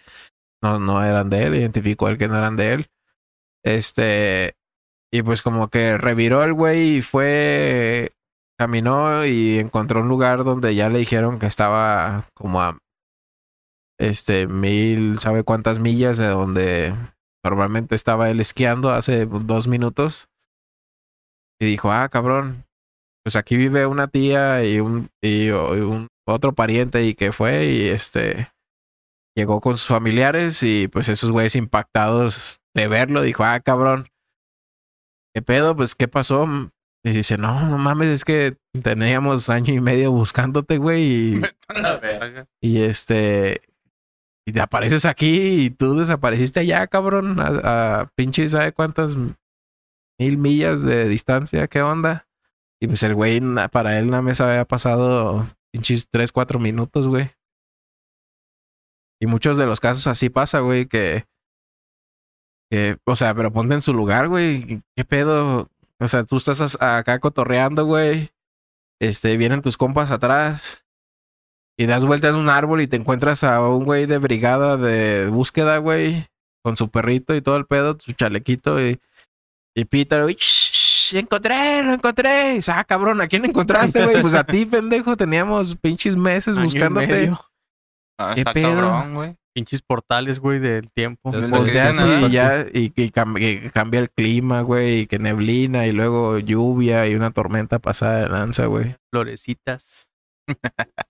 no, 0.63 0.79
no 0.79 1.05
eran 1.05 1.31
de 1.31 1.45
él, 1.45 1.55
identificó 1.55 2.09
él 2.09 2.19
que 2.19 2.29
no 2.29 2.37
eran 2.37 2.57
de 2.57 2.73
él. 2.73 2.87
Este, 3.63 4.57
y 5.13 5.23
pues 5.23 5.43
como 5.43 5.69
que 5.69 5.97
reviró 5.97 6.43
el 6.43 6.53
güey 6.53 6.97
y 6.97 7.03
fue, 7.03 8.13
caminó 8.59 9.25
y 9.25 9.59
encontró 9.59 10.01
un 10.01 10.09
lugar 10.09 10.45
donde 10.45 10.75
ya 10.75 10.89
le 10.89 10.99
dijeron 10.99 11.39
que 11.39 11.47
estaba 11.47 12.27
como 12.35 12.61
a, 12.61 12.80
este, 14.01 14.47
mil, 14.47 15.19
sabe 15.19 15.45
cuántas 15.45 15.79
millas 15.79 16.17
de 16.17 16.27
donde 16.27 16.95
normalmente 17.45 17.95
estaba 17.95 18.31
él 18.31 18.41
esquiando 18.41 18.91
hace 18.91 19.27
dos 19.27 19.69
minutos. 19.69 20.29
Y 21.61 21.67
dijo, 21.67 21.93
ah, 21.93 22.09
cabrón, 22.09 22.65
pues 23.23 23.37
aquí 23.37 23.59
vive 23.59 23.87
una 23.87 24.09
tía 24.09 24.65
y 24.65 24.81
un, 24.81 25.11
y, 25.23 25.51
un 25.51 26.09
otro 26.27 26.55
pariente 26.55 27.05
y 27.05 27.15
que 27.15 27.33
fue 27.33 27.67
y 27.67 27.89
este 27.89 28.49
llegó 29.37 29.61
con 29.61 29.77
sus 29.77 29.89
familiares 29.89 30.63
y 30.63 30.89
pues 30.89 31.09
esos 31.11 31.31
güeyes 31.31 31.55
impactados 31.55 32.59
de 32.75 32.89
verlo, 32.89 33.21
dijo, 33.21 33.45
ah, 33.45 33.61
cabrón, 33.61 34.09
¿qué 35.35 35.43
pedo? 35.43 35.77
Pues, 35.77 35.95
¿qué 35.95 36.09
pasó? 36.09 36.49
Y 37.05 37.11
dice, 37.11 37.37
no, 37.37 37.69
no 37.69 37.79
mames, 37.79 38.09
es 38.09 38.25
que 38.25 38.57
teníamos 38.83 39.51
año 39.51 39.75
y 39.75 39.81
medio 39.81 40.13
buscándote, 40.13 40.79
güey, 40.79 41.03
y, 41.03 41.41
y 42.61 42.83
este, 42.83 43.61
y 44.51 44.53
te 44.53 44.61
apareces 44.61 45.05
aquí 45.05 45.65
y 45.65 45.71
tú 45.71 45.97
desapareciste 45.97 46.59
allá, 46.59 46.89
cabrón, 46.89 47.39
a, 47.39 48.01
a 48.01 48.07
pinche, 48.17 48.49
¿sabe 48.49 48.73
cuántas 48.73 49.17
mil 49.17 50.39
millas 50.39 50.83
de 50.83 51.09
distancia? 51.09 51.69
¿Qué 51.69 51.83
onda? 51.83 52.29
Y 52.81 52.89
pues 52.89 53.01
el 53.05 53.15
güey, 53.15 53.41
para 53.71 53.97
él 53.97 54.11
nada 54.11 54.23
más 54.23 54.41
había 54.41 54.65
pasado 54.65 55.47
pinches 55.73 56.09
tres, 56.11 56.33
cuatro 56.33 56.59
minutos, 56.59 57.07
güey. 57.07 57.31
Y 59.21 59.27
muchos 59.27 59.57
de 59.57 59.67
los 59.67 59.79
casos 59.79 60.09
así 60.09 60.31
pasa, 60.31 60.61
güey, 60.61 60.87
que, 60.87 61.27
que, 62.71 62.99
o 63.05 63.15
sea, 63.15 63.33
pero 63.35 63.53
ponte 63.53 63.75
en 63.75 63.83
su 63.83 63.95
lugar, 63.95 64.27
güey. 64.27 64.81
¿Qué 64.97 65.05
pedo? 65.05 65.69
O 66.01 66.09
sea, 66.09 66.25
tú 66.25 66.39
estás 66.39 66.77
acá 66.81 67.21
cotorreando, 67.21 67.85
güey. 67.85 68.31
Este, 68.99 69.37
vienen 69.37 69.63
tus 69.63 69.77
compas 69.77 70.11
atrás 70.11 70.85
y 71.81 71.87
das 71.87 72.05
vuelta 72.05 72.29
en 72.29 72.35
un 72.35 72.51
árbol 72.51 72.83
y 72.83 72.87
te 72.87 72.97
encuentras 72.97 73.43
a 73.43 73.67
un 73.67 73.85
güey 73.85 74.05
de 74.05 74.19
brigada 74.19 74.77
de 74.77 75.29
búsqueda, 75.29 75.79
güey, 75.79 76.27
con 76.63 76.77
su 76.77 76.91
perrito 76.91 77.35
y 77.35 77.41
todo 77.41 77.57
el 77.57 77.65
pedo, 77.65 77.97
su 77.99 78.13
chalequito 78.13 78.79
y, 78.87 79.01
y 79.75 79.87
Peter, 79.87 80.23
güey, 80.25 80.35
"Shh, 80.35 80.73
shh, 81.13 81.17
encontré, 81.17 81.83
lo 81.83 81.95
encontré. 81.95 82.53
Y 82.53 82.55
dice, 82.57 82.73
ah, 82.73 82.85
cabrón, 82.85 83.23
¿a 83.23 83.29
quién 83.29 83.47
encontraste, 83.47 84.05
güey? 84.05 84.21
Pues 84.21 84.35
a 84.35 84.45
ti, 84.45 84.67
pendejo, 84.71 85.17
teníamos 85.17 85.75
pinches 85.77 86.17
meses 86.17 86.59
Año 86.59 86.67
buscándote. 86.67 87.33
Ah, 88.19 88.33
¿Qué 88.35 88.45
pedo? 88.45 88.75
cabrón, 88.75 89.15
güey. 89.15 89.37
Pinches 89.55 89.81
portales, 89.81 90.39
güey, 90.39 90.59
del 90.59 90.91
tiempo. 90.93 91.33
Ya 92.29 92.67
y 92.75 92.79
y 92.79 92.91
que 92.91 93.11
cam- 93.11 93.71
cambia 93.73 94.01
el 94.01 94.11
clima, 94.11 94.61
güey, 94.61 95.01
y 95.01 95.07
que 95.07 95.19
neblina, 95.19 95.87
y 95.87 95.93
luego 95.93 96.39
lluvia 96.39 97.07
y 97.09 97.15
una 97.15 97.31
tormenta 97.31 97.79
pasada 97.79 98.21
de 98.21 98.29
lanza, 98.29 98.67
güey. 98.67 98.97
Florecitas. 99.11 100.09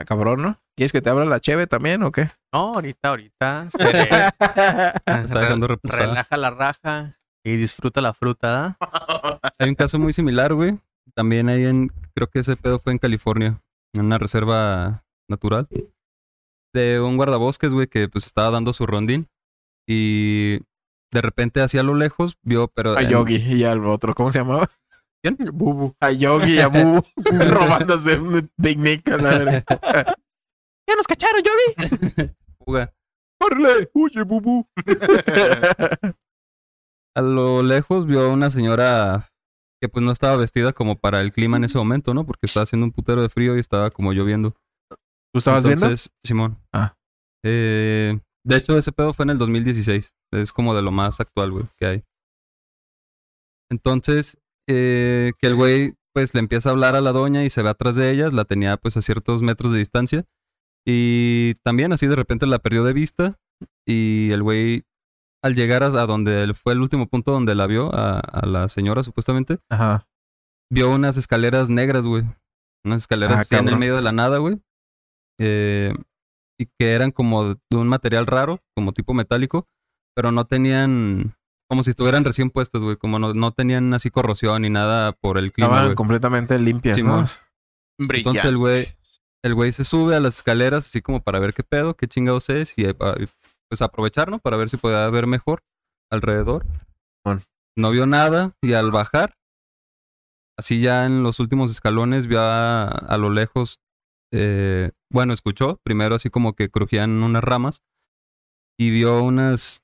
Está 0.00 0.14
cabrón, 0.14 0.42
¿no? 0.42 0.56
¿Quieres 0.76 0.92
que 0.92 1.02
te 1.02 1.10
abra 1.10 1.24
la 1.24 1.40
cheve 1.40 1.66
también 1.66 2.02
o 2.04 2.12
qué? 2.12 2.28
No, 2.52 2.74
ahorita, 2.74 3.08
ahorita. 3.08 3.68
se- 3.70 3.78
está 5.24 5.40
dejando 5.40 5.66
re- 5.66 5.74
reposar. 5.74 6.00
Relaja 6.00 6.36
la 6.36 6.50
raja 6.50 7.18
y 7.44 7.56
disfruta 7.56 8.00
la 8.00 8.14
fruta, 8.14 8.76
¿ah? 8.80 9.38
Hay 9.58 9.68
un 9.70 9.74
caso 9.74 9.98
muy 9.98 10.12
similar, 10.12 10.54
güey. 10.54 10.78
También 11.14 11.48
hay 11.48 11.64
en, 11.64 11.88
creo 12.14 12.28
que 12.28 12.40
ese 12.40 12.54
pedo 12.56 12.78
fue 12.78 12.92
en 12.92 12.98
California, 12.98 13.60
en 13.94 14.04
una 14.04 14.18
reserva 14.18 15.02
natural. 15.28 15.66
De 16.72 17.00
un 17.00 17.16
guardabosques, 17.16 17.72
güey, 17.72 17.88
que 17.88 18.08
pues 18.08 18.26
estaba 18.26 18.50
dando 18.50 18.72
su 18.72 18.86
rondín. 18.86 19.26
Y 19.88 20.58
de 21.12 21.22
repente 21.22 21.60
hacia 21.60 21.82
lo 21.82 21.94
lejos 21.94 22.36
vio, 22.42 22.68
pero... 22.68 22.96
A 22.96 23.02
en- 23.02 23.08
Yogi 23.08 23.36
y 23.36 23.64
al 23.64 23.84
otro, 23.86 24.14
¿cómo 24.14 24.30
se 24.30 24.40
llamaba? 24.40 24.68
¿Quién? 25.22 25.36
Bubu. 25.52 25.94
A 26.00 26.10
Yogi 26.12 26.54
y 26.54 26.58
a 26.60 26.68
Bubu 26.68 27.02
robándose 27.50 28.18
un 28.18 28.50
picnic 28.60 29.08
a 29.10 29.16
la 29.16 29.30
verga. 29.30 29.64
¿Ya 30.88 30.94
nos 30.96 31.06
cacharon, 31.06 31.42
Yogi? 31.42 32.32
Fuga. 32.64 32.94
¡Córrele! 33.40 33.90
¡Huye, 33.94 34.22
Bubu! 34.22 34.66
A 37.14 37.20
lo 37.20 37.62
lejos 37.62 38.06
vio 38.06 38.22
a 38.22 38.32
una 38.32 38.50
señora 38.50 39.28
que 39.80 39.88
pues 39.88 40.04
no 40.04 40.10
estaba 40.10 40.36
vestida 40.36 40.72
como 40.72 40.96
para 40.96 41.20
el 41.20 41.32
clima 41.32 41.56
en 41.56 41.64
ese 41.64 41.78
momento, 41.78 42.14
¿no? 42.14 42.26
Porque 42.26 42.46
estaba 42.46 42.64
haciendo 42.64 42.86
un 42.86 42.92
putero 42.92 43.22
de 43.22 43.28
frío 43.28 43.56
y 43.56 43.60
estaba 43.60 43.90
como 43.90 44.12
lloviendo. 44.12 44.54
¿Tú 45.32 45.38
estabas 45.38 45.64
viendo? 45.64 45.86
Entonces, 45.86 46.10
Simón. 46.24 46.58
Ah. 46.72 46.96
Eh, 47.44 48.18
de 48.44 48.56
hecho, 48.56 48.76
ese 48.76 48.92
pedo 48.92 49.12
fue 49.12 49.24
en 49.24 49.30
el 49.30 49.38
2016. 49.38 50.14
Es 50.32 50.52
como 50.52 50.74
de 50.74 50.82
lo 50.82 50.90
más 50.90 51.20
actual, 51.20 51.52
güey, 51.52 51.64
que 51.76 51.86
hay. 51.86 52.04
Entonces, 53.70 54.38
eh, 54.68 55.32
que 55.38 55.46
el 55.48 55.56
güey, 55.56 55.94
pues, 56.14 56.32
le 56.34 56.40
empieza 56.40 56.68
a 56.68 56.72
hablar 56.72 56.94
a 56.94 57.00
la 57.00 57.10
doña 57.12 57.42
y 57.44 57.50
se 57.50 57.62
ve 57.62 57.70
atrás 57.70 57.96
de 57.96 58.10
ellas. 58.12 58.32
La 58.32 58.44
tenía, 58.44 58.76
pues, 58.76 58.96
a 58.96 59.02
ciertos 59.02 59.42
metros 59.42 59.72
de 59.72 59.78
distancia. 59.78 60.24
Y 60.86 61.54
también 61.64 61.92
así 61.92 62.06
de 62.06 62.14
repente 62.16 62.46
la 62.46 62.58
perdió 62.60 62.84
de 62.84 62.92
vista. 62.92 63.38
Y 63.86 64.30
el 64.30 64.42
güey, 64.42 64.84
al 65.42 65.54
llegar 65.54 65.82
a, 65.82 65.86
a 65.86 66.06
donde 66.06 66.44
él- 66.44 66.54
fue 66.54 66.72
el 66.74 66.80
último 66.80 67.08
punto 67.08 67.32
donde 67.32 67.54
la 67.54 67.66
vio, 67.66 67.92
a, 67.94 68.20
a 68.20 68.46
la 68.46 68.68
señora 68.68 69.02
supuestamente, 69.02 69.58
Ajá. 69.68 70.06
vio 70.70 70.90
unas 70.90 71.16
escaleras 71.16 71.68
negras, 71.70 72.06
güey. 72.06 72.24
Unas 72.84 73.02
escaleras 73.02 73.38
Ah, 73.38 73.40
así 73.40 73.54
en 73.56 73.68
el 73.68 73.76
medio 73.78 73.96
de 73.96 74.02
la 74.02 74.12
nada, 74.12 74.38
güey. 74.38 74.58
Eh, 75.40 75.92
y 76.60 76.66
que 76.78 76.92
eran 76.94 77.10
como 77.12 77.54
de 77.54 77.76
un 77.76 77.88
material 77.88 78.26
raro, 78.26 78.60
como 78.76 78.92
tipo 78.92 79.14
metálico, 79.14 79.66
pero 80.16 80.32
no 80.32 80.44
tenían, 80.46 81.36
como 81.68 81.82
si 81.82 81.90
estuvieran 81.90 82.24
recién 82.24 82.50
puestas, 82.50 82.82
güey. 82.82 82.96
Como 82.96 83.18
no, 83.18 83.34
no 83.34 83.52
tenían 83.52 83.92
así 83.94 84.10
corrosión 84.10 84.62
ni 84.62 84.70
nada 84.70 85.12
por 85.12 85.38
el 85.38 85.52
clima, 85.52 85.68
Estaban 85.68 85.84
güey. 85.86 85.96
completamente 85.96 86.58
limpias. 86.58 86.98
¿no? 87.02 87.24
Entonces 87.98 88.44
el 88.44 88.56
güey, 88.56 88.96
el 89.44 89.54
güey 89.54 89.72
se 89.72 89.84
sube 89.84 90.14
a 90.16 90.20
las 90.20 90.36
escaleras 90.38 90.86
así 90.86 91.02
como 91.02 91.22
para 91.22 91.38
ver 91.38 91.52
qué 91.54 91.62
pedo, 91.64 91.94
qué 91.94 92.06
chingados 92.06 92.48
es 92.48 92.76
y 92.78 92.92
pa- 92.94 93.14
pues 93.68 93.82
aprovechar, 93.82 94.30
¿no? 94.30 94.38
Para 94.38 94.56
ver 94.56 94.70
si 94.70 94.76
podía 94.78 95.08
ver 95.10 95.26
mejor 95.26 95.62
alrededor. 96.10 96.64
Bueno. 97.24 97.42
No 97.76 97.90
vio 97.90 98.06
nada 98.06 98.52
y 98.62 98.72
al 98.72 98.90
bajar, 98.90 99.34
así 100.58 100.80
ya 100.80 101.04
en 101.06 101.22
los 101.22 101.38
últimos 101.38 101.70
escalones 101.70 102.26
vio 102.26 102.40
a, 102.40 102.84
a 102.88 103.18
lo 103.18 103.30
lejos, 103.30 103.78
eh, 104.32 104.90
bueno, 105.12 105.32
escuchó 105.32 105.78
primero 105.84 106.14
así 106.14 106.30
como 106.30 106.54
que 106.54 106.70
crujían 106.70 107.22
unas 107.22 107.44
ramas 107.44 107.82
y 108.78 108.90
vio 108.90 109.22
unas, 109.22 109.82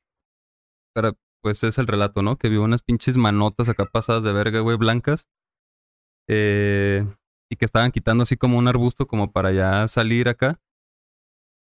pues 1.45 1.63
es 1.63 1.77
el 1.77 1.87
relato, 1.87 2.23
¿no? 2.23 2.39
Que 2.39 2.49
vio 2.49 2.63
unas 2.63 2.81
pinches 2.81 3.19
manotas 3.19 3.69
acá 3.69 3.85
pasadas 3.85 4.25
de 4.25 4.33
verga, 4.33 4.61
güey, 4.61 4.79
blancas. 4.79 5.29
Eh, 6.27 7.07
y 7.53 7.57
que 7.57 7.67
estaban 7.67 7.93
quitando 7.93 8.23
así 8.23 8.39
como 8.39 8.57
un 8.57 8.67
arbusto 8.67 9.07
como 9.07 9.31
para 9.31 9.53
ya 9.53 9.87
salir 9.87 10.31
acá. 10.31 10.59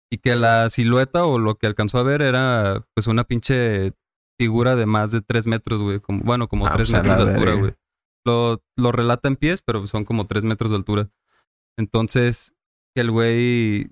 Y 0.08 0.18
que 0.18 0.36
la 0.36 0.70
silueta 0.70 1.26
o 1.26 1.40
lo 1.40 1.56
que 1.56 1.66
alcanzó 1.66 1.98
a 1.98 2.04
ver 2.04 2.22
era 2.22 2.86
pues 2.94 3.08
una 3.08 3.24
pinche 3.24 3.92
figura 4.40 4.76
de 4.76 4.86
más 4.86 5.10
de 5.10 5.20
tres 5.20 5.48
metros, 5.48 5.82
güey. 5.82 5.98
Como, 5.98 6.22
bueno, 6.22 6.46
como 6.46 6.68
Ah, 6.68 6.74
tres 6.76 6.92
pues, 6.92 7.02
metros 7.02 7.26
de 7.26 7.32
altura, 7.32 7.54
güey. 7.56 7.74
Lo, 8.24 8.62
lo 8.76 8.92
relata 8.92 9.26
en 9.26 9.34
pies, 9.34 9.62
pero 9.62 9.84
son 9.88 10.04
como 10.04 10.28
tres 10.28 10.44
metros 10.44 10.70
de 10.70 10.76
altura. 10.76 11.10
Entonces, 11.76 12.54
que 12.94 13.00
el 13.00 13.10
güey 13.10 13.90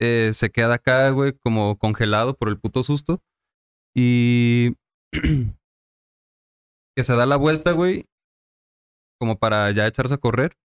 eh, 0.00 0.30
se 0.32 0.48
queda 0.48 0.76
acá, 0.76 1.10
güey, 1.10 1.34
como 1.34 1.76
congelado 1.76 2.34
por 2.34 2.48
el 2.48 2.58
puto 2.58 2.82
susto. 2.82 3.22
Y 3.94 4.74
que 6.96 7.04
se 7.04 7.14
da 7.14 7.26
la 7.26 7.36
vuelta, 7.36 7.72
güey, 7.72 8.06
como 9.20 9.38
para 9.38 9.70
ya 9.70 9.86
echarse 9.86 10.14
a 10.14 10.18
correr. 10.18 10.56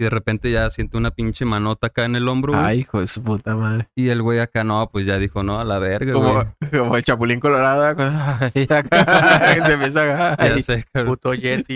Y 0.00 0.04
de 0.04 0.10
repente 0.10 0.52
ya 0.52 0.70
siente 0.70 0.96
una 0.96 1.10
pinche 1.10 1.44
manota 1.44 1.88
acá 1.88 2.04
en 2.04 2.14
el 2.14 2.28
hombro, 2.28 2.52
güey. 2.52 2.64
Ay, 2.64 2.78
hijo 2.80 3.00
de 3.00 3.08
su 3.08 3.20
puta 3.20 3.56
madre. 3.56 3.88
Y 3.96 4.10
el 4.10 4.22
güey 4.22 4.38
acá 4.38 4.62
no, 4.62 4.88
pues 4.92 5.06
ya 5.06 5.18
dijo, 5.18 5.42
no, 5.42 5.58
a 5.58 5.64
la 5.64 5.80
verga, 5.80 6.12
Como, 6.12 6.34
güey. 6.34 6.46
como 6.78 6.96
el 6.96 7.02
chapulín 7.02 7.40
colorado. 7.40 7.96
cuando- 7.96 8.46
y 8.54 8.72
acá 8.72 9.54
se 9.66 9.72
empieza 9.72 10.34
a- 10.34 10.36
Ya 10.48 10.62
sé, 10.62 10.84
cabrón. 10.92 11.14
Puto 11.14 11.34
Yeti. 11.34 11.74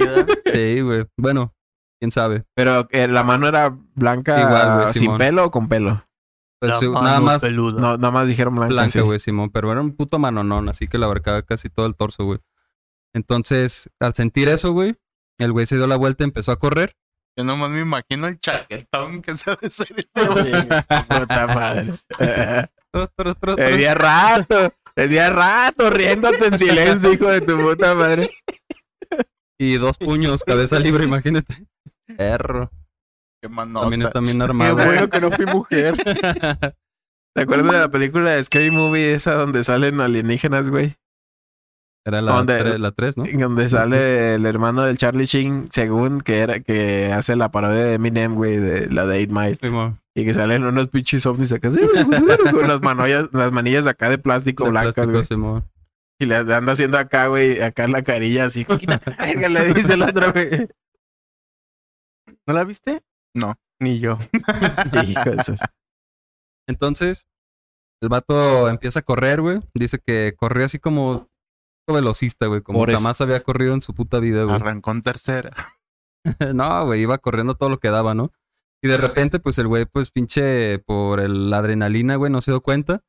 Sí, 0.52 0.80
güey. 0.82 1.04
Bueno, 1.18 1.52
quién 2.00 2.12
sabe. 2.12 2.44
Pero 2.54 2.86
eh, 2.92 3.08
la 3.08 3.24
mano 3.24 3.48
era 3.48 3.76
blanca 3.96 4.38
Igual, 4.40 4.82
güey, 4.82 4.92
sin 4.92 5.02
Simón. 5.02 5.18
pelo 5.18 5.44
o 5.46 5.50
con 5.50 5.68
pelo. 5.68 6.04
Pues 6.62 6.74
La 6.74 6.78
sí, 6.78 6.86
mano 6.86 7.02
nada 7.02 7.20
más 7.20 7.42
peluda. 7.42 7.80
No, 7.80 7.96
nada 7.96 8.12
más 8.12 8.28
dijeron 8.28 8.54
blanca. 8.54 8.72
blanca, 8.72 8.92
sí. 8.92 9.00
güey, 9.00 9.18
Simón. 9.18 9.50
Pero 9.50 9.72
era 9.72 9.80
un 9.80 9.96
puto 9.96 10.20
manonón, 10.20 10.68
así 10.68 10.86
que 10.86 10.96
le 10.96 11.06
abarcaba 11.06 11.42
casi 11.42 11.68
todo 11.68 11.86
el 11.86 11.96
torso, 11.96 12.24
güey. 12.24 12.38
Entonces, 13.12 13.90
al 13.98 14.14
sentir 14.14 14.48
eso, 14.48 14.70
güey, 14.70 14.94
el 15.38 15.50
güey 15.50 15.66
se 15.66 15.74
dio 15.74 15.88
la 15.88 15.96
vuelta 15.96 16.22
y 16.22 16.26
empezó 16.26 16.52
a 16.52 16.60
correr. 16.60 16.94
Yo 17.36 17.42
nomás 17.42 17.70
me 17.70 17.80
imagino 17.80 18.28
el 18.28 18.38
chaquetón 18.38 19.22
que 19.22 19.34
se 19.36 19.50
ha 19.50 19.56
de 19.56 19.70
ser 19.70 19.88
este 19.96 20.24
güey. 20.24 20.52
Puta 20.52 21.46
madre. 21.48 21.94
Tros, 22.92 23.10
tros, 23.16 23.36
tros, 23.40 23.56
día 23.56 23.94
rato. 23.94 24.72
Día 24.94 25.30
rato 25.30 25.90
riéndote 25.90 26.46
en 26.46 26.58
silencio, 26.60 27.12
hijo 27.12 27.28
de 27.28 27.40
tu 27.40 27.58
puta 27.58 27.96
madre. 27.96 28.30
Y 29.58 29.78
dos 29.78 29.98
puños, 29.98 30.44
cabeza 30.44 30.78
libre, 30.78 31.02
imagínate. 31.02 31.66
Erro. 32.18 32.70
Qué 33.42 33.48
manota. 33.48 33.80
También 33.82 34.02
está 34.02 34.20
bien 34.20 34.38
Qué 34.38 34.72
bueno 34.84 35.10
que 35.10 35.20
no 35.20 35.30
fui 35.32 35.46
mujer. 35.46 35.96
¿Te 37.34 37.42
acuerdas 37.42 37.72
de 37.72 37.78
la 37.78 37.88
película 37.88 38.30
de 38.30 38.44
Scary 38.44 38.70
Movie 38.70 39.14
esa 39.14 39.34
donde 39.34 39.64
salen 39.64 40.00
alienígenas, 40.00 40.70
güey? 40.70 40.94
Era 42.04 42.20
la, 42.22 42.32
¿Dónde? 42.32 42.60
tre- 42.60 42.78
la 42.78 42.92
3, 42.92 43.16
¿no? 43.16 43.24
Donde 43.32 43.68
sale 43.68 44.34
el 44.34 44.46
hermano 44.46 44.82
del 44.82 44.96
Charlie 44.98 45.24
Sheen, 45.26 45.68
según 45.72 46.20
que 46.20 46.38
era 46.38 46.60
que 46.60 47.12
hace 47.12 47.34
la 47.36 47.50
parodia 47.50 47.82
de 47.84 47.94
Eminem, 47.94 48.34
güey, 48.34 48.56
de 48.58 48.88
la 48.90 49.06
de 49.06 49.24
8 49.24 49.32
Mile. 49.32 49.90
Y 50.14 50.24
que 50.24 50.34
salen 50.34 50.64
unos 50.64 50.88
pinches 50.88 51.24
ovnis 51.26 51.52
acá 51.52 51.70
con 52.50 52.68
las 52.68 52.80
manillas, 52.80 53.28
las 53.32 53.50
manillas 53.50 53.86
acá 53.86 54.08
de 54.10 54.18
plástico 54.18 54.64
De 54.64 54.70
blancas, 54.70 55.08
güey. 55.08 55.62
Y 56.20 56.26
le 56.26 56.36
anda 56.36 56.72
haciendo 56.72 56.98
acá, 56.98 57.26
güey, 57.28 57.60
acá 57.60 57.84
en 57.84 57.92
la 57.92 58.02
carilla 58.02 58.44
así. 58.44 58.64
Quítate 58.64 59.10
la 59.10 59.16
verga, 59.16 59.48
le 59.48 59.74
dice 59.74 59.94
el 59.94 60.02
otro, 60.02 60.32
güey. 60.32 60.68
¿No 62.46 62.54
la 62.54 62.64
viste? 62.64 63.02
No. 63.34 63.54
Ni 63.80 63.98
yo. 63.98 64.18
Hijo 65.06 65.30
de 65.30 65.42
su- 65.44 65.56
Entonces, 66.68 67.26
el 68.02 68.08
vato 68.08 68.68
empieza 68.68 69.00
a 69.00 69.02
correr, 69.02 69.40
güey. 69.40 69.60
Dice 69.74 69.98
que 69.98 70.34
corrió 70.36 70.64
así 70.66 70.78
como 70.78 71.28
velocista, 71.88 72.46
güey. 72.46 72.60
Como 72.62 72.84
jamás 72.86 73.20
había 73.20 73.42
corrido 73.42 73.74
en 73.74 73.82
su 73.82 73.94
puta 73.94 74.18
vida, 74.18 74.44
güey. 74.44 74.56
Arrancó 74.56 74.90
en 74.92 75.02
tercera. 75.02 75.50
no, 76.54 76.84
güey, 76.86 77.02
iba 77.02 77.18
corriendo 77.18 77.54
todo 77.54 77.68
lo 77.70 77.78
que 77.80 77.88
daba, 77.88 78.14
¿no? 78.14 78.30
Y 78.84 78.88
de 78.88 78.96
repente, 78.98 79.38
pues 79.38 79.58
el 79.58 79.68
güey, 79.68 79.86
pues 79.86 80.10
pinche 80.10 80.78
por 80.80 81.20
el, 81.20 81.50
la 81.50 81.58
adrenalina, 81.58 82.16
güey, 82.16 82.32
no 82.32 82.40
se 82.40 82.50
dio 82.50 82.60
cuenta. 82.62 83.02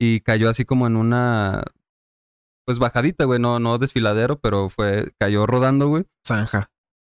Y 0.00 0.20
cayó 0.20 0.48
así 0.48 0.64
como 0.64 0.86
en 0.86 0.96
una, 0.96 1.62
pues 2.66 2.78
bajadita, 2.78 3.24
güey, 3.24 3.38
no, 3.38 3.58
no 3.60 3.76
desfiladero, 3.76 4.38
pero 4.40 4.70
fue, 4.70 5.12
cayó 5.18 5.46
rodando, 5.46 5.88
güey. 5.88 6.06
Zanja. 6.26 6.70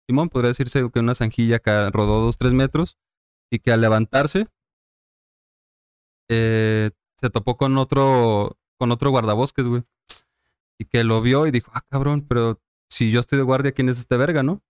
Simón 0.09 0.29
podría 0.29 0.47
decirse 0.47 0.89
que 0.91 0.99
una 0.99 1.13
zanjilla 1.13 1.57
acá 1.57 1.91
rodó 1.91 2.19
dos, 2.19 2.35
tres 2.35 2.53
metros. 2.53 2.97
Y 3.51 3.59
que 3.59 3.71
al 3.71 3.81
levantarse, 3.81 4.47
eh, 6.27 6.89
se 7.17 7.29
topó 7.29 7.57
con 7.57 7.77
otro, 7.77 8.57
con 8.79 8.91
otro 8.91 9.11
guardabosques, 9.11 9.67
güey. 9.67 9.83
Y 10.79 10.85
que 10.85 11.03
lo 11.03 11.21
vio 11.21 11.45
y 11.45 11.51
dijo, 11.51 11.71
ah, 11.75 11.85
cabrón, 11.87 12.25
pero 12.27 12.59
si 12.89 13.11
yo 13.11 13.19
estoy 13.19 13.37
de 13.37 13.43
guardia, 13.43 13.71
¿quién 13.71 13.87
es 13.87 13.99
este 13.99 14.17
verga, 14.17 14.41
no? 14.41 14.63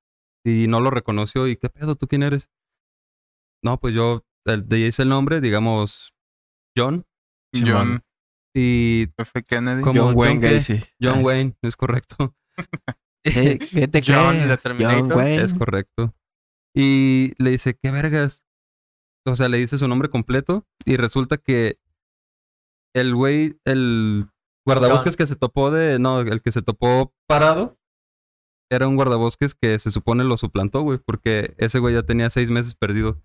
Y 0.44 0.68
no 0.68 0.82
lo 0.82 0.90
reconoció. 0.92 1.48
¿Y 1.48 1.56
qué 1.56 1.70
pedo? 1.70 1.96
¿Tú 1.96 2.08
quién 2.08 2.24
eres? 2.24 2.50
No, 3.64 3.80
pues 3.80 3.96
yo, 3.96 4.26
ahí 4.46 4.84
es 4.84 5.00
el 5.00 5.08
nombre, 5.08 5.40
digamos, 5.40 6.14
John. 6.76 7.06
John 7.56 8.04
Y 8.54 9.08
F. 9.18 9.42
Kennedy. 9.44 9.84
¿Cómo? 9.84 10.02
John 10.02 10.18
Wayne 10.18 10.34
John 10.34 10.42
qué? 10.42 10.56
Gacy. 10.56 10.84
John 11.02 11.24
Wayne, 11.24 11.56
es 11.62 11.78
correcto. 11.78 12.36
¿Qué, 13.24 13.60
qué 13.74 13.88
te 13.88 14.02
John, 14.06 14.36
crees? 14.36 14.50
de 14.50 14.58
Terminator, 14.58 15.00
John 15.02 15.18
Wayne. 15.18 15.44
Es 15.44 15.54
correcto. 15.54 16.14
Y 16.76 17.34
le 17.38 17.52
dice, 17.52 17.78
¿qué 17.82 17.92
vergas? 17.92 18.44
O 19.26 19.36
sea, 19.36 19.50
le 19.50 19.58
dice 19.58 19.78
su 19.78 19.88
nombre 19.88 20.10
completo 20.10 20.66
y 20.86 20.98
resulta 20.98 21.38
que 21.38 21.80
el 22.96 23.14
güey, 23.14 23.60
el 23.66 24.28
guardabosques 24.66 25.18
que 25.18 25.28
se 25.28 25.36
topó 25.36 25.72
de, 25.72 26.00
no, 26.00 26.22
el 26.22 26.42
que 26.42 26.52
se 26.52 26.62
topó 26.62 27.14
parado, 27.28 27.78
era 28.72 28.88
un 28.88 28.96
guardabosques 28.96 29.56
que 29.56 29.78
se 29.80 29.92
supone 29.92 30.24
lo 30.24 30.38
suplantó, 30.38 30.82
güey, 30.82 31.00
porque 31.00 31.56
ese 31.58 31.80
güey 31.80 31.96
ya 31.96 32.04
tenía 32.04 32.30
seis 32.30 32.52
meses 32.52 32.76
perdido. 32.76 33.22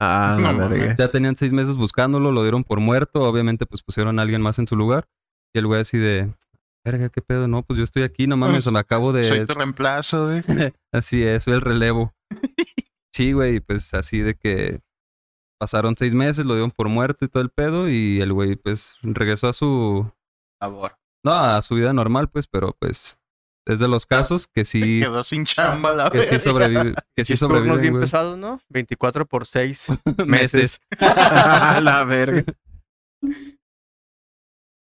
Ah, 0.00 0.38
No 0.40 0.68
verga. 0.68 0.96
Ya 0.98 1.10
tenían 1.10 1.36
seis 1.36 1.52
meses 1.52 1.76
buscándolo, 1.76 2.32
lo 2.32 2.42
dieron 2.42 2.64
por 2.64 2.80
muerto, 2.80 3.22
obviamente 3.22 3.66
pues 3.66 3.82
pusieron 3.82 4.18
a 4.18 4.22
alguien 4.22 4.40
más 4.42 4.58
en 4.58 4.68
su 4.68 4.76
lugar. 4.76 5.08
Y 5.54 5.58
el 5.58 5.66
güey 5.66 5.80
así 5.80 5.98
de, 5.98 6.34
verga, 6.90 7.08
¿qué 7.10 7.22
pedo? 7.22 7.48
No, 7.48 7.62
pues 7.62 7.76
yo 7.76 7.84
estoy 7.84 8.02
aquí, 8.02 8.26
no 8.26 8.36
mames, 8.36 8.64
Pues, 8.64 8.72
me 8.72 8.78
acabo 8.78 9.12
de... 9.12 9.24
Soy 9.24 9.46
tu 9.46 9.54
reemplazo, 9.54 10.26
güey. 10.26 10.42
Así 10.92 11.22
es, 11.22 11.42
soy 11.44 11.54
el 11.54 11.60
relevo. 11.60 12.14
Sí, 13.10 13.32
güey, 13.32 13.58
pues 13.58 13.94
así 13.94 14.20
de 14.20 14.36
que 14.36 14.80
pasaron 15.58 15.96
seis 15.96 16.14
meses, 16.14 16.46
lo 16.46 16.54
dieron 16.54 16.70
por 16.70 16.88
muerto 16.88 17.24
y 17.24 17.28
todo 17.28 17.42
el 17.42 17.50
pedo, 17.50 17.88
y 17.88 18.20
el 18.20 18.32
güey, 18.32 18.54
pues, 18.54 18.94
regresó 19.02 19.48
a 19.48 19.52
su. 19.52 20.08
Favor. 20.60 20.96
No, 21.24 21.32
a 21.32 21.60
su 21.62 21.74
vida 21.74 21.92
normal, 21.92 22.28
pues, 22.28 22.46
pero 22.46 22.76
pues 22.78 23.18
es 23.66 23.80
de 23.80 23.88
los 23.88 24.06
casos 24.06 24.46
que 24.46 24.64
sí, 24.64 25.00
Quedó 25.00 25.24
sin 25.24 25.44
chamba 25.46 25.94
la 25.94 26.10
que 26.10 26.22
sí 26.22 26.38
sobrevive, 26.38 26.94
que 27.16 27.24
sí 27.24 27.36
sobreviven, 27.36 27.80
bien 27.80 27.98
pesados, 27.98 28.38
¿no? 28.38 28.60
24 28.68 29.26
por 29.26 29.44
6 29.46 29.88
Meses. 30.26 30.80
la 31.00 32.04
verga. 32.06 32.44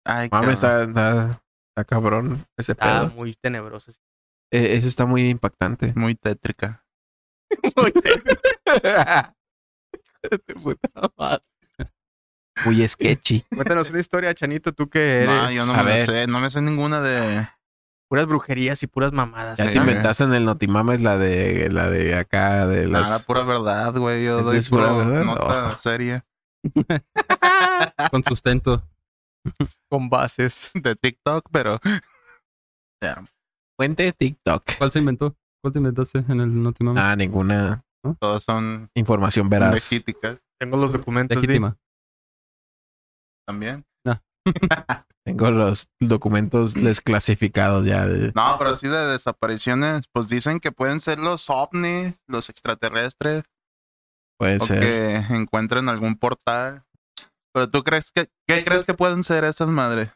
Ay, 0.06 0.30
Mames, 0.32 0.60
cabrón. 0.62 0.90
está, 0.90 1.24
está, 1.28 1.43
está 1.76 1.84
cabrón 1.86 2.46
ese 2.58 2.74
Está 2.74 3.02
pedo. 3.02 3.10
muy 3.16 3.34
tenebroso. 3.36 3.92
Eh, 4.52 4.76
eso 4.78 4.88
está 4.88 5.06
muy 5.08 5.28
impactante. 5.30 5.92
Muy 5.96 6.14
tétrica. 6.16 6.86
Puta 10.64 11.12
madre. 11.18 11.44
Muy 12.66 12.88
sketchy. 12.88 13.42
Cuéntanos 13.54 13.90
una 13.90 14.00
historia, 14.00 14.34
Chanito, 14.36 14.72
tú 14.74 14.88
que 14.88 15.24
eres 15.24 15.28
No, 15.28 15.52
yo 15.52 15.66
no 15.66 15.74
A 15.74 15.84
me 15.84 15.92
ver. 15.92 16.06
sé, 16.06 16.28
no 16.28 16.40
me 16.40 16.50
sé 16.52 16.62
ninguna 16.62 17.02
de. 17.02 17.48
puras 18.08 18.28
brujerías 18.28 18.84
y 18.84 18.88
puras 18.88 19.12
mamadas. 19.12 19.58
Ya 19.58 19.66
¿eh? 19.66 19.72
te 19.72 19.78
inventaste 19.78 20.24
en 20.26 20.34
el 20.36 20.46
Notimames 20.46 21.02
la 21.02 21.18
de 21.18 21.70
la 21.72 21.90
de 21.90 22.16
acá 22.16 22.68
de 22.68 22.88
Nada, 22.88 23.10
las 23.10 23.24
pura 23.24 23.44
verdad, 23.44 23.96
güey. 23.98 24.24
Yo 24.24 24.40
¿Eso 24.40 24.50
doy 24.50 24.58
es 24.60 24.70
pura 24.70 24.90
pura 24.94 25.04
verdad? 25.06 25.24
nota 25.26 25.70
No. 25.72 25.78
seria 25.80 26.26
Con 28.12 28.24
sustento. 28.24 28.88
Con 29.92 30.10
bases. 30.10 30.72
de 30.74 30.96
TikTok, 30.96 31.50
pero. 31.52 31.80
Ya, 33.04 33.22
fuente 33.78 34.14
TikTok. 34.14 34.64
¿Cuál 34.78 34.90
se 34.92 35.00
inventó? 35.00 35.36
¿Cuál 35.62 35.74
te 35.74 35.80
inventaste 35.80 36.20
en 36.20 36.40
el 36.40 36.64
Notimame? 36.64 37.00
Ah, 37.02 37.16
ninguna 37.18 37.84
todas 38.20 38.44
son 38.44 38.90
información 38.96 39.50
veraz. 39.50 39.74
legíticas 39.74 40.38
Tengo 40.58 40.78
los 40.78 40.94
documentos. 40.94 41.36
Legítima. 41.36 41.76
también. 43.46 43.86
Tengo 45.26 45.52
los 45.52 45.90
documentos 46.02 46.74
desclasificados 46.74 47.86
ya. 47.86 48.06
de- 48.06 48.32
No, 48.36 48.56
pero 48.58 48.76
sí 48.76 48.88
de 48.88 49.06
desapariciones, 49.08 50.06
pues 50.14 50.28
dicen 50.28 50.60
que 50.62 50.72
pueden 50.72 51.00
ser 51.00 51.18
los 51.20 51.50
ovnis, 51.50 52.14
los 52.28 52.50
extraterrestres, 52.50 53.44
Puede 54.40 54.58
o 54.58 54.60
ser. 54.60 54.80
que 54.82 55.16
encuentren 55.36 55.88
algún 55.90 56.16
portal. 56.16 56.86
Pero 57.54 57.70
tú 57.70 57.84
crees 57.84 58.12
que, 58.12 58.28
¿qué 58.48 58.64
crees 58.66 58.86
que 58.86 58.94
pueden 58.94 59.24
ser 59.24 59.44
esas 59.44 59.68
madres? 59.70 60.10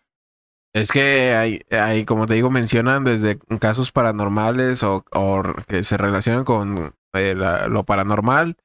Es 0.74 0.92
que 0.92 1.34
hay, 1.34 1.62
hay, 1.72 2.06
como 2.06 2.28
te 2.28 2.34
digo, 2.36 2.50
mencionan 2.50 3.04
desde 3.04 3.40
casos 3.60 3.92
paranormales 3.92 4.84
o, 4.84 5.04
o 5.12 5.44
que 5.68 5.84
se 5.84 5.98
relacionan 5.98 6.44
con 6.44 6.94
eh, 7.14 7.36
la- 7.36 7.68
lo 7.68 7.84
paranormal, 7.84 8.58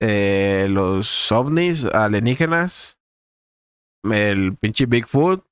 eh, 0.00 0.66
los 0.70 1.30
ovnis 1.32 1.84
alienígenas, 1.84 2.98
el 4.04 4.56
pinche 4.56 4.86
Bigfoot. 4.86 5.44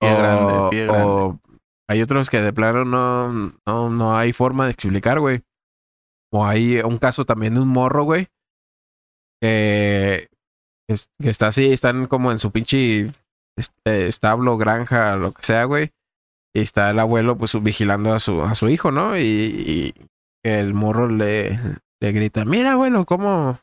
Pie 0.00 0.12
o, 0.12 0.18
grande, 0.18 0.70
pie 0.70 0.86
grande. 0.86 1.04
o 1.04 1.40
hay 1.88 2.02
otros 2.02 2.30
que 2.30 2.40
de 2.40 2.52
plano 2.52 2.84
no, 2.84 3.32
no, 3.66 3.90
no 3.90 4.16
hay 4.16 4.32
forma 4.32 4.66
de 4.66 4.72
explicar, 4.72 5.18
güey. 5.18 5.42
O 6.30 6.44
hay 6.44 6.78
un 6.80 6.98
caso 6.98 7.24
también 7.24 7.54
de 7.54 7.60
un 7.60 7.68
morro, 7.68 8.04
güey, 8.04 8.28
que, 9.40 10.28
es- 10.88 11.08
que 11.20 11.30
está 11.30 11.48
así, 11.48 11.72
están 11.72 12.06
como 12.06 12.32
en 12.32 12.38
su 12.38 12.50
pinche 12.50 13.12
eh, 13.84 14.06
establo, 14.08 14.56
granja, 14.56 15.16
lo 15.16 15.32
que 15.32 15.42
sea, 15.42 15.64
güey. 15.64 15.90
Y 16.54 16.60
está 16.60 16.90
el 16.90 16.98
abuelo, 16.98 17.36
pues, 17.36 17.60
vigilando 17.62 18.12
a 18.14 18.20
su, 18.20 18.42
a 18.42 18.54
su 18.54 18.68
hijo, 18.68 18.90
¿no? 18.90 19.18
Y, 19.18 19.22
y 19.22 19.94
el 20.44 20.74
morro 20.74 21.08
le, 21.08 21.58
le 22.00 22.12
grita, 22.12 22.44
mira, 22.44 22.72
abuelo, 22.72 23.04
cómo 23.04 23.58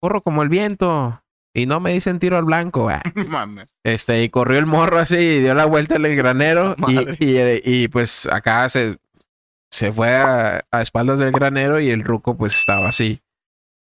corro 0.00 0.22
como 0.22 0.42
el 0.42 0.48
viento. 0.48 1.18
Y 1.54 1.66
no 1.66 1.80
me 1.80 1.92
dicen 1.92 2.18
tiro 2.18 2.38
al 2.38 2.44
blanco. 2.44 2.88
ah". 2.88 3.02
Mames. 3.28 3.68
Este, 3.84 4.22
y 4.22 4.30
corrió 4.30 4.58
el 4.58 4.66
morro 4.66 4.98
así, 4.98 5.16
y 5.16 5.40
dio 5.40 5.54
la 5.54 5.66
vuelta 5.66 5.96
en 5.96 6.06
el 6.06 6.16
granero. 6.16 6.74
Y, 6.88 7.24
y, 7.24 7.60
y, 7.64 7.88
pues 7.88 8.26
acá 8.26 8.68
se, 8.70 8.96
se 9.70 9.92
fue 9.92 10.14
a, 10.16 10.64
a 10.70 10.80
espaldas 10.82 11.18
del 11.18 11.32
granero 11.32 11.78
y 11.78 11.90
el 11.90 12.04
ruco 12.04 12.36
pues 12.36 12.56
estaba 12.56 12.88
así, 12.88 13.20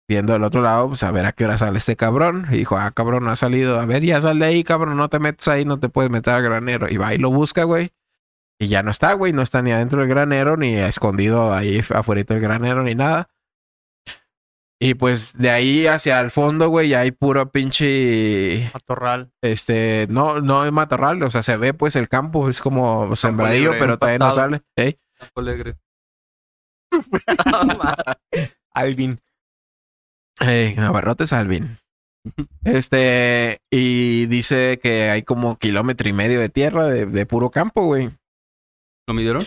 viendo 0.07 0.33
del 0.33 0.43
otro 0.43 0.61
lado, 0.61 0.87
pues 0.89 1.03
a 1.03 1.11
ver 1.11 1.25
a 1.25 1.33
qué 1.33 1.45
hora 1.45 1.57
sale 1.57 1.77
este 1.77 1.95
cabrón. 1.95 2.47
Y 2.51 2.57
dijo, 2.57 2.77
ah, 2.77 2.91
cabrón, 2.91 3.25
no 3.25 3.31
ha 3.31 3.35
salido. 3.35 3.79
A 3.79 3.85
ver, 3.85 4.03
ya 4.03 4.21
sal 4.21 4.39
de 4.39 4.45
ahí, 4.45 4.63
cabrón, 4.63 4.97
no 4.97 5.09
te 5.09 5.19
metes 5.19 5.47
ahí, 5.47 5.65
no 5.65 5.79
te 5.79 5.89
puedes 5.89 6.11
meter 6.11 6.33
al 6.33 6.43
granero. 6.43 6.87
Y 6.89 6.97
va 6.97 7.13
y 7.13 7.17
lo 7.17 7.29
busca, 7.31 7.63
güey. 7.63 7.91
Y 8.59 8.67
ya 8.67 8.81
no 8.81 8.89
está, 8.89 9.13
güey, 9.13 9.33
no 9.33 9.41
está 9.41 9.61
ni 9.61 9.71
adentro 9.71 9.99
del 9.99 10.09
granero, 10.09 10.57
ni 10.57 10.75
escondido 10.75 11.53
ahí 11.53 11.81
afuera 11.93 12.23
del 12.23 12.39
granero, 12.39 12.83
ni 12.83 12.95
nada. 12.95 13.29
Y 14.79 14.93
pues 14.93 15.37
de 15.37 15.49
ahí 15.49 15.87
hacia 15.87 16.19
el 16.19 16.29
fondo, 16.29 16.69
güey, 16.69 16.89
ya 16.89 16.99
hay 16.99 17.11
puro 17.11 17.51
pinche 17.51 18.69
Matorral. 18.73 19.31
este, 19.41 20.05
no, 20.09 20.39
no 20.39 20.65
es 20.65 20.71
matorral, 20.71 21.21
o 21.23 21.31
sea, 21.31 21.41
se 21.41 21.57
ve 21.57 21.73
pues 21.73 21.95
el 21.95 22.07
campo, 22.07 22.47
es 22.47 22.61
como 22.61 23.15
sembradillo, 23.15 23.71
libre, 23.71 23.79
pero 23.79 23.97
todavía 23.97 24.19
no 24.19 24.31
sale. 24.31 24.61
¿eh? 24.75 24.99
Campo 25.17 25.39
Alegre. 25.41 25.77
Alvin. 28.73 29.19
Eh, 30.41 30.75
abarrotes 30.77 31.33
Alvin. 31.33 31.77
Este, 32.63 33.61
y 33.71 34.25
dice 34.25 34.79
que 34.81 35.09
hay 35.09 35.23
como 35.23 35.57
kilómetro 35.57 36.09
y 36.09 36.13
medio 36.13 36.39
de 36.39 36.49
tierra 36.49 36.87
de, 36.87 37.05
de 37.05 37.25
puro 37.25 37.49
campo, 37.51 37.85
güey. 37.85 38.09
¿Lo 39.07 39.13
midieron? 39.13 39.43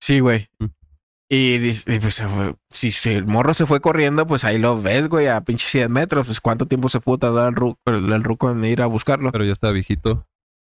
Sí, 0.00 0.20
güey. 0.20 0.48
Mm. 0.58 0.66
Y, 1.30 1.58
dice- 1.58 1.94
y, 1.94 1.98
pues, 1.98 2.22
si, 2.70 2.90
si 2.90 3.10
el 3.10 3.26
morro 3.26 3.54
se 3.54 3.66
fue 3.66 3.80
corriendo, 3.80 4.26
pues 4.26 4.44
ahí 4.44 4.58
lo 4.58 4.80
ves, 4.80 5.08
güey, 5.08 5.26
a 5.28 5.40
pinche 5.42 5.66
100 5.66 5.90
metros. 5.90 6.26
Pues 6.26 6.40
cuánto 6.40 6.66
tiempo 6.66 6.88
se 6.88 7.00
pudo 7.00 7.18
tardar 7.18 7.48
el 7.48 7.54
ruco, 7.54 7.78
el, 7.86 8.12
el 8.12 8.24
ruco 8.24 8.50
en 8.50 8.64
ir 8.64 8.82
a 8.82 8.86
buscarlo. 8.86 9.32
Pero 9.32 9.44
ya 9.44 9.52
está 9.52 9.70
viejito. 9.72 10.26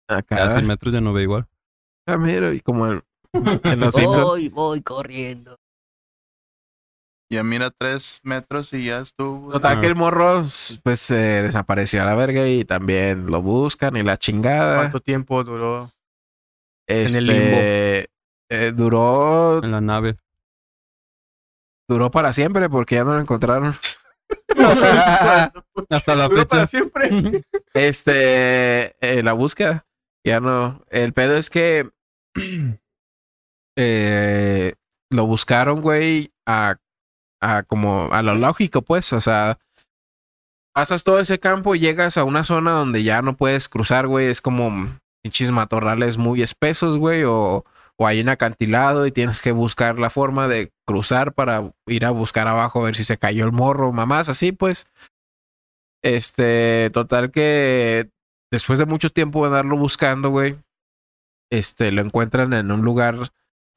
Acá. 0.07 0.37
Ya 0.37 0.45
a 0.45 0.49
100 0.51 0.67
metros 0.67 0.93
ya 0.93 1.01
no 1.01 1.13
ve 1.13 1.23
igual. 1.23 1.47
Ah, 2.07 2.17
mira, 2.17 2.53
y 2.53 2.59
como 2.59 2.87
el, 2.87 3.01
en 3.33 3.79
los 3.79 3.95
Simpsons. 3.95 4.23
Voy, 4.25 4.49
voy 4.49 4.81
corriendo. 4.81 5.57
Ya 7.33 7.43
mira 7.43 7.69
tres 7.71 8.19
metros 8.23 8.71
y 8.73 8.85
ya 8.85 8.99
estuvo. 8.99 9.51
Total 9.51 9.77
Ah. 9.77 9.81
que 9.81 9.87
el 9.87 9.95
morro, 9.95 10.43
pues, 10.83 10.99
se 10.99 11.15
desapareció 11.15 12.01
a 12.01 12.05
la 12.05 12.15
verga 12.15 12.47
y 12.47 12.63
también 12.65 13.25
lo 13.27 13.41
buscan 13.41 13.95
y 13.95 14.03
la 14.03 14.17
chingada. 14.17 14.77
¿Cuánto 14.77 14.99
tiempo 14.99 15.43
duró? 15.43 15.91
Este, 16.87 17.17
en 17.19 17.23
el 17.23 17.27
limbo? 17.27 17.57
eh, 18.49 18.71
duró, 18.75 19.63
En 19.63 19.71
la 19.71 19.81
nave. 19.81 20.15
duró 21.87 22.11
para 22.11 22.33
siempre 22.33 22.69
porque 22.69 22.95
ya 22.95 23.03
no 23.03 23.13
lo 23.13 23.19
encontraron. 23.19 23.75
Hasta 25.89 26.15
la 26.15 26.23
Duró 26.27 26.37
fecha. 26.41 26.47
para 26.47 26.65
siempre. 26.67 27.09
Este, 27.73 28.95
eh, 29.01 29.23
la 29.23 29.33
búsqueda, 29.33 29.85
ya 30.23 30.39
no. 30.39 30.83
El 30.89 31.11
pedo 31.13 31.35
es 31.37 31.49
que 31.49 31.89
eh, 33.77 34.73
lo 35.09 35.25
buscaron, 35.25 35.81
güey, 35.81 36.31
a, 36.45 36.75
a 37.43 37.63
como 37.63 38.09
a 38.11 38.21
lo 38.23 38.35
lógico, 38.35 38.81
pues, 38.81 39.13
o 39.13 39.21
sea, 39.21 39.59
pasas 40.73 41.03
todo 41.03 41.19
ese 41.19 41.39
campo 41.39 41.75
y 41.75 41.79
llegas 41.79 42.17
a 42.17 42.23
una 42.23 42.43
zona 42.43 42.71
donde 42.71 43.03
ya 43.03 43.21
no 43.21 43.35
puedes 43.35 43.69
cruzar, 43.69 44.07
güey, 44.07 44.27
es 44.27 44.41
como 44.41 44.87
pinches 45.23 45.51
matorrales 45.51 46.17
muy 46.17 46.41
espesos, 46.41 46.97
güey, 46.97 47.23
o, 47.23 47.65
o 47.97 48.07
hay 48.07 48.21
un 48.21 48.29
acantilado 48.29 49.05
y 49.05 49.11
tienes 49.11 49.41
que 49.41 49.51
buscar 49.51 49.99
la 49.99 50.09
forma 50.09 50.47
de 50.47 50.71
cruzar 50.85 51.33
para 51.33 51.71
ir 51.87 52.05
a 52.05 52.11
buscar 52.11 52.47
abajo 52.47 52.81
a 52.81 52.85
ver 52.85 52.95
si 52.95 53.03
se 53.03 53.17
cayó 53.17 53.45
el 53.45 53.51
morro, 53.51 53.91
mamás, 53.91 54.29
así 54.29 54.51
pues. 54.51 54.87
Este, 56.01 56.89
total 56.91 57.31
que 57.31 58.09
después 58.51 58.77
de 58.77 58.85
mucho 58.85 59.09
tiempo 59.09 59.41
de 59.41 59.47
andarlo 59.47 59.77
buscando, 59.77 60.29
güey, 60.29 60.57
este, 61.49 61.91
lo 61.91 62.01
encuentran 62.01 62.51
en 62.53 62.71
un 62.71 62.81
lugar 62.81 63.31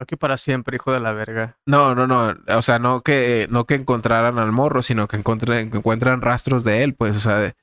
Que 0.05 0.15
para 0.17 0.37
siempre, 0.37 0.75
hijo 0.75 0.91
de 0.93 0.99
la 0.99 1.11
verga. 1.13 1.57
no, 1.65 1.95
no, 1.95 2.05
no. 2.05 2.35
O 2.55 2.61
sea, 2.61 2.77
no 2.77 3.01
que, 3.01 3.47
no 3.49 3.65
que 3.65 3.75
encontraran 3.75 4.37
al 4.37 4.51
morro, 4.51 4.81
sino 4.83 5.07
que 5.07 5.17
encuentren, 5.17 5.71
que 5.71 5.77
encuentran 5.77 6.21
rastros 6.21 6.63
de 6.63 6.83
él, 6.83 6.93
pues. 6.93 7.15
O 7.15 7.19
sea, 7.19 7.37
de- 7.39 7.55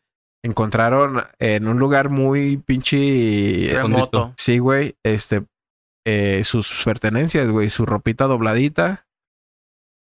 encontraron 0.43 1.23
en 1.39 1.69
un 1.69 1.79
lugar 1.79 2.11
muy 2.11 2.57
pinche. 2.57 3.71
Remoto. 3.75 4.35
Sí, 4.37 4.59
güey. 4.59 4.97
Este. 5.05 5.45
eh, 6.07 6.43
sus 6.45 6.83
pertenencias, 6.85 7.49
güey. 7.49 7.71
Su 7.71 7.87
ropita 7.87 8.25
dobladita. 8.27 9.07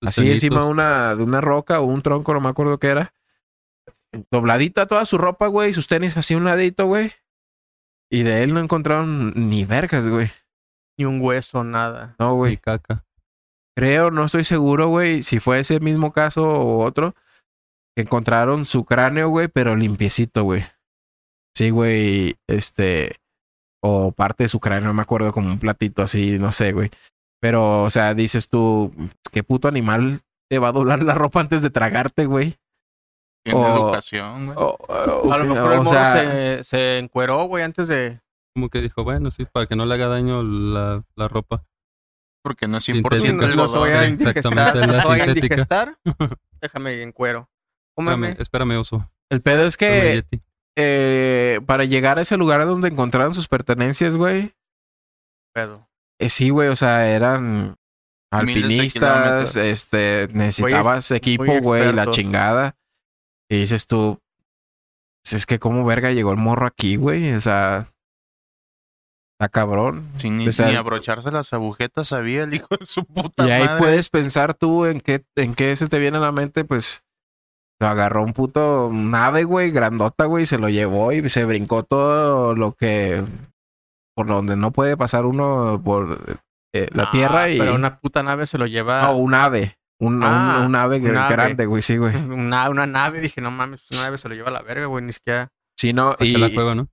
Así 0.05 0.23
encima 0.33 0.63
de 0.65 0.69
una, 0.69 1.15
de 1.15 1.23
una 1.23 1.41
roca 1.41 1.79
o 1.81 1.85
un 1.85 2.03
tronco, 2.03 2.35
no 2.35 2.41
me 2.41 2.49
acuerdo 2.49 2.79
qué 2.79 2.89
era. 2.89 3.15
Dobladita 4.33 4.87
toda 4.87 5.05
su 5.05 5.17
ropa, 5.17 5.47
güey. 5.47 5.73
Sus 5.75 5.87
tenis 5.87 6.17
así 6.17 6.35
un 6.35 6.45
ladito, 6.45 6.87
güey. 6.87 7.13
Y 8.11 8.25
de 8.25 8.43
él 8.43 8.53
no 8.53 8.59
encontraron 8.61 9.33
ni 9.37 9.65
vergas, 9.65 10.09
güey. 10.09 10.31
Ni 10.99 11.05
un 11.05 11.21
hueso, 11.21 11.65
nada. 11.65 12.15
No, 12.19 12.35
güey. 12.35 12.55
Y 12.55 12.57
caca. 12.57 13.05
Creo, 13.77 14.11
no 14.11 14.25
estoy 14.25 14.45
seguro, 14.45 14.89
güey, 14.89 15.23
si 15.23 15.41
fue 15.41 15.59
ese 15.61 15.81
mismo 15.81 16.13
caso 16.13 16.43
o 16.49 16.85
otro. 16.85 17.15
Que 17.97 18.03
encontraron 18.03 18.65
su 18.67 18.85
cráneo, 18.85 19.29
güey, 19.29 19.49
pero 19.49 19.77
limpiecito, 19.77 20.45
güey. 20.45 20.65
Sí, 21.57 21.71
güey, 21.71 22.37
este. 22.49 23.17
O 23.85 24.13
parte 24.13 24.45
de 24.45 24.49
su 24.49 24.61
cráneo, 24.61 24.89
no 24.89 24.95
me 24.95 25.03
acuerdo, 25.03 25.33
como 25.33 25.49
un 25.49 25.59
platito 25.59 26.03
así, 26.03 26.39
no 26.39 26.53
sé, 26.53 26.73
güey. 26.73 26.91
Pero, 27.41 27.83
o 27.83 27.91
sea, 27.91 28.15
dices 28.15 28.49
tú, 28.49 28.93
¿qué 29.33 29.43
puto 29.43 29.67
animal 29.69 30.21
te 30.49 30.59
va 30.59 30.69
a 30.69 30.73
doblar 30.73 31.03
la 31.03 31.15
ropa 31.15 31.41
antes 31.41 31.61
de 31.63 31.71
tragarte, 31.71 32.27
güey? 32.27 32.55
Tiene 33.45 33.59
o- 33.61 33.77
educación, 33.87 34.47
güey. 34.47 34.57
O, 34.59 34.77
o- 34.79 35.33
A 35.33 35.39
lo 35.39 35.45
mejor 35.47 35.73
el 35.73 35.89
sea, 35.89 36.15
se, 36.15 36.65
se 36.65 36.99
encueró, 36.99 37.43
güey, 37.45 37.65
antes 37.65 37.89
de... 37.89 38.21
Como 38.55 38.69
que 38.69 38.81
dijo, 38.81 39.05
bueno, 39.05 39.31
sí, 39.31 39.47
para 39.47 39.67
que 39.67 39.77
no 39.77 39.87
le 39.87 39.95
haga 39.95 40.09
daño 40.09 40.43
la, 40.43 41.05
la 41.17 41.29
ropa. 41.29 41.65
Porque 42.43 42.67
no 42.69 42.79
es 42.79 42.85
Sintética. 42.85 43.17
100% 43.17 43.51
Sí, 43.51 43.57
no, 43.57 43.69
se 43.69 43.79
vaya 43.79 44.01
a 44.01 44.09
indigestar. 44.09 44.55
Vaya 45.07 45.25
a 45.25 45.27
indigestar. 45.29 45.99
Déjame 46.61 47.03
en 47.03 47.13
cuero. 47.13 47.49
Espérame, 47.97 48.37
espérame, 48.39 48.79
oso. 48.79 49.11
el 49.31 49.43
pedo 49.43 49.67
es 49.67 49.77
que 49.77 50.25
eh, 50.77 51.61
para 51.67 51.85
llegar 51.85 52.19
a 52.19 52.23
ese 52.23 52.39
lugar 52.39 52.65
donde 52.65 52.89
encontraron 52.89 53.35
sus 53.35 53.49
pertenencias, 53.49 54.17
güey, 54.17 54.55
Pedo. 55.53 55.89
Eh, 56.19 56.29
sí, 56.29 56.51
güey, 56.51 56.69
o 56.69 56.77
sea, 56.77 57.09
eran 57.11 57.77
alpinistas, 58.31 59.57
este, 59.57 60.29
necesitabas 60.33 61.11
equipo, 61.11 61.61
güey, 61.61 61.93
la 61.93 62.11
chingada. 62.11 62.77
Y 63.51 63.61
dices 63.61 63.87
tú, 63.87 64.19
pues 65.23 65.35
es 65.35 65.47
que 65.47 65.59
cómo 65.59 65.85
verga 65.85 66.13
llegó 66.13 66.31
el 66.31 66.39
morro 66.39 66.67
aquí, 66.67 66.97
güey. 66.97 67.33
O 67.33 67.41
sea, 67.41 67.92
está 69.47 69.49
cabrón. 69.61 70.09
Sin 70.17 70.39
ni, 70.39 70.49
O 70.49 70.53
sea, 70.53 70.69
ni 70.69 70.77
abrocharse 70.77 71.31
las 71.31 71.53
agujetas 71.53 72.09
sabía 72.09 72.45
el 72.45 72.55
hijo 72.55 72.69
de 72.79 72.87
su 72.87 73.05
puta 73.05 73.47
Y 73.47 73.51
ahí 73.51 73.65
madre. 73.65 73.79
puedes 73.79 74.09
pensar 74.11 74.55
tú 74.55 74.87
en 74.87 75.01
qué, 75.01 75.25
en 75.37 75.55
qué 75.55 75.75
se 75.77 75.89
te 75.89 75.99
viene 75.99 76.19
a 76.19 76.21
la 76.21 76.33
mente, 76.33 76.65
pues 76.65 77.03
lo 77.81 77.89
agarró 77.89 78.23
un 78.23 78.33
puto 78.33 78.91
nave, 78.93 79.43
güey, 79.45 79.71
grandota, 79.73 80.27
güey, 80.27 80.47
se 80.47 80.59
lo 80.59 80.69
llevó 80.69 81.13
y 81.13 81.29
se 81.29 81.45
brincó 81.45 81.83
todo 81.83 82.55
lo 82.55 82.73
que 82.73 83.25
por 84.15 84.27
donde 84.27 84.57
no 84.57 84.71
puede 84.71 84.97
pasar 84.97 85.27
uno 85.27 85.81
por 85.85 86.39
eh, 86.75 86.89
la 86.93 87.05
Ah, 87.05 87.11
tierra 87.11 87.49
y 87.51 87.59
Pero 87.59 87.75
una 87.75 87.99
puta 87.99 88.23
nave 88.23 88.47
se 88.47 88.59
lo 88.59 88.67
lleva. 88.67 89.03
no, 89.03 89.17
un 89.17 89.35
ave, 89.35 89.75
un, 89.99 90.23
Ah, 90.23 90.59
un, 90.61 90.67
un 90.67 90.77
ave 90.77 90.99
un 90.99 91.05
grande, 91.05 91.67
güey, 91.67 91.83
sí, 91.83 91.97
güey. 91.97 92.15
Una, 92.31 92.71
una 92.71 92.87
nave, 92.87 93.21
dije, 93.21 93.41
no 93.41 93.51
mames, 93.51 93.81
una 93.91 94.03
nave 94.03 94.19
se 94.19 94.29
lo 94.29 94.35
lleva 94.37 94.49
a 94.51 94.53
la 94.53 94.63
verga, 94.63 94.87
güey, 94.87 95.05
ni 95.05 95.13
siquiera. 95.13 95.51
Sí, 95.77 95.93
no, 95.93 96.15
y, 96.21 96.37
la 96.37 96.51
cueva, 96.55 96.75
¿no? 96.77 96.87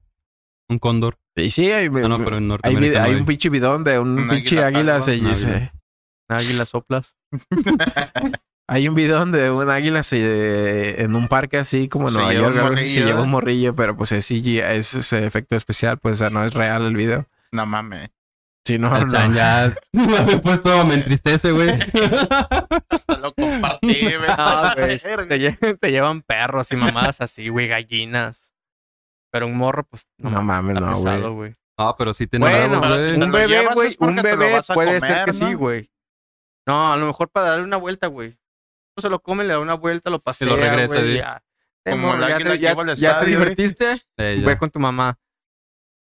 Un 0.69 0.79
cóndor. 0.79 1.17
y 1.35 1.49
sí, 1.51 1.71
hay, 1.71 1.87
Ah, 1.87 2.07
no, 2.07 2.23
pero 2.23 2.37
en 2.37 2.51
hay, 2.63 3.15
un 3.15 3.25
pinche 3.25 3.49
bidón 3.49 3.83
de 3.83 3.97
un, 3.99 4.19
Un 4.19 4.27
pinche 4.29 4.63
águila 4.63 4.97
águila, 4.97 5.01
se, 5.01 5.19
Un 5.19 5.35
se- 5.35 5.47
águila. 5.47 5.73
Águila 6.29 6.65
soplas. 6.65 7.15
Hay 8.71 8.87
un 8.87 8.93
bidón 8.93 9.31
de 9.31 9.49
un 9.49 9.67
águila 9.67 10.03
se- 10.03 11.01
en 11.01 11.15
un 11.15 11.27
parque 11.27 11.57
así 11.57 11.87
como 11.87 12.07
en 12.07 12.13
Nueva 12.13 12.33
York. 12.33 12.77
se 12.77 13.03
lleva 13.03 13.23
un 13.23 13.31
morrillo, 13.31 13.75
pero 13.75 13.97
pues 13.97 14.11
es 14.11 14.27
CGI, 14.27 14.59
es 14.59 14.93
ese 14.93 15.25
efecto 15.25 15.55
especial, 15.55 15.97
pues 15.97 16.13
o 16.13 16.15
sea, 16.17 16.29
no 16.29 16.43
es 16.43 16.53
real 16.53 16.85
el 16.85 16.95
video. 16.95 17.25
No 17.51 17.65
mames. 17.65 18.11
Sí, 18.63 18.77
no, 18.77 18.95
El 18.95 19.07
no. 19.07 19.11
Chan 19.11 19.33
ya 19.33 19.73
me 19.93 20.17
había 20.17 20.39
puesto, 20.39 20.85
me 20.85 20.93
entristece, 20.93 21.51
güey. 21.51 21.69
Hasta 22.89 23.17
lo 23.19 23.33
compartí, 23.33 23.87
güey. 24.01 24.29
No, 24.37 24.73
se, 24.75 24.99
lle- 24.99 25.77
se 25.79 25.91
llevan 25.91 26.21
perros 26.21 26.71
y 26.71 26.75
mamadas 26.75 27.21
así, 27.21 27.49
güey, 27.49 27.67
gallinas. 27.67 28.48
Pero 29.31 29.47
un 29.47 29.55
morro, 29.57 29.83
pues, 29.89 30.07
no, 30.17 30.29
No 30.31 30.41
mames, 30.43 30.79
no, 30.81 30.87
pesado, 30.89 31.21
güey. 31.33 31.33
güey. 31.51 31.55
No, 31.77 31.95
pero 31.97 32.13
sí 32.13 32.27
tiene 32.27 32.45
Bueno, 32.45 32.79
güey. 32.79 33.13
un 33.21 33.31
bebé, 33.31 33.67
güey, 33.73 33.95
un 33.99 34.15
bebé 34.17 34.61
puede 34.73 34.99
ser 35.01 35.25
que 35.25 35.33
sí, 35.33 35.53
güey. 35.53 35.89
No, 36.67 36.91
a 36.93 36.97
lo 36.97 37.05
mejor 37.07 37.29
para 37.29 37.51
darle 37.51 37.63
una 37.65 37.77
vuelta, 37.77 38.07
güey. 38.07 38.37
No 38.97 39.01
se 39.01 39.09
lo 39.09 39.19
come, 39.21 39.43
le 39.45 39.53
da 39.53 39.59
una 39.59 39.75
vuelta, 39.75 40.09
lo 40.09 40.19
pasea, 40.19 40.47
lo 40.47 40.57
regresa, 40.57 40.99
güey, 40.99 41.17
ya. 41.17 41.41
Como 41.89 42.17
ya 42.19 42.37
te, 42.37 42.43
que 42.43 42.59
ya- 42.59 42.71
iba 42.73 42.83
al 42.83 42.95
ya 42.97 43.19
te 43.21 43.25
divertiste, 43.27 44.01
Eh, 44.17 44.39
ya. 44.41 44.47
ve 44.47 44.57
con 44.57 44.69
tu 44.69 44.79
mamá. 44.79 45.17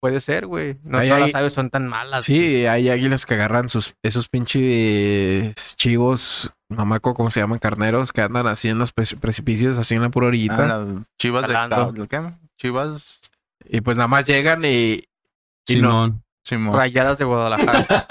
Puede 0.00 0.20
ser, 0.20 0.46
güey. 0.46 0.74
No 0.82 0.98
todas 0.98 1.12
hay- 1.12 1.20
las 1.20 1.34
aves 1.36 1.52
son 1.52 1.70
tan 1.70 1.86
malas. 1.86 2.26
güey. 2.26 2.38
Sí, 2.40 2.66
hay 2.66 2.90
águilas 2.90 3.24
que 3.24 3.34
agarran 3.34 3.68
sus, 3.68 3.94
esos 4.02 4.28
pinches 4.28 5.76
chivos, 5.76 6.50
acuerdo 6.70 7.14
cómo 7.14 7.30
se 7.30 7.38
llaman, 7.40 7.58
carneros, 7.58 8.12
que 8.12 8.20
andan 8.22 8.46
así 8.48 8.68
en 8.68 8.78
los 8.78 8.92
pre- 8.92 9.06
precipicios, 9.20 9.78
así 9.78 9.94
en 9.94 10.02
la 10.02 10.08
pura 10.10 10.26
orillita. 10.26 10.56
Ah, 10.64 10.78
las 10.78 11.04
chivas 11.20 11.46
de 11.46 11.54
Jalando. 11.54 11.76
cable, 11.76 12.08
¿qué? 12.08 12.41
Chivas 12.62 13.20
Y 13.64 13.80
pues 13.80 13.96
nada 13.96 14.06
más 14.06 14.24
llegan 14.24 14.64
y, 14.64 15.02
y 15.66 15.80
no- 15.80 16.04
Simón. 16.06 16.24
Simón. 16.44 16.76
Rayadas 16.76 17.18
de 17.18 17.24
Guadalajara. 17.24 18.06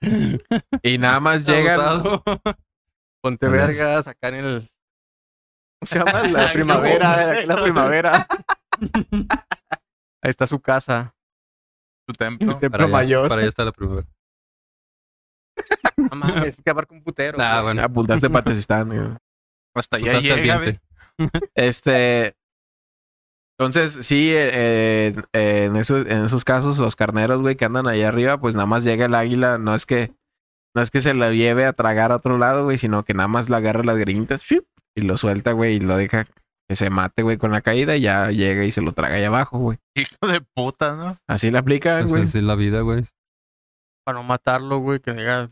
y 0.82 0.98
nada 0.98 1.20
más 1.20 1.46
llegan. 1.46 2.02
Ponte 3.20 3.48
vergas 3.48 4.08
acá 4.08 4.28
en 4.28 4.34
el. 4.34 4.70
¿Cómo 5.80 5.86
se 5.86 5.98
llama? 5.98 6.22
La 6.28 6.52
primavera. 6.52 7.30
aquí 7.30 7.46
la 7.46 7.62
primavera. 7.62 8.26
Ahí 10.24 10.30
está 10.30 10.46
su 10.46 10.60
casa. 10.60 11.14
Tu 12.06 12.14
templo. 12.14 12.52
El 12.52 12.58
templo 12.60 12.70
Para 12.70 12.84
allá, 12.84 12.92
mayor. 12.92 13.28
para 13.28 13.40
allá 13.40 13.48
está 13.48 13.64
la 13.64 13.72
primavera. 13.72 14.06
No 15.96 16.16
mames, 16.16 16.58
hay 16.58 16.64
que 16.64 16.70
abarca 16.70 16.94
un 16.94 17.02
putero. 17.02 17.38
Ah, 17.40 17.54
güey. 17.54 17.64
bueno. 17.64 17.82
Apuntaste. 17.82 18.28
Hasta 19.74 19.96
allá 19.96 20.20
llega. 20.20 20.60
Este. 21.54 22.36
Entonces, 23.66 24.06
sí, 24.06 24.30
eh, 24.32 25.14
eh, 25.32 25.64
en, 25.66 25.76
esos, 25.76 26.06
en 26.06 26.24
esos 26.24 26.44
casos, 26.44 26.78
los 26.78 26.96
carneros, 26.96 27.40
güey, 27.42 27.56
que 27.56 27.64
andan 27.64 27.86
allá 27.88 28.08
arriba, 28.08 28.38
pues 28.38 28.54
nada 28.54 28.66
más 28.66 28.84
llega 28.84 29.06
el 29.06 29.14
águila. 29.14 29.58
No 29.58 29.74
es 29.74 29.86
que, 29.86 30.12
no 30.74 30.82
es 30.82 30.90
que 30.90 31.00
se 31.00 31.14
lo 31.14 31.30
lleve 31.32 31.64
a 31.66 31.72
tragar 31.72 32.12
a 32.12 32.16
otro 32.16 32.38
lado, 32.38 32.64
güey, 32.64 32.78
sino 32.78 33.02
que 33.02 33.14
nada 33.14 33.28
más 33.28 33.48
le 33.48 33.56
agarra 33.56 33.84
las 33.84 33.96
greñitas 33.98 34.44
y 34.94 35.02
lo 35.02 35.16
suelta, 35.16 35.52
güey, 35.52 35.76
y 35.76 35.80
lo 35.80 35.96
deja 35.96 36.24
que 36.68 36.76
se 36.76 36.90
mate, 36.90 37.22
güey, 37.22 37.38
con 37.38 37.50
la 37.50 37.60
caída 37.60 37.96
y 37.96 38.02
ya 38.02 38.30
llega 38.30 38.64
y 38.64 38.70
se 38.70 38.82
lo 38.82 38.92
traga 38.92 39.16
allá 39.16 39.26
abajo, 39.28 39.58
güey. 39.58 39.78
Hijo 39.94 40.26
de 40.26 40.40
puta, 40.54 40.96
¿no? 40.96 41.16
Así 41.26 41.50
le 41.50 41.58
aplican, 41.58 42.06
güey. 42.06 42.22
así 42.22 42.38
es 42.38 42.44
la 42.44 42.54
vida, 42.54 42.80
güey. 42.82 43.04
Para 44.04 44.18
no 44.18 44.24
matarlo, 44.24 44.78
güey, 44.78 45.00
que 45.00 45.12
diga. 45.12 45.48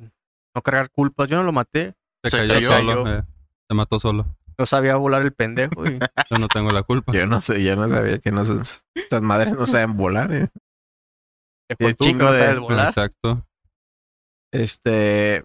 No 0.54 0.62
cargar 0.62 0.90
culpas. 0.90 1.28
Yo 1.28 1.36
no 1.36 1.44
lo 1.44 1.52
maté. 1.52 1.94
Se, 2.24 2.30
Se 2.30 2.36
cayó, 2.48 2.70
cayó. 2.70 2.72
solo. 2.72 3.12
eh. 3.18 3.22
Se 3.68 3.74
mató 3.74 4.00
solo. 4.00 4.26
No 4.60 4.66
sabía 4.66 4.96
volar 4.96 5.22
el 5.22 5.32
pendejo. 5.32 5.86
Y... 5.86 5.98
Yo 6.30 6.36
no 6.38 6.46
tengo 6.48 6.70
la 6.70 6.82
culpa. 6.82 7.12
Yo 7.14 7.26
no 7.26 7.40
sé, 7.40 7.62
yo 7.64 7.76
no 7.76 7.88
sabía 7.88 8.18
que 8.18 8.30
no 8.30 8.44
son- 8.44 8.60
estas 8.94 9.22
madres 9.22 9.54
no 9.54 9.66
saben 9.66 9.96
volar, 9.96 10.30
eh. 10.32 10.48
El 11.78 11.96
chingo 11.96 12.26
no 12.26 12.32
de- 12.32 12.58
volar. 12.58 12.88
Exacto. 12.88 13.46
Este, 14.52 15.44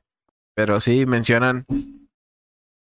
pero 0.53 0.82
sí 0.82 1.05
mencionan 1.05 1.66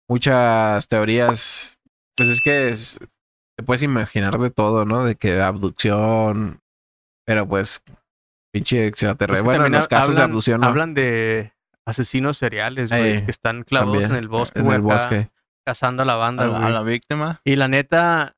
muchas 0.09 0.87
teorías. 0.87 1.77
Pues 2.15 2.29
es 2.29 2.39
que 2.39 2.69
es- 2.69 2.99
te 3.57 3.63
puedes 3.65 3.83
imaginar 3.83 4.37
de 4.37 4.49
todo, 4.49 4.85
¿no? 4.85 5.03
De 5.03 5.15
que 5.15 5.41
abducción, 5.41 6.61
pero 7.25 7.47
pues 7.49 7.81
pinche 8.53 8.87
extraterrestre. 8.87 9.43
que 9.43 9.45
bueno, 9.45 9.65
en 9.65 9.73
los 9.73 9.89
casos 9.89 10.15
de 10.15 10.21
hablan- 10.21 10.29
abducción, 10.31 10.61
¿no? 10.61 10.67
Hablan 10.67 10.93
de 10.93 11.51
asesinos 11.85 12.37
seriales, 12.37 12.91
güey, 12.91 13.25
que 13.25 13.31
están 13.31 13.63
clavados 13.63 13.93
También, 13.93 14.11
en 14.11 14.17
el 14.17 14.27
bosque, 14.29 14.59
en 14.59 14.67
el 14.67 14.71
acá, 14.73 14.81
bosque. 14.81 15.29
Cazando 15.63 16.03
a 16.03 16.05
la 16.05 16.13
A 16.13 16.17
banda, 16.17 16.47
la, 16.47 16.57
a 16.57 16.61
güey. 16.61 16.73
la 16.73 16.81
víctima. 16.83 17.41
Y 17.43 17.55
la 17.55 17.67
neta, 17.67 18.35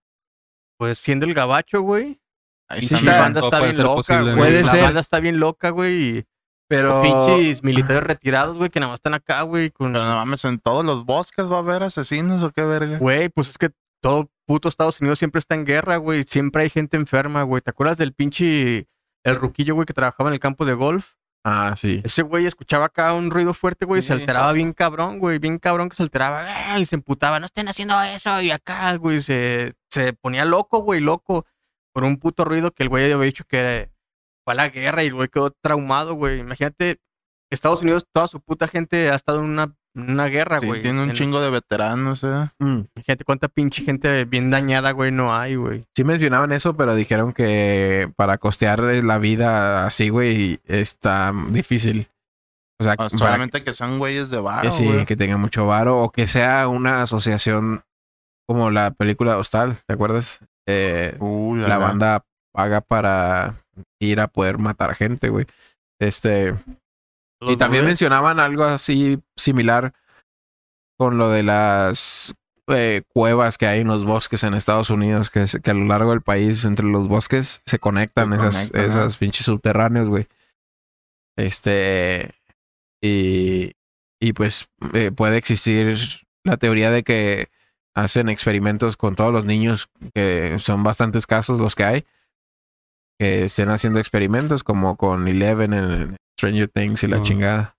pues 0.78 0.98
siendo 0.98 1.26
el 1.26 1.34
gabacho, 1.34 1.82
güey, 1.82 2.20
Ahí 2.68 2.82
Sí, 2.82 3.06
la 3.06 3.22
banda 3.22 3.42
está 3.42 3.50
puede 3.60 3.64
bien 3.64 3.76
ser 3.76 3.86
loca, 3.86 3.96
posible, 3.96 4.22
güey. 4.24 4.38
Puede 4.38 4.64
la 4.64 4.70
ser. 4.70 4.84
banda 4.84 5.00
está 5.00 5.20
bien 5.20 5.40
loca, 5.40 5.70
güey, 5.70 5.94
y 6.18 6.26
Pero 6.68 7.02
pinches 7.02 7.64
militares 7.64 8.04
retirados, 8.04 8.58
güey, 8.58 8.70
que 8.70 8.80
nada 8.80 8.92
más 8.92 8.98
están 8.98 9.14
acá, 9.14 9.44
güey, 9.44 9.70
con... 9.70 9.94
Pero 9.94 10.06
no 10.06 10.16
mames, 10.16 10.46
en 10.46 10.60
todos 10.60 10.84
los 10.84 11.06
bosques 11.06 11.46
va 11.46 11.58
a 11.58 11.60
haber 11.60 11.84
asesinos 11.84 12.42
o 12.42 12.52
qué 12.52 12.64
verga. 12.64 12.98
Güey, 12.98 13.30
pues 13.30 13.50
es 13.50 13.58
que 13.58 13.70
todo 14.02 14.32
puto 14.48 14.68
Estados 14.68 15.00
Unidos 15.00 15.20
siempre 15.20 15.40
está 15.40 15.54
en 15.56 15.66
guerra, 15.66 15.98
güey. 15.98 16.26
Siempre 16.28 16.64
hay 16.64 16.70
gente 16.70 16.98
enferma, 16.98 17.44
güey. 17.44 17.62
¿Te 17.62 17.70
acuerdas 17.70 17.98
del 17.98 18.14
pinche... 18.14 18.88
El 19.24 19.36
ruquillo, 19.36 19.74
güey, 19.76 19.86
que 19.86 19.94
trabajaba 19.94 20.30
en 20.30 20.36
el 20.36 20.40
campo 20.40 20.66
de 20.66 20.74
golf? 20.74 21.14
Ah, 21.46 21.74
sí. 21.78 22.02
Ese 22.04 22.24
güey 22.24 22.46
escuchaba 22.46 22.88
acá 22.88 23.14
un 23.14 23.32
ruido 23.32 23.54
fuerte, 23.54 23.86
güey, 23.86 24.00
y 24.00 24.02
se 24.02 24.14
Sí. 24.16 24.20
alteraba 24.20 24.52
bien 24.52 24.74
cabrón, 24.74 25.20
güey, 25.20 25.40
bien 25.40 25.58
cabrón 25.60 25.88
que 25.88 25.96
se 25.96 26.04
alteraba, 26.04 26.44
¡ah! 26.74 26.80
y 26.80 26.86
se 26.86 26.96
emputaba, 26.96 27.40
no 27.40 27.46
estén 27.46 27.70
haciendo 27.70 28.02
eso, 28.02 28.42
y 28.42 28.52
acá, 28.52 28.94
güey, 28.98 29.22
se, 29.22 29.72
se 29.90 30.12
ponía 30.14 30.44
loco, 30.44 30.80
güey, 30.80 31.00
loco, 31.00 31.46
por 31.94 32.04
un 32.04 32.18
puto 32.18 32.44
ruido 32.44 32.72
que 32.72 32.84
el 32.84 32.90
güey 32.90 33.10
había 33.12 33.26
dicho 33.26 33.46
que 33.48 33.90
fue 34.44 34.54
a 34.54 34.56
la 34.58 34.68
guerra 34.70 35.04
y 35.04 35.08
el 35.08 35.14
güey 35.14 35.30
quedó 35.30 35.52
traumado, 35.52 36.16
güey. 36.16 36.40
Imagínate, 36.40 37.00
Estados 37.50 37.82
Unidos, 37.84 38.06
toda 38.12 38.28
su 38.28 38.42
puta 38.42 38.68
gente 38.68 39.10
ha 39.10 39.16
estado 39.16 39.40
en 39.40 39.46
una, 39.46 39.74
una 39.96 40.26
guerra, 40.28 40.60
Sí, 40.60 40.66
güey. 40.68 40.82
tiene 40.82 41.02
un 41.02 41.10
En- 41.12 41.16
chingo 41.16 41.40
de 41.42 41.50
veteranos, 41.50 42.24
eh. 42.24 42.50
Mm. 42.60 42.82
Imagínate 42.96 43.24
cuánta 43.26 43.48
pinche 43.48 43.84
gente 43.84 44.26
bien 44.26 44.50
dañada, 44.52 44.92
güey, 44.92 45.12
no 45.12 45.36
hay, 45.36 45.56
güey. 45.56 45.86
Sí 45.96 46.04
mencionaban 46.04 46.52
eso, 46.52 46.76
pero 46.76 46.94
dijeron 46.96 47.32
que 47.34 48.12
para 48.16 48.38
costear 48.38 48.82
la 48.82 49.18
vida 49.18 49.86
así, 49.86 50.10
güey, 50.10 50.60
está 50.66 51.34
difícil. 51.50 52.10
O 52.80 52.84
sea, 52.84 52.94
Ah, 52.94 52.98
para 52.98 53.10
Solamente 53.10 53.64
que 53.64 53.72
sean 53.74 53.98
güeyes 54.00 54.30
de 54.30 54.38
que 54.38 54.42
varo, 54.44 54.72
sí, 54.72 54.86
güey. 54.86 55.06
que 55.06 55.16
tenga 55.16 55.38
mucho 55.38 55.66
varo 55.66 56.00
o 56.02 56.12
que 56.12 56.28
sea 56.28 56.68
una 56.68 57.02
asociación 57.04 57.84
como 58.48 58.70
la 58.70 58.92
película 58.92 59.38
Hostal, 59.38 59.76
¿te 59.88 59.94
acuerdas? 59.94 60.40
Eh, 60.68 61.16
Uh, 61.20 61.56
la 61.56 61.78
banda 61.78 62.26
paga 62.54 62.82
para 62.82 63.56
ir 64.00 64.20
a 64.20 64.28
poder 64.28 64.58
matar 64.58 64.94
gente, 64.96 65.30
güey. 65.30 65.46
Este, 66.02 66.54
y 67.42 67.56
también 67.58 67.86
mencionaban 67.86 68.40
algo 68.40 68.64
así 68.66 69.20
similar 69.38 69.94
con 70.98 71.18
lo 71.18 71.30
de 71.30 71.44
las 71.44 72.36
eh, 72.68 73.04
cuevas 73.14 73.58
que 73.58 73.68
hay 73.68 73.82
en 73.82 73.88
los 73.88 74.06
bosques 74.06 74.44
en 74.44 74.54
Estados 74.54 74.90
Unidos, 74.90 75.30
que, 75.30 75.44
es- 75.44 75.60
que 75.64 75.72
a 75.72 75.74
lo 75.76 75.86
largo 75.86 76.12
del 76.12 76.22
país, 76.22 76.66
entre 76.66 76.86
los 76.88 77.08
bosques, 77.08 77.62
se 77.66 77.80
conectan 77.80 78.30
Se 78.30 78.36
esas, 78.38 78.56
conectan, 78.72 78.90
esas 78.90 79.18
pinches 79.18 79.46
subterráneos, 79.46 80.10
güey. 80.10 80.28
Este, 81.38 82.34
y, 83.04 83.74
y 84.22 84.34
pues 84.34 84.68
eh, 84.94 85.12
puede 85.12 85.38
existir 85.38 85.98
la 86.44 86.58
teoría 86.58 86.92
de 86.92 87.04
que 87.04 87.50
hacen 87.94 88.30
experimentos 88.30 88.98
con 88.98 89.16
todos 89.16 89.32
los 89.34 89.46
niños, 89.46 89.90
que 90.14 90.58
son 90.60 90.84
bastantes 90.84 91.28
casos 91.28 91.60
los 91.60 91.76
que 91.76 91.84
hay, 91.84 92.06
que 93.20 93.46
estén 93.46 93.70
haciendo 93.70 94.00
experimentos 94.00 94.64
como 94.64 94.96
con 94.98 95.28
Eleven 95.28 95.74
en 95.74 96.18
Stranger 96.40 96.68
Things 96.70 97.04
y 97.04 97.08
la 97.08 97.18
chingada. 97.24 97.75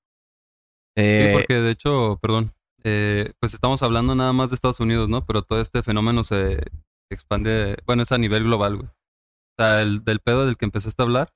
Sí, 0.97 1.03
Eh, 1.03 1.30
porque 1.34 1.55
de 1.55 1.70
hecho, 1.70 2.18
perdón, 2.22 2.55
eh, 2.84 3.32
pues 3.40 3.53
estamos 3.53 3.82
hablando 3.82 4.14
nada 4.14 4.32
más 4.32 4.51
de 4.51 4.55
Estados 4.55 4.80
Unidos, 4.80 5.09
¿no? 5.09 5.26
Pero 5.26 5.42
todo 5.42 5.61
este 5.61 5.82
fenómeno 5.82 6.24
se 6.24 6.62
expande, 7.11 7.76
bueno, 7.84 8.03
es 8.03 8.12
a 8.12 8.18
nivel 8.18 8.44
global, 8.44 8.76
güey. 8.76 8.88
O 8.88 9.62
sea, 9.62 9.82
el 9.82 10.05
del 10.05 10.20
pedo 10.20 10.47
del 10.47 10.57
que 10.57 10.64
empezaste 10.66 11.03
a 11.03 11.05
hablar, 11.05 11.34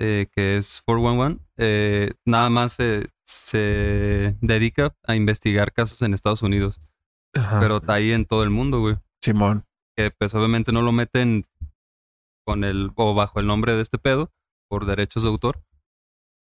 eh, 0.00 0.26
que 0.32 0.56
es 0.56 0.82
411, 0.84 1.40
eh, 1.58 2.12
nada 2.24 2.50
más 2.50 2.72
se, 2.72 3.06
se 3.24 4.36
dedica 4.40 4.94
a 5.04 5.14
investigar 5.14 5.72
casos 5.72 6.02
en 6.02 6.12
Estados 6.12 6.42
Unidos, 6.42 6.80
ajá. 7.34 7.60
pero 7.60 7.76
está 7.76 7.94
ahí 7.94 8.10
en 8.12 8.26
todo 8.26 8.42
el 8.42 8.50
mundo, 8.50 8.80
güey. 8.80 8.96
Simón. 9.22 9.64
que 9.96 10.10
pues 10.10 10.34
obviamente 10.34 10.72
no 10.72 10.82
lo 10.82 10.92
meten 10.92 11.46
con 12.44 12.64
el 12.64 12.90
o 12.96 13.14
bajo 13.14 13.40
el 13.40 13.46
nombre 13.46 13.74
de 13.74 13.82
este 13.82 13.96
pedo 13.96 14.32
por 14.68 14.84
derechos 14.84 15.22
de 15.22 15.28
autor. 15.30 15.62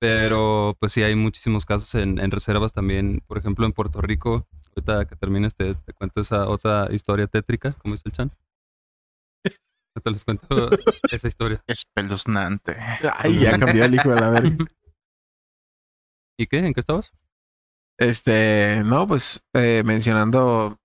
Pero 0.01 0.77
pues 0.81 0.93
sí 0.93 1.03
hay 1.03 1.15
muchísimos 1.15 1.67
casos 1.67 1.95
en, 1.95 2.19
en 2.19 2.31
reservas 2.31 2.73
también, 2.73 3.23
por 3.27 3.37
ejemplo 3.37 3.67
en 3.67 3.73
Puerto 3.73 4.01
Rico. 4.01 4.49
Ahorita 4.71 5.05
que 5.05 5.15
termines 5.15 5.55
te, 5.55 5.75
te 5.75 5.93
cuento 5.93 6.23
esa 6.23 6.49
otra 6.49 6.89
historia 6.91 7.27
tétrica, 7.27 7.73
como 7.73 7.95
dice 7.95 8.05
el 8.07 8.13
Chan. 8.13 8.33
Ahorita 9.95 10.11
les 10.11 10.25
cuento 10.25 10.47
esa 11.13 11.29
historia. 11.29 11.63
Espeluznante. 11.67 12.77
Ay, 13.15 13.41
ya 13.41 13.59
cambió 13.59 13.85
el 13.85 13.95
hijo 13.95 14.09
de 14.09 14.21
la 14.21 14.31
verga. 14.31 14.57
¿Y 16.39 16.47
qué? 16.47 16.59
¿En 16.59 16.73
qué 16.73 16.81
estabas? 16.81 17.13
Este, 17.99 18.83
no, 18.87 19.07
pues 19.07 19.43
eh, 19.53 19.83
mencionando 19.85 20.79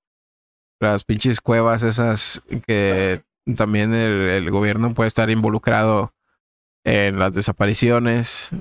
las 0.81 1.05
pinches 1.05 1.39
cuevas 1.39 1.83
esas 1.83 2.41
que 2.67 3.23
también 3.55 3.93
el, 3.93 4.27
el 4.27 4.51
gobierno 4.51 4.93
puede 4.93 5.07
estar 5.07 5.29
involucrado 5.29 6.13
en 6.83 7.17
las 7.17 7.33
desapariciones. 7.33 8.51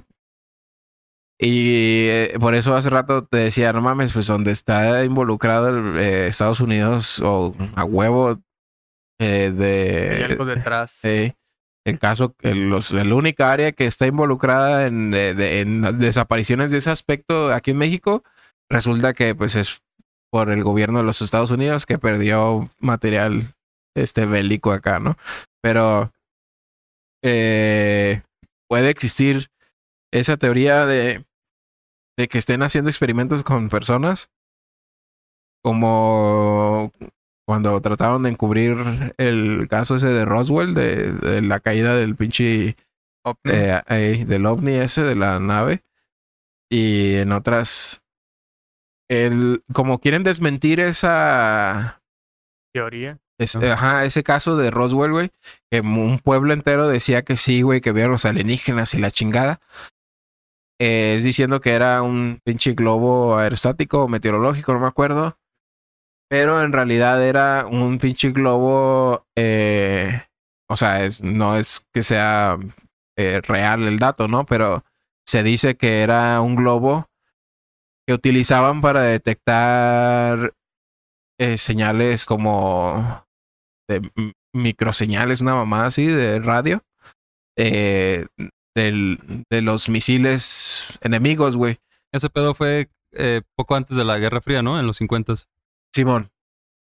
Y 1.41 2.07
eh, 2.09 2.37
por 2.39 2.55
eso 2.55 2.75
hace 2.77 2.91
rato 2.91 3.25
te 3.25 3.39
decía, 3.39 3.73
no 3.73 3.81
mames, 3.81 4.13
pues 4.13 4.27
donde 4.27 4.53
está 4.53 5.05
involucrado 5.05 5.69
el, 5.69 5.99
eh, 5.99 6.27
Estados 6.29 6.61
Unidos 6.61 7.21
o 7.21 7.55
a 7.75 7.85
huevo 7.85 8.41
eh, 9.21 9.51
Hay 9.51 9.57
de... 9.57 10.25
algo 10.31 10.45
detrás. 10.45 10.93
eh, 11.03 11.35
el 11.87 11.99
caso, 11.99 12.35
el, 12.41 12.71
los, 12.71 12.93
la 12.93 13.15
única 13.15 13.53
área 13.53 13.73
que 13.73 13.87
está 13.87 14.07
involucrada 14.07 14.87
en, 14.87 15.11
de- 15.11 15.61
en 15.61 15.83
desapariciones 15.99 16.71
de 16.71 16.79
ese 16.79 16.91
aspecto 16.91 17.53
aquí 17.53 17.73
en 17.73 17.79
México, 17.79 18.23
resulta 18.71 19.13
que 19.13 19.35
pues 19.35 19.55
es 19.57 19.83
por 20.33 20.51
el 20.51 20.63
gobierno 20.65 20.99
de 21.01 21.05
los 21.05 21.21
Estados 21.21 21.51
Unidos 21.51 21.85
que 21.85 21.99
perdió 21.99 22.71
material 22.81 23.55
este 23.97 24.25
bélico 24.25 24.73
acá, 24.73 24.99
¿no? 24.99 25.17
Pero 25.63 26.11
eh, 27.23 28.23
puede 28.69 28.91
existir 28.91 29.49
esa 30.15 30.37
teoría 30.37 30.87
de, 30.87 31.25
de 32.17 32.29
que 32.29 32.39
estén 32.39 32.63
haciendo 32.63 32.89
experimentos 32.91 33.43
con 33.43 33.69
personas 33.69 34.31
como 35.63 36.93
cuando 37.47 37.81
trataron 37.81 38.23
de 38.23 38.31
encubrir 38.31 38.77
el 39.19 39.67
caso 39.69 39.97
ese 39.97 40.09
de 40.09 40.25
Roswell, 40.25 40.75
de, 40.75 41.13
de 41.13 41.43
la 41.43 41.61
caída 41.61 41.95
del 41.95 42.17
pinche 42.17 42.77
ovni. 43.25 43.39
eh, 43.53 43.83
eh, 43.89 44.25
del 44.27 44.47
ovni 44.47 44.73
ese 44.73 45.03
de 45.03 45.15
la 45.15 45.41
nave 45.41 45.83
y 46.71 47.15
en 47.17 47.33
otras 47.33 48.03
el 49.11 49.63
como 49.73 49.99
quieren 49.99 50.23
desmentir 50.23 50.81
esa 50.81 52.03
Teoría. 52.73 53.19
es- 53.39 53.57
ajá, 53.57 54.05
ese 54.05 54.23
caso 54.23 54.57
de 54.57 54.71
Roswell, 54.71 55.13
güey, 55.13 55.31
que 55.71 55.81
un 55.81 56.19
pueblo 56.19 56.53
entero 56.55 56.89
decía 56.89 57.23
que 57.23 57.37
sí, 57.37 57.63
güey, 57.63 57.81
que 57.81 57.93
vieron 57.93 58.13
los 58.13 58.25
alienígenas 58.25 58.95
y 58.95 58.99
la 58.99 59.11
chingada. 59.11 59.61
Es 60.81 61.25
diciendo 61.25 61.61
que 61.61 61.71
era 61.73 62.03
un 62.03 62.41
pinche 62.45 62.73
globo 62.73 63.37
aerostático 63.39 64.05
o 64.05 64.09
meteorológico, 64.09 64.73
no 64.75 64.81
me 64.81 64.87
acuerdo. 64.87 65.39
Pero 66.29 66.63
en 66.63 66.73
realidad 66.73 67.25
era 67.25 67.67
un 67.67 67.99
pinche 67.99 68.31
globo. 68.31 69.27
eh, 69.37 70.23
o 70.69 70.77
sea, 70.77 71.05
es, 71.05 71.23
no 71.23 71.57
es 71.57 71.87
que 71.93 72.03
sea 72.03 72.59
eh, 73.17 73.41
real 73.43 73.85
el 73.85 73.99
dato, 73.99 74.29
¿no? 74.29 74.45
Pero 74.47 74.85
se 75.27 75.43
dice 75.43 75.77
que 75.77 76.03
era 76.03 76.41
un 76.41 76.57
globo 76.57 77.07
que 78.07 78.15
utilizaban 78.15 78.81
para 78.81 79.03
detectar 79.03 80.55
eh, 81.39 81.59
señales 81.59 82.25
como 82.25 83.25
de 83.89 84.11
microseñales, 84.55 85.41
una 85.41 85.55
mamada 85.55 85.87
así 85.87 86.07
de 86.07 86.41
radio. 86.41 86.83
eh, 87.57 88.27
del, 88.75 89.19
de 89.51 89.63
los 89.63 89.89
misiles 89.89 90.87
enemigos, 91.01 91.57
güey. 91.57 91.79
Ese 92.13 92.31
pedo 92.31 92.55
fue 92.55 92.89
eh, 93.13 93.43
poco 93.57 93.75
antes 93.77 93.97
de 93.97 94.05
la 94.05 94.19
Guerra 94.19 94.41
Fría, 94.41 94.63
¿no? 94.63 94.79
En 94.79 94.87
los 94.87 94.97
50 94.99 95.35
Simón. 95.95 96.31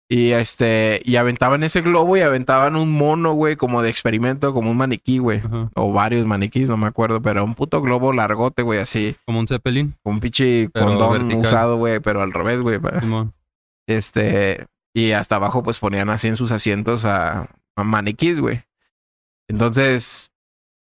Y 0.09 0.30
este, 0.30 1.03
y 1.05 1.16
aventaban 1.16 1.64
ese 1.64 1.80
globo 1.80 2.16
y 2.16 2.20
aventaban 2.20 2.76
un 2.76 2.93
mono, 2.93 3.32
güey, 3.32 3.57
como 3.57 3.82
de 3.82 3.91
experimento, 3.91 4.55
como 4.55 4.70
un 4.70 4.76
maniquí, 4.76 5.18
güey. 5.18 5.39
Ajá. 5.39 5.68
O 5.74 5.93
varios 5.93 6.24
maniquís, 6.26 6.70
no 6.70 6.76
me 6.76 6.87
acuerdo, 6.87 7.20
pero 7.20 7.43
un 7.43 7.57
puto 7.57 7.82
globo 7.82 8.12
largote, 8.12 8.62
güey, 8.62 8.78
así. 8.78 9.16
Como 9.24 9.41
un 9.41 9.49
Zeppelin. 9.49 9.97
Con 10.05 10.14
un 10.14 10.20
pinche 10.20 10.70
Pero 10.72 10.87
condón 10.87 11.12
vertical. 11.12 11.39
usado, 11.45 11.76
güey, 11.76 11.99
pero 11.99 12.22
al 12.22 12.32
revés, 12.32 12.62
güey. 12.62 12.78
Este, 13.89 14.66
y 14.95 15.11
hasta 15.11 15.37
abajo, 15.37 15.64
pues 15.64 15.78
ponían 15.78 16.09
así 16.11 16.28
en 16.28 16.37
sus 16.37 16.53
asientos 16.53 17.05
a, 17.05 17.49
a 17.76 17.84
maniquís, 17.84 18.39
güey. 18.39 18.62
Entonces, 19.49 20.30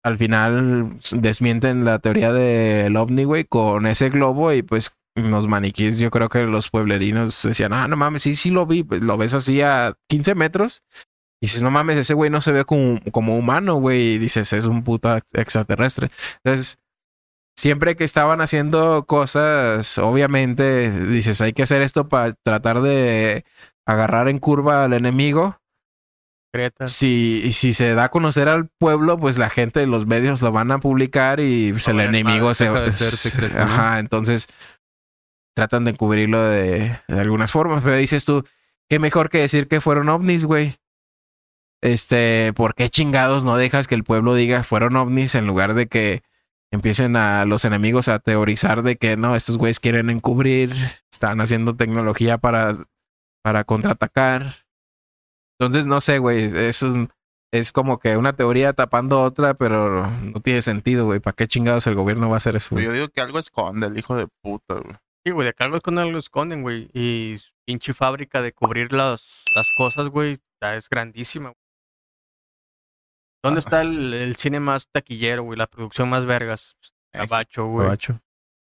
al 0.04 0.18
final 0.18 1.00
desmienten 1.12 1.86
la 1.86 2.00
teoría 2.00 2.32
del 2.32 2.95
ovni, 2.95 3.24
güey, 3.24 3.45
con 3.45 3.88
ese 3.88 4.10
globo 4.10 4.54
y 4.54 4.64
pues 4.64 4.91
los 5.18 5.48
maniquís, 5.48 6.00
yo 6.00 6.12
creo 6.12 6.30
que 6.30 6.43
los 6.43 6.70
pueblerinos 6.70 7.41
decían, 7.41 7.74
ah, 7.74 7.88
no 7.88 7.98
mames, 7.98 8.22
sí, 8.22 8.36
sí 8.36 8.52
lo 8.52 8.66
vi, 8.66 8.84
pues, 8.84 9.02
lo 9.02 9.18
ves 9.18 9.34
así 9.34 9.62
a 9.62 9.95
15 10.08 10.36
metros. 10.36 10.84
Y 11.41 11.48
dices, 11.48 11.62
no 11.62 11.72
mames, 11.72 11.98
ese 11.98 12.14
güey 12.14 12.30
no 12.30 12.41
se 12.41 12.52
ve 12.52 12.66
como, 12.66 13.00
como 13.12 13.38
humano, 13.38 13.76
güey. 13.76 14.14
Y 14.14 14.18
dices, 14.18 14.54
es 14.54 14.66
un 14.66 14.84
puto 14.84 15.16
extraterrestre. 15.34 16.10
Entonces, 16.43 16.80
siempre 17.56 17.95
que 17.95 18.04
estaban 18.04 18.41
haciendo 18.41 19.06
cosas, 19.06 19.98
obviamente, 20.00 21.06
dices, 21.08 21.41
hay 21.41 21.54
que 21.54 21.64
hacer 21.64 21.82
esto 21.82 22.08
para 22.08 22.34
tratar 22.34 22.82
de 22.82 23.45
agarrar 23.86 24.30
en 24.30 24.39
curva 24.39 24.84
al 24.84 24.93
enemigo. 24.93 25.57
Si, 26.88 27.52
si 27.54 27.74
se 27.74 27.93
da 27.93 28.06
a 28.06 28.10
conocer 28.10 28.48
al 28.48 28.68
pueblo, 28.68 29.18
pues 29.18 29.38
la 29.38 29.50
gente 29.50 29.80
de 29.80 29.88
los 29.88 30.06
medios 30.06 30.41
lo 30.41 30.52
van 30.52 30.72
a 30.72 30.80
publicar 30.80 31.39
y 31.39 31.72
pues, 31.72 31.88
el 31.88 32.00
enemigo 32.00 32.54
se 32.54 32.91
secreto, 32.91 33.56
¿no? 33.56 33.62
Ajá, 33.62 34.00
entonces 34.00 34.48
tratan 35.56 35.86
de 35.86 35.93
cubrirlo 35.95 36.41
de, 36.41 37.00
de 37.08 37.20
algunas 37.20 37.52
formas. 37.52 37.84
Pero 37.84 37.95
dices 37.95 38.26
tú, 38.26 38.45
qué 38.89 39.00
mejor 39.00 39.30
que 39.30 39.39
decir 39.39 39.68
que 39.68 39.82
fueron 39.82 40.10
ovnis, 40.10 40.45
güey. 40.45 40.76
Este, 41.82 42.54
¿por 42.54 42.74
qué 42.74 42.89
chingados 42.89 43.43
no 43.43 43.56
dejas 43.56 43.88
que 43.88 43.95
el 43.95 44.04
pueblo 44.04 44.34
diga 44.34 44.64
fueron 44.64 44.95
ovnis 44.95 45.36
en 45.36 45.45
lugar 45.45 45.76
de 45.76 45.88
que 45.88 46.24
empiecen 46.72 47.16
a 47.16 47.45
los 47.45 47.66
enemigos 47.66 48.08
a 48.08 48.20
teorizar 48.20 48.82
de 48.82 48.98
que 48.98 49.16
no, 49.16 49.36
estos 49.36 49.58
güeyes 49.58 49.80
quieren 49.80 50.10
encubrir, 50.10 50.74
están 51.12 51.39
haciendo 51.39 51.76
tecnología 51.76 52.38
para, 52.39 52.78
para 53.43 53.64
contraatacar? 53.64 54.66
Entonces, 55.60 55.88
no 55.88 56.01
sé, 56.01 56.20
güey, 56.20 56.43
eso 56.45 56.88
es, 56.88 57.08
es 57.51 57.72
como 57.72 57.97
que 57.99 58.16
una 58.18 58.34
teoría 58.34 58.74
tapando 58.74 59.22
otra, 59.22 59.53
pero 59.55 60.08
no 60.10 60.39
tiene 60.41 60.62
sentido, 60.62 61.05
güey. 61.05 61.20
¿Para 61.20 61.36
qué 61.36 61.47
chingados 61.47 61.88
el 61.88 61.95
gobierno 61.95 62.30
va 62.30 62.36
a 62.36 62.38
hacer 62.38 62.55
eso? 62.55 62.76
güey? 62.76 62.86
Yo 62.86 62.93
digo 62.93 63.10
que 63.10 63.22
algo 63.22 63.39
esconde 63.39 63.88
el 63.88 63.97
hijo 63.97 64.16
de 64.16 64.28
puta, 64.41 64.76
güey. 64.76 64.95
Sí, 65.26 65.32
güey, 65.32 65.47
de 65.47 65.53
que 65.53 65.64
algo 65.64 65.82
con 65.82 65.97
algo 65.97 66.20
esconden, 66.20 66.62
güey. 66.62 66.89
Y 66.93 67.38
pinche 67.66 67.93
fábrica 67.93 68.41
de 68.41 68.53
cubrir 68.53 68.93
las, 68.93 69.43
las 69.55 69.68
cosas, 69.78 70.10
güey, 70.10 70.38
ya 70.62 70.76
es 70.76 70.88
grandísima. 70.89 71.53
¿Dónde 73.43 73.60
Ah. 73.60 73.64
está 73.66 73.82
el, 73.82 74.14
el 74.14 74.36
cine 74.36 74.60
más 74.60 74.88
taquillero, 74.91 75.43
güey? 75.43 75.58
La 75.58 75.68
producción 75.68 76.10
más 76.10 76.26
vergas. 76.26 76.76
Gabacho, 77.14 77.66
güey. 77.68 77.82
O 77.82 77.84
Gabacho. 77.86 78.20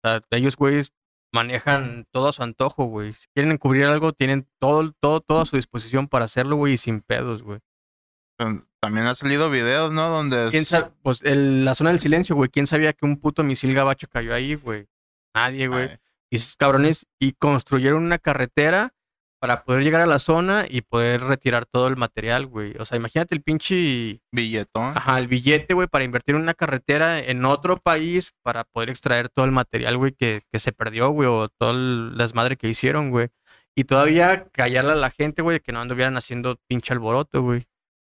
sea, 0.04 0.20
ellos, 0.30 0.56
güeyes, 0.56 0.92
manejan 1.32 2.06
todo 2.10 2.28
a 2.28 2.32
su 2.32 2.42
antojo, 2.42 2.84
güey. 2.84 3.12
Si 3.14 3.26
quieren 3.34 3.52
encubrir 3.52 3.84
algo, 3.84 4.12
tienen 4.12 4.48
todo, 4.58 4.92
todo, 5.00 5.20
todo 5.20 5.42
a 5.42 5.46
su 5.46 5.56
disposición 5.56 6.08
para 6.08 6.24
hacerlo, 6.24 6.56
güey, 6.56 6.74
y 6.74 6.76
sin 6.76 7.00
pedos, 7.00 7.42
güey. 7.42 7.60
Tam- 8.38 8.66
También 8.80 9.06
ha 9.06 9.14
salido 9.14 9.50
videos, 9.50 9.92
¿no? 9.92 10.08
Donde 10.10 10.48
¿Quién 10.50 10.64
sabe? 10.64 10.90
Pues 11.02 11.22
el- 11.22 11.64
la 11.64 11.74
zona 11.74 11.90
del 11.90 12.00
silencio, 12.00 12.34
güey. 12.34 12.48
¿Quién 12.48 12.66
sabía 12.66 12.92
que 12.94 13.04
un 13.04 13.18
puto 13.20 13.42
misil 13.42 13.74
gabacho 13.74 14.08
cayó 14.08 14.32
ahí, 14.34 14.54
güey? 14.54 14.86
Nadie, 15.34 15.68
güey. 15.68 15.88
Ay, 15.90 15.98
Y 16.30 16.36
esos 16.36 16.56
cabrones 16.56 17.06
y 17.18 17.32
construyeron 17.32 18.02
una 18.04 18.18
carretera 18.18 18.94
para 19.40 19.64
poder 19.64 19.82
llegar 19.82 20.02
a 20.02 20.06
la 20.06 20.18
zona 20.18 20.66
y 20.68 20.82
poder 20.82 21.22
retirar 21.22 21.64
todo 21.64 21.88
el 21.88 21.96
material, 21.96 22.46
güey. 22.46 22.74
O 22.78 22.84
sea, 22.84 22.98
imagínate 22.98 23.34
el 23.34 23.42
pinche, 23.42 24.20
billetón. 24.30 24.96
ajá, 24.96 25.18
el 25.18 25.28
billete, 25.28 25.72
güey, 25.72 25.88
para 25.88 26.04
invertir 26.04 26.34
en 26.34 26.42
una 26.42 26.54
carretera 26.54 27.18
en 27.18 27.44
otro 27.46 27.78
país 27.78 28.32
para 28.42 28.64
poder 28.64 28.90
extraer 28.90 29.30
todo 29.30 29.46
el 29.46 29.52
material, 29.52 29.96
güey, 29.96 30.12
que, 30.12 30.42
que 30.52 30.58
se 30.58 30.72
perdió, 30.72 31.08
güey, 31.10 31.28
o 31.28 31.48
todo 31.48 31.70
el 31.70 32.14
desmadre 32.18 32.56
que 32.56 32.68
hicieron, 32.68 33.10
güey. 33.10 33.28
Y 33.74 33.84
todavía 33.84 34.46
callarle 34.52 34.92
a 34.92 34.96
la 34.96 35.10
gente, 35.10 35.40
güey, 35.40 35.60
que 35.60 35.72
no 35.72 35.80
anduvieran 35.80 36.18
haciendo 36.18 36.58
pinche 36.68 36.92
alboroto, 36.92 37.42
güey. 37.42 37.66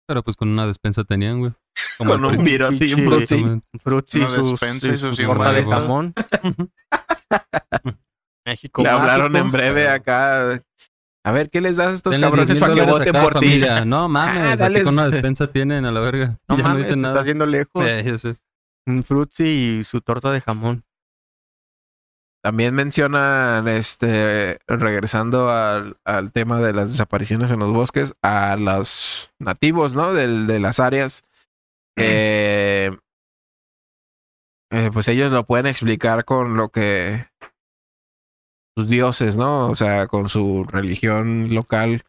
Pero 0.06 0.22
pues 0.22 0.36
con 0.36 0.48
una 0.48 0.66
despensa 0.66 1.04
tenían, 1.04 1.40
güey. 1.40 1.52
Como 1.96 2.12
Con 2.12 2.24
un 2.24 2.44
virote 2.44 2.84
y 2.86 2.92
un 2.94 3.04
frutzi. 3.04 3.44
Fruits 3.78 4.14
y 4.14 4.18
Una 4.18 4.28
sus, 4.28 4.50
despensa 4.60 4.88
y 4.88 5.24
de 5.54 5.64
jamón. 5.64 6.12
México 8.44 8.82
Le 8.82 8.90
hablaron 8.90 9.34
en 9.36 9.50
breve 9.50 9.88
acá. 9.88 10.60
A 11.26 11.32
ver, 11.32 11.48
¿qué 11.50 11.60
les 11.62 11.76
das 11.76 11.86
a 11.88 11.92
estos 11.92 12.12
Denle 12.16 12.26
cabrones 12.26 12.48
10,000 12.48 12.60
para 12.60 12.74
que 12.74 12.90
voten 12.90 13.22
por 13.22 13.40
ti? 13.40 13.62
No 13.86 14.08
mames, 14.08 14.36
Ah, 14.42 14.56
dales. 14.56 14.84
con 14.84 14.92
una 14.94 15.08
despensa 15.08 15.46
tienen 15.50 15.86
a 15.86 15.90
la 15.90 16.00
verga. 16.00 16.38
No 16.48 16.56
ya 16.56 16.62
no 16.62 16.68
mames, 16.68 16.88
te 16.88 16.96
nada. 16.96 17.14
estás 17.14 17.26
yendo 17.26 17.46
lejos. 17.46 17.84
Eh, 17.86 18.18
sé. 18.18 18.36
Un 18.86 19.02
frutzi 19.02 19.78
y 19.80 19.84
su 19.84 20.00
torta 20.02 20.30
de 20.30 20.40
jamón. 20.42 20.84
también 22.42 22.74
mencionan, 22.74 23.66
este, 23.68 24.58
regresando 24.68 25.48
al, 25.50 25.96
al 26.04 26.30
tema 26.30 26.58
de 26.58 26.74
las 26.74 26.90
desapariciones 26.90 27.50
en 27.50 27.58
los 27.58 27.72
bosques, 27.72 28.12
a 28.20 28.56
los 28.56 29.32
nativos, 29.38 29.94
¿no? 29.94 30.12
Del- 30.12 30.46
de 30.46 30.60
las 30.60 30.78
áreas. 30.78 31.22
eh, 31.96 32.90
eh, 34.70 34.90
pues 34.92 35.08
ellos 35.08 35.32
lo 35.32 35.44
pueden 35.46 35.66
explicar 35.66 36.24
con 36.26 36.56
lo 36.58 36.68
que 36.68 37.28
sus 38.76 38.88
dioses, 38.88 39.38
¿no? 39.38 39.70
O 39.70 39.76
sea, 39.76 40.06
con 40.08 40.28
su 40.28 40.64
religión 40.64 41.54
local 41.54 42.02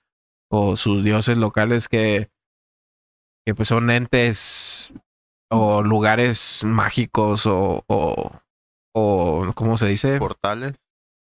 o 0.51 0.75
sus 0.75 1.03
dioses 1.03 1.37
locales 1.37 1.87
que, 1.87 2.29
que 3.45 3.53
pues 3.55 3.67
son 3.67 3.89
entes 3.91 4.93
o 5.51 5.83
lugares 5.83 6.63
mágicos 6.63 7.45
o, 7.45 7.83
o, 7.87 8.31
o 8.95 9.51
¿cómo 9.55 9.77
se 9.77 9.87
dice? 9.87 10.17
Portales. 10.17 10.73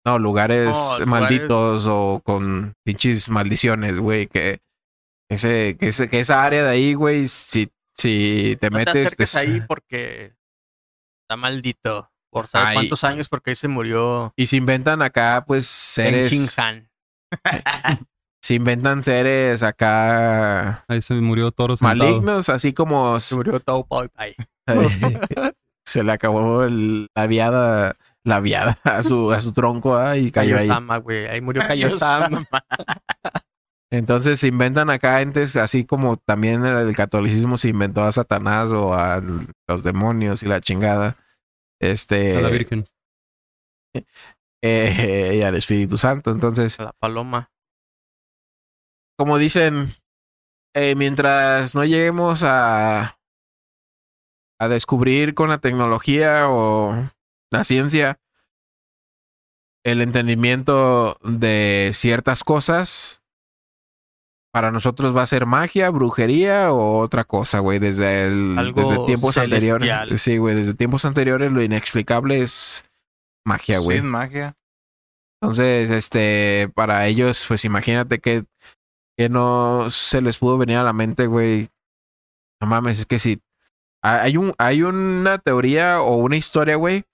No, 0.04 0.18
lugares 0.18 0.66
No, 0.66 1.04
lugares- 1.04 1.06
malditos 1.06 1.86
o 1.86 2.20
con 2.24 2.74
pinches 2.84 3.28
maldiciones, 3.28 3.98
güey, 3.98 4.26
que 4.26 4.60
ese, 5.30 5.76
que 5.78 5.88
ese, 5.88 6.08
que 6.08 6.20
esa 6.20 6.42
área 6.44 6.64
de 6.64 6.70
ahí, 6.70 6.94
güey, 6.94 7.28
si, 7.28 7.70
si 7.96 8.56
te 8.60 8.70
No 8.70 8.78
te 8.78 8.84
metes 8.86 9.06
acerques 9.06 9.32
te- 9.32 9.38
ahí 9.38 9.60
porque 9.68 10.34
está 11.22 11.36
maldito. 11.36 12.09
Por 12.30 12.46
saber 12.46 12.68
Ay. 12.68 12.74
cuántos 12.74 13.04
años, 13.04 13.28
porque 13.28 13.50
ahí 13.50 13.56
se 13.56 13.68
murió 13.68 14.32
y 14.36 14.46
se 14.46 14.56
inventan 14.56 15.02
acá, 15.02 15.44
pues, 15.46 15.64
en 15.98 16.14
seres, 16.14 16.58
Han. 16.58 16.88
se 18.42 18.54
inventan 18.54 19.02
seres 19.04 19.62
acá 19.62 20.84
Ahí 20.88 21.00
se 21.00 21.14
murió 21.14 21.50
Toro 21.50 21.76
sentado. 21.76 21.96
malignos, 21.98 22.48
así 22.48 22.72
como 22.72 23.18
Se 23.20 23.34
murió 23.34 23.60
Pai 23.60 24.08
Pai. 24.14 24.36
se 25.84 26.04
le 26.04 26.12
acabó 26.12 26.62
el- 26.64 27.08
la 27.16 27.26
viada, 27.26 27.94
la 28.24 28.40
viada 28.40 28.78
a 28.84 29.02
su, 29.02 29.32
a 29.32 29.40
su 29.40 29.52
tronco 29.52 29.96
ah, 29.96 30.16
y 30.16 30.30
cayó 30.30 30.56
ahí. 30.56 30.68
Güey. 31.02 31.26
Ahí 31.26 31.40
murió 31.40 31.62
Kaiosama. 31.66 32.44
Entonces 33.92 34.38
se 34.38 34.46
inventan 34.46 34.88
acá 34.88 35.20
entes, 35.20 35.56
así 35.56 35.84
como 35.84 36.16
también 36.16 36.64
el 36.64 36.94
catolicismo 36.94 37.56
se 37.56 37.70
inventó 37.70 38.04
a 38.04 38.12
Satanás 38.12 38.70
o 38.70 38.94
a 38.94 39.20
los 39.66 39.82
demonios 39.82 40.44
y 40.44 40.46
la 40.46 40.60
chingada. 40.60 41.16
Este. 41.80 42.36
A 42.36 42.40
la 42.42 42.48
Virgen. 42.50 42.86
eh, 44.62 45.36
y 45.38 45.42
al 45.42 45.56
Espíritu 45.56 45.98
Santo. 45.98 46.30
Entonces, 46.30 46.78
La 46.78 46.92
paloma. 46.92 47.50
como 49.18 49.38
dicen, 49.38 49.88
eh, 50.74 50.94
mientras 50.94 51.74
no 51.74 51.84
lleguemos 51.84 52.42
a, 52.44 53.18
a 54.58 54.68
descubrir 54.68 55.34
con 55.34 55.48
la 55.48 55.58
tecnología 55.58 56.48
o 56.48 56.94
la 57.50 57.64
ciencia 57.64 58.20
el 59.84 60.02
entendimiento 60.02 61.18
de 61.22 61.90
ciertas 61.94 62.44
cosas, 62.44 63.19
para 64.52 64.70
nosotros 64.70 65.16
va 65.16 65.22
a 65.22 65.26
ser 65.26 65.46
magia, 65.46 65.90
brujería 65.90 66.72
o 66.72 66.98
otra 66.98 67.24
cosa, 67.24 67.60
güey. 67.60 67.78
Desde, 67.78 68.26
el, 68.26 68.58
Algo 68.58 68.80
desde 68.80 69.06
tiempos 69.06 69.34
celestial. 69.34 69.76
anteriores. 69.76 70.22
Sí, 70.22 70.38
güey, 70.38 70.54
desde 70.54 70.74
tiempos 70.74 71.04
anteriores 71.04 71.52
lo 71.52 71.62
inexplicable 71.62 72.42
es 72.42 72.84
magia, 73.44 73.78
güey. 73.78 73.98
Sin 73.98 74.06
magia. 74.06 74.56
Entonces, 75.40 75.90
este, 75.90 76.70
para 76.74 77.06
ellos, 77.06 77.44
pues 77.48 77.64
imagínate 77.64 78.18
que, 78.18 78.44
que 79.16 79.28
no 79.28 79.88
se 79.88 80.20
les 80.20 80.36
pudo 80.36 80.58
venir 80.58 80.76
a 80.76 80.82
la 80.82 80.92
mente, 80.92 81.26
güey. 81.26 81.68
No 82.60 82.66
mames, 82.66 82.98
es 83.00 83.06
que 83.06 83.18
si 83.18 83.40
hay 84.02 84.36
un, 84.36 84.54
hay 84.58 84.82
una 84.82 85.38
teoría 85.38 86.02
o 86.02 86.16
una 86.16 86.36
historia, 86.36 86.76
güey, 86.76 87.04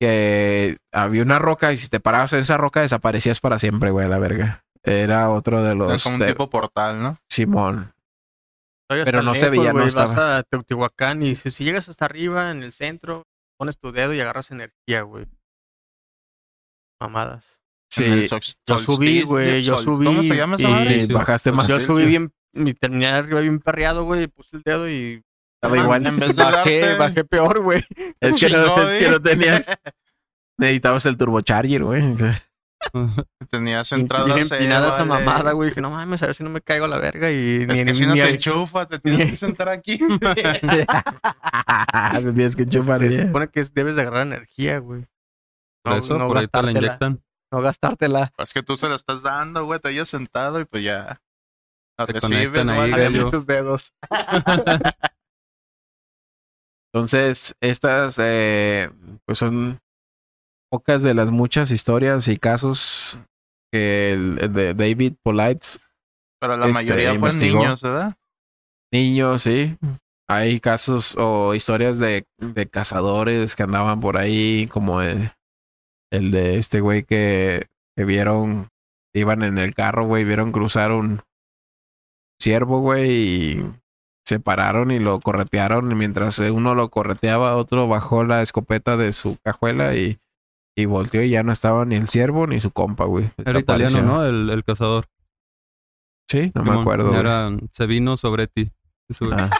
que 0.00 0.78
había 0.92 1.22
una 1.22 1.38
roca 1.38 1.72
y 1.72 1.76
si 1.76 1.88
te 1.88 2.00
parabas 2.00 2.32
en 2.32 2.40
esa 2.40 2.56
roca 2.56 2.80
desaparecías 2.80 3.40
para 3.40 3.58
siempre, 3.58 3.90
güey, 3.90 4.06
a 4.06 4.08
la 4.08 4.18
verga. 4.18 4.64
Era 4.88 5.30
otro 5.30 5.62
de 5.62 5.70
Es 5.72 5.76
los 5.76 6.02
como 6.02 6.14
un 6.16 6.20
de- 6.20 6.26
tipo 6.28 6.48
portal, 6.50 7.02
¿no? 7.02 7.18
Simón. 7.28 7.92
Todavía 8.88 9.04
Pero 9.04 9.22
no 9.22 9.34
se 9.34 9.50
lejos, 9.50 9.58
veía, 9.58 9.72
no 9.72 9.78
güey. 9.80 9.88
estaba. 9.88 10.06
Vas 10.14 10.18
a 10.18 10.42
Teotihuacán 10.44 11.22
y 11.22 11.34
si, 11.34 11.50
si 11.50 11.64
llegas 11.64 11.88
hasta 11.88 12.06
arriba 12.06 12.50
en 12.50 12.62
el 12.62 12.72
centro, 12.72 13.26
pones 13.58 13.76
tu 13.78 13.92
dedo 13.92 14.14
y 14.14 14.20
agarras 14.20 14.50
energía, 14.50 15.02
güey. 15.02 15.26
Mamadas. 17.00 17.44
el 17.96 18.22
Sí, 18.22 18.28
sol- 18.28 18.40
Yo 18.66 18.78
subí, 18.78 19.22
güey, 19.22 19.62
yo 19.62 19.76
sol- 19.78 19.84
subí. 19.96 20.04
¿Cómo 20.06 20.22
se 20.22 20.36
llama 20.36 20.56
esa 20.56 20.84
y- 20.94 21.00
sí, 21.02 21.12
bajaste 21.12 21.52
más. 21.52 21.68
Yo 21.68 21.78
subí 21.78 22.06
bien, 22.06 22.32
mi 22.52 22.74
terminé 22.74 23.08
arriba 23.08 23.40
bien 23.40 23.58
perreado, 23.60 24.04
güey, 24.04 24.26
puse 24.28 24.56
el 24.56 24.62
dedo 24.62 24.88
y 24.88 25.22
Estaba 25.60 25.74
Ah, 25.74 25.82
igual. 25.84 26.06
En 26.06 26.18
vez 26.18 26.28
de 26.36 26.42
bajé, 26.44 26.80
darte- 26.80 26.96
bajé 26.98 27.24
peor, 27.24 27.60
güey. 27.60 27.82
Es 28.20 28.38
que, 28.38 28.48
no, 28.48 28.80
es 28.82 28.94
que 28.94 29.06
¿eh? 29.06 29.10
no 29.10 29.20
tenías. 29.20 29.66
Necesitabas 30.58 31.06
el 31.06 31.16
turbocharger, 31.16 31.82
güey. 31.82 32.02
Tenías 33.50 33.90
entradas. 33.92 34.50
empinada 34.50 34.88
esa 34.88 35.04
vale. 35.04 35.24
mamada, 35.24 35.52
güey. 35.52 35.68
Dije, 35.70 35.80
no 35.80 35.90
mames, 35.90 36.22
a 36.22 36.26
ver 36.26 36.34
si 36.34 36.44
no 36.44 36.50
me 36.50 36.60
caigo 36.60 36.84
a 36.84 36.88
la 36.88 36.98
verga 36.98 37.30
y 37.30 37.62
Es 37.62 37.68
ni, 37.68 37.74
que 37.74 37.84
ni, 37.84 37.94
si 37.94 38.06
no 38.06 38.14
se 38.16 38.30
enchufa, 38.30 38.86
te 38.86 38.98
tienes 39.00 39.30
que 39.30 39.36
sentar 39.36 39.68
aquí. 39.68 39.98
Te 42.12 42.32
tienes 42.32 42.56
que 42.56 42.62
enchufar 42.62 43.00
se 43.00 43.26
supone 43.26 43.48
que 43.48 43.64
debes 43.64 43.96
de 43.96 44.02
agarrar 44.02 44.22
energía, 44.22 44.78
güey. 44.78 45.06
Por 45.82 45.92
No- 45.94 45.98
eso, 45.98 46.18
no 46.18 46.28
por 46.28 46.38
ahí 46.38 46.46
te 46.46 46.56
la 46.56 46.62
gastártela. 46.62 46.86
inyectan. 46.86 47.22
No 47.52 47.60
gastártela. 47.62 48.32
es 48.38 48.52
que 48.52 48.62
tú 48.62 48.76
se 48.76 48.88
la 48.88 48.94
estás 48.94 49.22
dando, 49.22 49.64
güey. 49.64 49.80
Te 49.80 49.88
hayas 49.88 50.08
sentado 50.08 50.60
y 50.60 50.64
pues 50.64 50.84
ya. 50.84 51.20
La 51.98 52.06
Te 52.06 52.12
ahí, 52.26 52.90
gallo. 52.90 53.24
muchos 53.24 53.46
dedos. 53.46 53.92
Entonces, 56.92 57.54
estas 57.60 58.16
eh, 58.18 58.90
pues 59.24 59.38
son 59.38 59.80
pocas 60.70 61.02
de 61.02 61.14
las 61.14 61.30
muchas 61.30 61.70
historias 61.70 62.28
y 62.28 62.38
casos 62.38 63.18
que 63.72 64.12
el, 64.12 64.52
de 64.52 64.74
David 64.74 65.14
Polites, 65.22 65.80
Pero 66.40 66.56
la 66.56 66.66
Este, 66.68 66.72
mayoría 66.74 67.14
fueron 67.14 67.16
investigó. 67.16 67.58
niños, 67.60 67.82
¿verdad? 67.82 68.16
niños, 68.92 69.42
sí. 69.42 69.76
Hay 70.30 70.60
casos 70.60 71.14
o 71.18 71.54
historias 71.54 71.98
de, 71.98 72.26
de 72.38 72.66
cazadores 72.68 73.56
que 73.56 73.62
andaban 73.62 74.00
por 74.00 74.16
ahí, 74.18 74.66
como 74.70 75.00
el, 75.02 75.30
el 76.10 76.30
de 76.30 76.58
este 76.58 76.80
güey 76.80 77.04
que, 77.04 77.66
que 77.96 78.04
vieron, 78.04 78.68
iban 79.14 79.42
en 79.42 79.58
el 79.58 79.74
carro, 79.74 80.06
güey, 80.06 80.24
vieron 80.24 80.52
cruzar 80.52 80.92
un 80.92 81.22
ciervo, 82.40 82.80
güey, 82.80 83.10
y 83.10 83.72
se 84.26 84.38
pararon 84.38 84.90
y 84.90 84.98
lo 84.98 85.18
corretearon. 85.20 85.90
Y 85.90 85.94
mientras 85.94 86.38
uno 86.38 86.74
lo 86.74 86.90
correteaba, 86.90 87.56
otro 87.56 87.88
bajó 87.88 88.24
la 88.24 88.42
escopeta 88.42 88.96
de 88.96 89.12
su 89.12 89.38
cajuela 89.42 89.94
y, 89.94 90.18
y 90.80 90.86
volteó 90.86 91.22
y 91.22 91.30
ya 91.30 91.42
no 91.42 91.50
estaba 91.52 91.84
ni 91.84 91.96
el 91.96 92.06
ciervo 92.08 92.46
ni 92.46 92.60
su 92.60 92.70
compa, 92.70 93.04
güey. 93.04 93.30
Era 93.44 93.58
italiano. 93.58 94.02
¿no? 94.02 94.24
El, 94.24 94.48
el 94.50 94.62
cazador. 94.64 95.06
Sí, 96.30 96.52
no 96.54 96.62
me 96.62 96.78
acuerdo. 96.80 97.08
güey. 97.08 97.18
Era 97.20 97.50
Sevino 97.72 98.16
Sobretti. 98.16 98.70
Su- 99.10 99.30
Ah. 99.32 99.50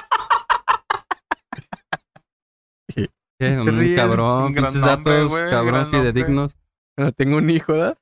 ¿Qué? 3.41 3.57
Un 3.61 3.79
ríes? 3.79 3.97
cabrón, 3.97 4.53
pinches 4.55 4.81
datos, 4.81 5.29
güey, 5.31 5.49
cabrón, 5.51 5.89
fidedignos. 5.91 6.57
No 6.97 7.13
tengo 7.13 7.37
un 7.37 7.49
hijo, 7.51 7.73
¿verdad? 7.75 7.97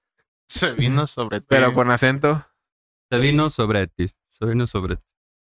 Se 0.48 0.74
vino 0.76 1.06
sobre 1.06 1.40
ti. 1.40 1.46
Pero 1.50 1.72
con 1.74 1.90
acento. 1.90 2.42
Sevino 3.10 3.50
Sobretti. 3.50 4.10
Sevino 4.30 4.66
Sobretti. 4.66 5.02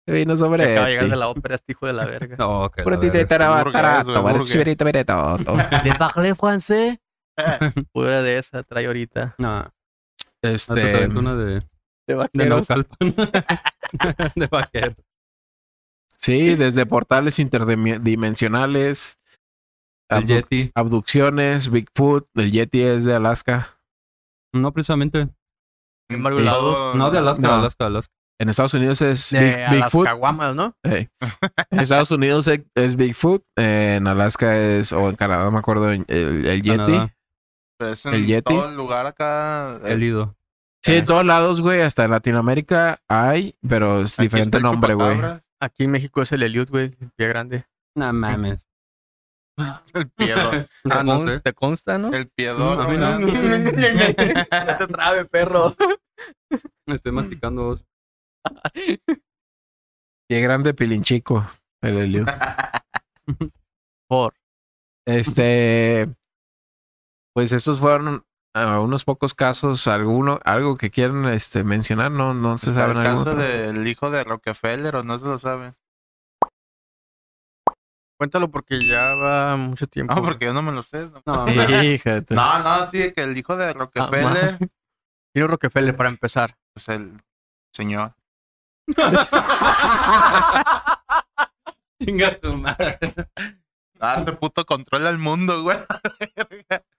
Se 0.07 0.15
vino 0.15 0.37
sobre. 0.37 0.73
Acaba 0.73 0.87
de 0.87 0.91
llegar 0.93 1.05
ti. 1.07 1.11
de 1.11 1.17
la 1.17 1.29
ópera 1.29 1.55
este 1.57 1.73
hijo 1.73 1.87
de 1.87 1.93
la 1.93 2.05
verga. 2.07 2.37
No, 2.39 2.71
que 2.71 2.83
Por 2.85 2.93
la 2.95 3.01
ti 3.01 3.11
te 3.11 3.27
taraba. 3.27 3.65
Pura 7.93 8.23
de 8.23 8.39
esa 8.39 8.63
trae 8.63 8.87
ahorita. 8.87 9.35
No, 9.39 9.69
Este, 10.43 11.09
una 11.09 11.35
de, 11.35 11.55
De 11.55 11.61
de 12.07 12.15
vaqueros. 12.15 12.69
De 14.35 14.95
sí, 16.17 16.55
desde 16.55 16.87
portales 16.87 17.39
interdimensionales, 17.39 19.19
El 20.11 20.19
abdu- 20.25 20.27
Yeti. 20.27 20.71
abducciones, 20.75 21.71
Bigfoot, 21.71 22.27
el 22.35 22.53
Yeti 22.53 22.83
es 22.83 23.05
de 23.05 23.15
Alaska. 23.15 23.79
No 24.53 24.73
precisamente. 24.73 25.29
No, 26.11 27.11
de 27.11 27.19
Alaska, 27.19 27.47
No. 27.47 27.55
Alaska, 27.55 27.87
Alaska. 27.87 28.13
En 28.41 28.49
Estados 28.49 28.75
Unidos 28.75 29.01
es 29.03 29.33
Big- 29.33 29.71
Bigfoot. 29.71 30.09
¿no? 30.55 30.75
En 30.83 31.09
Estados 31.71 32.11
Unidos 32.11 32.47
es, 32.49 32.63
es 32.75 32.97
Bigfoot. 32.97 33.45
En 33.57 34.07
Alaska 34.07 34.57
es, 34.59 34.93
o 34.93 35.11
en 35.11 35.17
Canadá, 35.17 35.45
no 35.45 35.51
me 35.53 35.59
acuerdo, 35.59 35.91
el, 35.91 36.05
el 36.09 36.63
Yeti. 36.63 36.71
Canadá. 36.71 37.15
Pero 37.81 37.93
es 37.93 38.05
en 38.05 38.13
el 38.13 38.27
Yeti. 38.27 38.55
todo 38.55 38.69
el 38.69 38.77
lugar 38.77 39.07
acá. 39.07 39.81
eh, 39.85 39.93
El 39.93 40.03
Ido. 40.03 40.37
Sí, 40.83 40.97
en 40.97 41.07
todos 41.07 41.25
lados, 41.25 41.63
güey, 41.63 41.81
hasta 41.81 42.05
en 42.05 42.11
Latinoamérica 42.11 43.01
hay, 43.09 43.57
pero 43.67 44.03
es 44.03 44.19
aquí 44.19 44.27
diferente 44.27 44.49
está 44.49 44.57
el 44.59 44.65
nombre, 44.65 44.93
güey. 44.93 45.09
chupacabras, 45.15 45.43
Aquí 45.61 45.85
en 45.85 45.91
México 45.93 46.21
es 46.21 46.33
el 46.33 46.43
Eliud, 46.43 46.69
güey. 46.71 46.95
El 47.01 47.11
pie 47.17 47.29
grande. 47.29 47.65
No 47.95 48.13
mames. 48.13 48.67
El 49.95 50.09
piedor. 50.11 50.69
Ah, 50.91 50.99
¿Te 50.99 51.05
no 51.05 51.21
sé. 51.21 51.41
¿Te 51.41 51.53
consta, 51.55 51.97
no? 51.99 52.13
El 52.13 52.29
piedor. 52.29 52.77
No, 52.79 52.83
a 52.85 52.89
mí 52.89 52.97
no. 52.99 53.33
¿verdad? 53.33 54.47
No 54.69 54.77
te 54.77 54.87
trabe, 54.93 55.25
perro. 55.25 55.75
Me 56.87 56.95
estoy 56.97 57.13
masticando. 57.13 57.65
vos. 57.65 57.85
Pie 60.29 60.41
grande, 60.43 60.75
pilinchico, 60.75 61.47
el 61.83 61.97
Eliud. 61.99 62.29
Por. 64.07 64.35
Este. 65.07 66.09
Pues 67.35 67.53
estos 67.53 67.81
fueron 67.81 68.25
ah, 68.55 68.81
unos 68.81 69.05
pocos 69.05 69.35
casos, 69.35 69.87
alguno, 69.87 70.41
algo 70.45 70.77
que 70.77 70.91
quieran 70.91 71.27
este, 71.27 71.63
mencionar, 71.65 72.11
no, 72.11 72.35
no 72.35 72.59
se 72.59 72.75
saben 72.75 72.97
el 72.99 73.05
caso 73.05 73.35
del 73.35 73.87
hijo 73.87 74.11
de 74.11 74.25
Rockefeller 74.25 74.97
o 74.97 75.03
no 75.03 75.19
se 75.19 75.27
lo 75.27 75.39
sabe. 75.39 75.75
Cuéntalo 78.19 78.51
porque 78.51 78.81
ya 78.81 79.15
va 79.15 79.57
mucho 79.57 79.87
tiempo. 79.87 80.15
No, 80.15 80.21
güey. 80.21 80.33
porque 80.33 80.45
yo 80.47 80.53
no 80.53 80.61
me 80.61 80.73
lo 80.73 80.83
sé. 80.83 81.09
No, 81.09 81.23
No, 81.25 81.47
Fíjate. 81.47 82.35
no, 82.35 82.59
no, 82.59 82.85
sí, 82.87 83.13
que 83.13 83.23
el 83.23 83.37
hijo 83.39 83.57
de 83.57 83.73
Rockefeller, 83.73 84.59
Quiero 85.33 85.49
Rockefeller 85.49 85.97
para 85.97 86.11
empezar. 86.11 86.57
pues 86.75 86.89
el 86.89 87.23
señor. 87.73 88.15
Chinga 92.03 92.37
tu 92.39 92.57
madre. 92.57 92.99
Ah, 94.01 94.17
ese 94.21 94.33
puto 94.33 94.65
controla 94.67 95.09
el 95.11 95.19
mundo, 95.19 95.63
güey. 95.63 95.79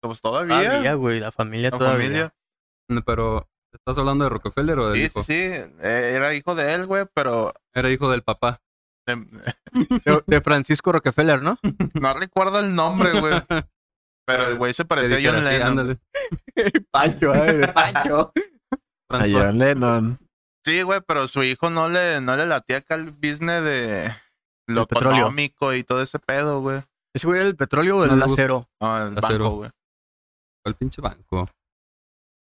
Pues 0.00 0.20
todavía. 0.20 0.62
Todavía, 0.62 0.94
güey, 0.94 1.20
la 1.20 1.32
familia 1.32 1.70
la 1.70 1.78
todavía. 1.78 2.06
familia. 2.88 3.04
Pero, 3.04 3.48
¿estás 3.72 3.98
hablando 3.98 4.24
de 4.24 4.30
Rockefeller 4.30 4.78
o 4.78 4.90
del 4.90 4.96
Sí, 4.96 5.04
hijo? 5.06 5.22
sí, 5.22 5.32
sí. 5.32 5.42
eh, 5.42 6.12
Era 6.14 6.32
hijo 6.34 6.54
de 6.54 6.74
él, 6.74 6.86
güey, 6.86 7.04
pero 7.14 7.52
Era 7.74 7.90
hijo 7.90 8.10
del 8.10 8.22
papá. 8.22 8.60
eh, 9.06 9.16
De, 10.04 10.22
de 10.26 10.40
Francisco 10.40 10.92
Rockefeller, 10.92 11.42
¿no? 11.42 11.58
no 12.00 12.14
recuerdo 12.14 12.60
el 12.60 12.74
nombre, 12.74 13.18
güey. 13.20 13.42
Pero 14.26 14.46
el 14.48 14.58
güey 14.58 14.74
se 14.74 14.84
parecía 14.84 15.16
a 15.16 15.20
John 15.32 15.42
así, 15.42 15.52
Lennon. 15.54 15.68
ándale. 15.68 15.98
Pancho, 16.90 17.34
eh, 17.34 17.52
de 17.54 17.68
Pancho. 17.68 18.30
A. 19.08 19.24
John 19.26 19.56
Lennon. 19.58 20.18
Sí, 20.66 20.82
güey, 20.82 21.00
pero 21.06 21.28
su 21.28 21.42
hijo 21.42 21.70
no 21.70 21.88
le, 21.88 22.20
no 22.20 22.36
le 22.36 22.44
latía 22.44 22.76
acá 22.78 22.96
el 22.96 23.12
business 23.12 23.64
de 23.64 24.14
lo 24.68 24.82
El 24.82 24.86
petróleo. 24.86 25.18
económico 25.20 25.72
y 25.72 25.82
todo 25.82 26.02
ese 26.02 26.18
pedo, 26.18 26.60
güey. 26.60 26.82
¿Ese 27.14 27.26
güey 27.26 27.40
era 27.40 27.48
el 27.48 27.56
petróleo 27.56 27.96
o 28.00 28.04
el 28.04 28.18
No 28.18 28.24
acero? 28.26 28.68
No, 28.82 29.06
el 29.06 29.16
Acero. 29.16 29.44
banco, 29.44 29.56
güey. 29.56 29.70
¿Cuál 30.68 30.76
pinche 30.76 31.00
banco? 31.00 31.48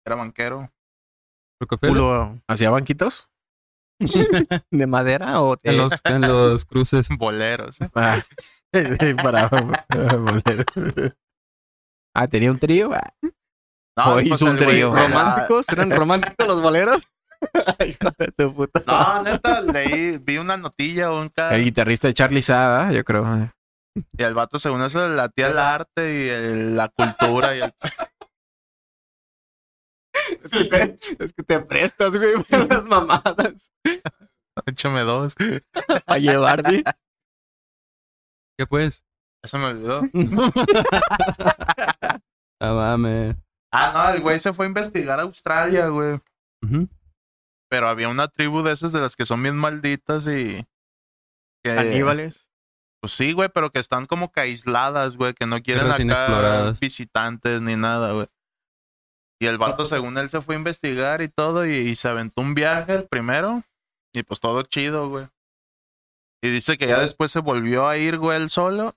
Era 0.05 0.15
banquero. 0.15 0.71
Rockefeller. 1.59 2.39
¿Hacía 2.47 2.69
banquitos? 2.69 3.27
de 4.71 4.85
madera 4.85 5.41
o 5.41 5.57
En 5.63 5.77
los, 5.77 5.93
en 6.03 6.21
los 6.21 6.65
cruces. 6.65 7.09
Boleros. 7.17 7.81
¿eh? 7.81 7.89
Ah, 7.95 8.21
para, 9.23 9.49
para 9.49 10.17
volver. 10.17 11.17
Ah, 12.15 12.27
tenía 12.27 12.51
un 12.51 12.59
trío. 12.59 12.91
Ah, 12.93 13.11
No, 13.97 14.13
O 14.13 14.21
hizo 14.21 14.45
un 14.45 14.51
el 14.51 14.57
güey 14.57 14.67
trío. 14.75 14.95
¿Románticos? 14.95 15.67
¿Eran 15.69 15.89
románticos 15.89 16.47
los 16.47 16.61
boleros? 16.61 17.07
Hijo 17.87 18.11
de 18.19 18.27
tu 18.37 18.53
puta. 18.53 18.83
No, 18.85 19.23
neta, 19.23 19.61
leí, 19.61 20.19
vi 20.19 20.37
una 20.37 20.57
notilla 20.57 21.11
o 21.11 21.21
un 21.21 21.31
El 21.35 21.63
guitarrista 21.63 22.07
de 22.07 22.13
Charlie 22.13 22.43
Sada, 22.43 22.91
yo 22.91 23.03
creo. 23.03 23.51
Y 23.95 24.23
el 24.23 24.33
vato 24.33 24.59
según 24.59 24.81
eso 24.83 25.05
le 25.07 25.15
latía 25.15 25.47
el 25.49 25.57
arte 25.57 26.25
y 26.25 26.29
el- 26.29 26.75
la 26.77 26.89
cultura 26.89 27.55
y 27.55 27.61
el... 27.61 27.73
Es 30.43 30.51
que 30.51 30.65
te, 30.65 30.99
es 31.23 31.33
que 31.33 31.43
te 31.43 31.59
prestas, 31.61 32.13
güey, 32.15 32.33
para 32.49 32.65
las 32.65 32.85
mamadas. 32.85 33.71
Échame 34.65 35.01
dos. 35.01 35.35
A 36.05 36.17
llevarte. 36.17 36.83
¿Qué 38.57 38.67
pues? 38.67 39.03
Eso 39.43 39.57
me 39.57 39.65
olvidó. 39.67 40.01
Ah, 42.63 42.73
mames. 42.73 43.35
Ah, 43.73 43.91
no, 44.11 44.15
el 44.15 44.21
güey 44.21 44.39
se 44.39 44.53
fue 44.53 44.65
a 44.65 44.67
investigar 44.67 45.17
a 45.19 45.23
Australia, 45.23 45.87
güey. 45.87 46.19
Pero 47.71 47.87
había 47.87 48.07
una 48.09 48.27
tribu 48.27 48.61
de 48.61 48.73
esas 48.73 48.91
de 48.91 49.01
las 49.01 49.15
que 49.15 49.25
son 49.25 49.41
bien 49.41 49.57
malditas 49.57 50.27
y... 50.27 50.63
Que, 51.63 51.71
Aníbales. 51.71 52.45
Pues 53.01 53.13
sí, 53.13 53.33
güey, 53.33 53.49
pero 53.49 53.71
que 53.71 53.79
están 53.79 54.05
como 54.05 54.31
que 54.31 54.41
aisladas, 54.41 55.17
güey, 55.17 55.33
que 55.33 55.47
no 55.47 55.61
quieren 55.61 55.87
acá 55.91 56.73
visitantes 56.79 57.61
ni 57.61 57.75
nada, 57.75 58.11
güey. 58.13 58.27
Y 59.41 59.47
el 59.47 59.57
vato, 59.57 59.85
según 59.85 60.19
él, 60.19 60.29
se 60.29 60.39
fue 60.41 60.53
a 60.53 60.59
investigar 60.59 61.21
y 61.23 61.27
todo, 61.27 61.65
y, 61.65 61.71
y 61.71 61.95
se 61.95 62.07
aventó 62.07 62.43
un 62.43 62.53
viaje 62.53 62.93
el 62.93 63.07
primero, 63.07 63.63
y 64.13 64.21
pues 64.21 64.39
todo 64.39 64.61
chido, 64.63 65.09
güey. 65.09 65.27
Y 66.43 66.49
dice 66.49 66.77
que 66.77 66.87
ya 66.87 66.99
después 66.99 67.31
se 67.31 67.39
volvió 67.39 67.87
a 67.87 67.97
ir, 67.97 68.19
güey, 68.19 68.39
él 68.39 68.49
solo, 68.51 68.95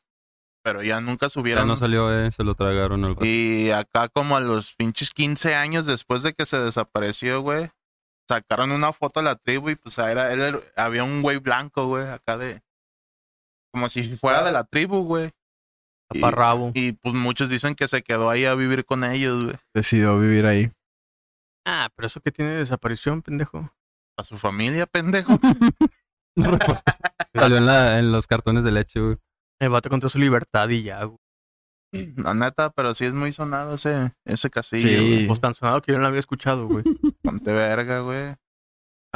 pero 0.62 0.82
ya 0.82 1.00
nunca 1.00 1.26
Ya 1.26 1.30
subieron. 1.30 1.66
no 1.66 1.76
salió, 1.78 2.12
eh, 2.12 2.30
se 2.30 2.44
lo 2.44 2.54
tragaron 2.54 3.04
el 3.04 3.14
vato. 3.14 3.24
y 3.26 3.70
acá 3.70 4.08
como 4.08 4.36
a 4.36 4.40
los 4.40 4.74
pinches 4.74 5.10
15 5.12 5.54
años 5.54 5.86
después 5.86 6.22
de 6.22 6.34
que 6.34 6.44
se 6.46 6.58
desapareció, 6.58 7.40
güey, 7.40 7.70
sacaron 8.28 8.70
una 8.70 8.92
foto 8.92 9.20
de 9.20 9.24
la 9.24 9.36
tribu 9.36 9.70
y 9.70 9.76
pues 9.76 9.96
era, 9.98 10.32
él 10.32 10.62
había 10.76 11.04
un 11.04 11.22
güey 11.22 11.38
blanco, 11.38 11.86
güey, 11.86 12.06
acá 12.08 12.36
de... 12.36 12.62
Como 13.74 13.88
si 13.88 14.16
fuera 14.16 14.44
de 14.44 14.52
la 14.52 14.62
tribu, 14.62 15.02
güey. 15.02 15.32
Y- 16.12 16.20
Taparrabo. 16.20 16.70
Y 16.74 16.92
pues 16.92 17.12
muchos 17.12 17.48
dicen 17.48 17.74
que 17.74 17.88
se 17.88 18.02
quedó 18.04 18.30
ahí 18.30 18.44
a 18.44 18.54
vivir 18.54 18.84
con 18.84 19.02
ellos, 19.02 19.46
güey. 19.46 19.56
Decidió 19.74 20.16
vivir 20.16 20.46
ahí. 20.46 20.70
Ah, 21.66 21.88
pero 21.96 22.06
eso 22.06 22.20
que 22.20 22.30
tiene 22.30 22.52
desaparición, 22.52 23.20
pendejo. 23.20 23.68
A 24.16 24.22
su 24.22 24.36
familia, 24.38 24.86
pendejo. 24.86 25.40
Salió 27.34 27.56
en, 27.56 27.66
la, 27.66 27.98
en 27.98 28.12
los 28.12 28.28
cartones 28.28 28.62
de 28.62 28.70
leche, 28.70 29.00
güey. 29.00 29.16
El 29.60 29.70
vato 29.70 29.88
encontró 29.88 30.08
su 30.08 30.20
libertad 30.20 30.68
y 30.68 30.84
ya, 30.84 31.02
güey. 31.02 31.18
La 32.16 32.32
neta, 32.34 32.70
pero 32.70 32.94
sí 32.94 33.06
es 33.06 33.12
muy 33.12 33.32
sonado 33.32 33.74
ese, 33.74 34.12
ese 34.24 34.50
casillo. 34.50 34.88
Sí. 34.88 34.94
güey. 34.96 35.26
Pues 35.26 35.40
tan 35.40 35.56
sonado 35.56 35.82
que 35.82 35.90
yo 35.90 35.98
no 35.98 36.02
lo 36.02 36.08
había 36.08 36.20
escuchado, 36.20 36.68
güey. 36.68 36.84
Ponte 37.22 37.52
verga, 37.52 38.00
güey. 38.00 38.36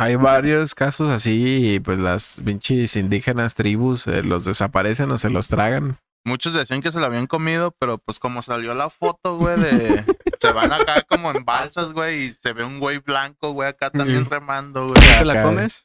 Hay 0.01 0.15
varios 0.15 0.77
casos 0.77 1.11
así 1.11 1.75
y 1.75 1.81
pues 1.81 1.99
las 1.99 2.41
pinches 2.45 2.95
indígenas 2.95 3.57
tribus 3.57 4.07
eh, 4.07 4.23
los 4.23 4.45
desaparecen 4.45 5.11
o 5.11 5.19
se 5.19 5.29
los 5.29 5.49
tragan. 5.49 5.99
Muchos 6.25 6.53
decían 6.53 6.81
que 6.81 6.93
se 6.93 7.01
lo 7.01 7.07
habían 7.07 7.27
comido, 7.27 7.75
pero 7.81 7.99
pues 7.99 8.21
como 8.21 8.43
salió 8.43 8.75
la 8.75 8.91
foto, 8.91 9.37
güey, 9.39 9.59
de... 9.59 10.05
Se 10.39 10.53
van 10.53 10.73
acá 10.73 11.03
como 11.09 11.33
en 11.33 11.45
balsas, 11.45 11.93
güey, 11.93 12.27
y 12.27 12.33
se 12.33 12.53
ve 12.53 12.63
un 12.63 12.79
güey 12.79 12.99
blanco, 12.99 13.51
güey, 13.55 13.71
acá 13.71 13.91
también 13.91 14.23
Sí. 14.25 14.31
remando, 14.31 14.87
güey. 14.87 14.95
¿Te 15.19 15.25
la 15.25 15.43
comes? 15.43 15.83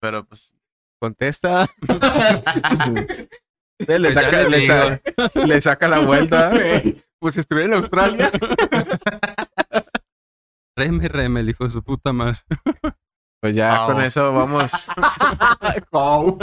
Pero 0.00 0.24
pues... 0.24 0.52
Contesta. 1.00 1.66
Sí, 3.80 3.86
le, 3.86 4.00
Pues 4.10 4.14
saca, 4.14 5.00
le 5.46 5.60
saca 5.60 5.86
la 5.88 6.00
vuelta. 6.00 6.52
Pues 7.20 7.34
si 7.34 7.40
estuviera 7.40 7.68
en 7.68 7.74
Australia. 7.82 8.30
Reme, 10.78 11.08
reme, 11.08 11.40
el 11.40 11.50
hijo 11.50 11.64
de 11.64 11.70
su 11.70 11.82
puta 11.82 12.12
madre. 12.12 12.38
Pues 13.40 13.54
ya 13.54 13.86
con 13.86 14.00
eso 14.02 14.32
vamos. 14.32 14.72
Go. 15.92 16.38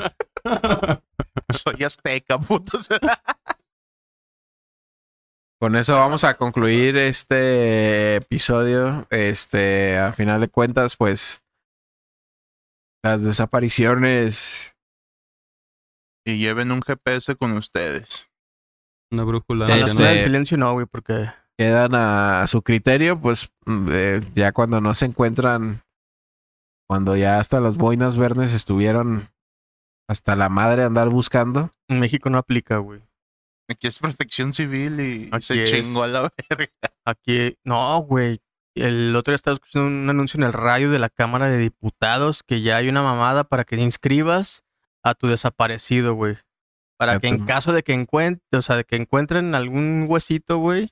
Soy 1.49 1.83
azteca, 1.83 2.39
putos. 2.39 2.87
Con 5.59 5.75
eso 5.75 5.95
vamos 5.95 6.23
a 6.23 6.35
concluir 6.37 6.95
este 6.95 8.15
episodio. 8.15 9.07
Este, 9.09 9.97
a 9.97 10.13
final 10.13 10.39
de 10.39 10.47
cuentas, 10.47 10.95
pues 10.95 11.43
las 13.03 13.23
desapariciones 13.25 14.73
y 16.25 16.37
lleven 16.37 16.71
un 16.71 16.81
GPS 16.81 17.35
con 17.35 17.51
ustedes. 17.57 18.29
Una 19.11 19.23
brújula. 19.25 19.67
Este- 19.75 19.95
no- 20.01 20.05
del 20.09 20.21
silencio 20.21 20.57
no, 20.57 20.71
güey, 20.71 20.85
porque 20.85 21.29
quedan 21.57 21.95
a, 21.95 22.41
a 22.43 22.47
su 22.47 22.61
criterio, 22.61 23.19
pues 23.19 23.49
mm, 23.65 23.87
eh, 23.91 24.21
ya 24.33 24.51
cuando 24.51 24.81
no 24.81 24.93
se 24.93 25.05
encuentran, 25.05 25.83
cuando 26.87 27.15
ya 27.15 27.39
hasta 27.39 27.59
las 27.61 27.77
boinas 27.77 28.17
verdes 28.17 28.53
estuvieron 28.53 29.29
hasta 30.07 30.35
la 30.35 30.49
madre 30.49 30.83
andar 30.83 31.09
buscando. 31.09 31.71
en 31.87 31.99
México 31.99 32.29
no 32.29 32.37
aplica, 32.37 32.77
güey. 32.77 33.01
Aquí 33.67 33.87
es 33.87 33.97
protección 33.97 34.53
civil 34.53 34.99
y 34.99 35.29
Aquí 35.31 35.45
se 35.45 35.63
es. 35.63 35.71
chingó 35.71 36.03
a 36.03 36.07
la 36.07 36.31
verga. 36.49 36.71
Aquí, 37.03 37.57
no, 37.63 37.97
güey. 37.99 38.39
El 38.75 39.15
otro 39.15 39.31
día 39.31 39.35
estaba 39.37 39.53
escuchando 39.55 39.87
un 39.87 40.07
anuncio 40.09 40.37
en 40.37 40.43
el 40.43 40.53
radio 40.53 40.91
de 40.91 40.99
la 40.99 41.09
Cámara 41.09 41.49
de 41.49 41.57
Diputados 41.57 42.43
que 42.43 42.61
ya 42.61 42.75
hay 42.77 42.89
una 42.89 43.01
mamada 43.01 43.45
para 43.45 43.63
que 43.63 43.77
te 43.77 43.81
inscribas 43.81 44.63
a 45.01 45.15
tu 45.15 45.27
desaparecido, 45.27 46.13
güey. 46.13 46.37
Para 46.97 47.19
que 47.19 47.27
en 47.27 47.35
Fíjate. 47.35 47.51
caso 47.53 47.73
de 47.73 47.83
que 47.83 47.93
encuentre, 47.93 48.43
o 48.57 48.61
sea, 48.61 48.75
de 48.75 48.83
que 48.83 48.97
encuentren 48.97 49.55
algún 49.55 50.05
huesito, 50.07 50.57
güey, 50.57 50.89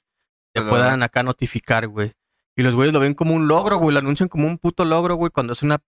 te 0.54 0.62
puedan 0.62 1.04
acá 1.04 1.24
notificar, 1.24 1.88
güey. 1.88 2.14
Y 2.56 2.62
los 2.62 2.76
güeyes 2.76 2.93
lo 2.93 2.99
ven 2.99 3.14
como 3.16 3.34
un 3.34 3.47
logro, 3.47 3.78
güey, 3.78 3.93
lo 3.93 3.99
anuncian 3.99 4.30
como 4.30 4.47
un 4.47 4.58
puto 4.58 4.86
logro, 4.86 5.16
güey, 5.16 5.32
cuando 5.32 5.54
es 5.54 5.64
una 5.64 5.80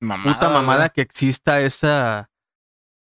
Mamada, 0.00 0.34
puta 0.34 0.48
mamada 0.50 0.78
güey. 0.78 0.90
que 0.94 1.00
exista 1.02 1.60
esa... 1.60 2.28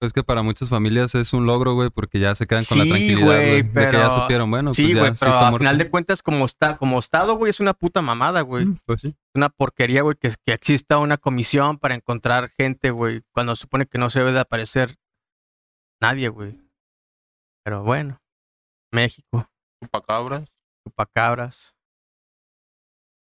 Pues 0.02 0.12
que 0.12 0.22
para 0.22 0.42
muchas 0.42 0.68
familias 0.68 1.16
es 1.16 1.32
un 1.32 1.46
logro, 1.46 1.76
güey, 1.76 1.90
porque 1.90 2.20
ya 2.20 2.36
se 2.36 2.46
quedan 2.46 2.66
con 2.66 2.78
la 2.80 2.84
Sí, 2.84 2.90
tranquilidad, 2.90 3.26
güey. 3.26 3.62
De 3.62 3.86
que 3.90 3.98
ya 3.98 4.10
supieron, 4.12 4.52
bueno, 4.52 4.74
sí, 4.74 4.84
pues 4.84 4.96
ya 4.96 5.00
güey, 5.00 5.12
sí 5.14 5.18
pero 5.22 5.32
está 5.32 5.48
al 5.48 5.58
final 5.58 5.78
de 5.78 5.90
cuentas, 5.90 6.22
como 6.22 6.44
está, 6.44 6.76
como 6.78 7.00
estado, 7.00 7.36
güey, 7.38 7.52
es 7.52 7.62
una 7.62 7.74
puta 7.74 8.02
mamada, 8.02 8.42
güey. 8.42 8.66
Mm, 8.66 8.80
Pues 8.86 9.00
sí. 9.00 9.16
una 9.34 9.48
porquería, 9.48 10.02
güey, 10.02 10.18
que, 10.20 10.34
que 10.46 10.52
exista 10.52 10.98
una 10.98 11.16
comisión 11.16 11.78
para 11.78 11.96
encontrar 11.96 12.52
gente, 12.58 12.92
güey, 12.92 13.22
cuando 13.32 13.56
se 13.56 13.62
supone 13.62 13.86
que 13.86 13.98
no 13.98 14.10
se 14.10 14.20
debe 14.20 14.34
de 14.34 14.42
aparecer 14.42 14.98
nadie, 16.02 16.28
güey. 16.28 16.60
Pero 17.64 17.84
bueno, 17.84 18.22
México, 18.92 19.48
Chupacabras. 19.82 20.50
Chupacabras, 20.86 21.76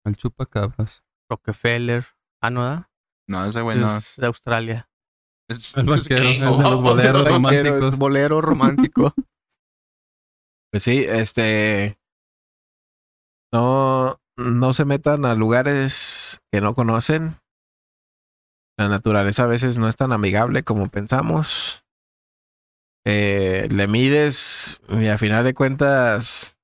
El 0.05 0.17
chupacabras. 0.17 1.03
Rockefeller, 1.31 2.05
ah, 2.43 2.51
no. 2.51 2.89
No, 3.29 3.45
ese 3.45 3.61
güey 3.61 3.79
no. 3.79 3.97
es 3.99 4.15
de 4.17 4.27
Australia. 4.27 4.89
Es- 5.51 5.77
El 5.77 5.87
gay, 5.87 6.37
el 6.37 6.41
de 6.41 6.63
los 6.63 6.83
boleros 6.83 7.25
Vaquero, 7.25 7.25
románticos. 7.31 7.93
es 7.95 7.99
Bolero 7.99 8.41
romántico. 8.41 9.15
Pues 10.71 10.83
sí, 10.83 11.03
este. 11.09 11.95
No, 13.51 14.21
no 14.37 14.73
se 14.75 14.85
metan 14.85 15.25
a 15.25 15.35
lugares 15.35 16.43
que 16.53 16.61
no 16.61 16.75
conocen. 16.75 17.37
La 18.79 18.89
naturaleza 18.89 19.45
a 19.45 19.47
veces 19.47 19.79
no 19.79 19.89
es 19.89 19.97
tan 19.97 20.13
amigable 20.13 20.65
como 20.65 20.91
pensamos. 20.91 21.87
Eh, 23.07 23.67
le 23.71 23.89
mides 23.89 24.83
y 24.91 25.07
a 25.07 25.17
final 25.17 25.43
de 25.45 25.55
cuentas 25.55 26.58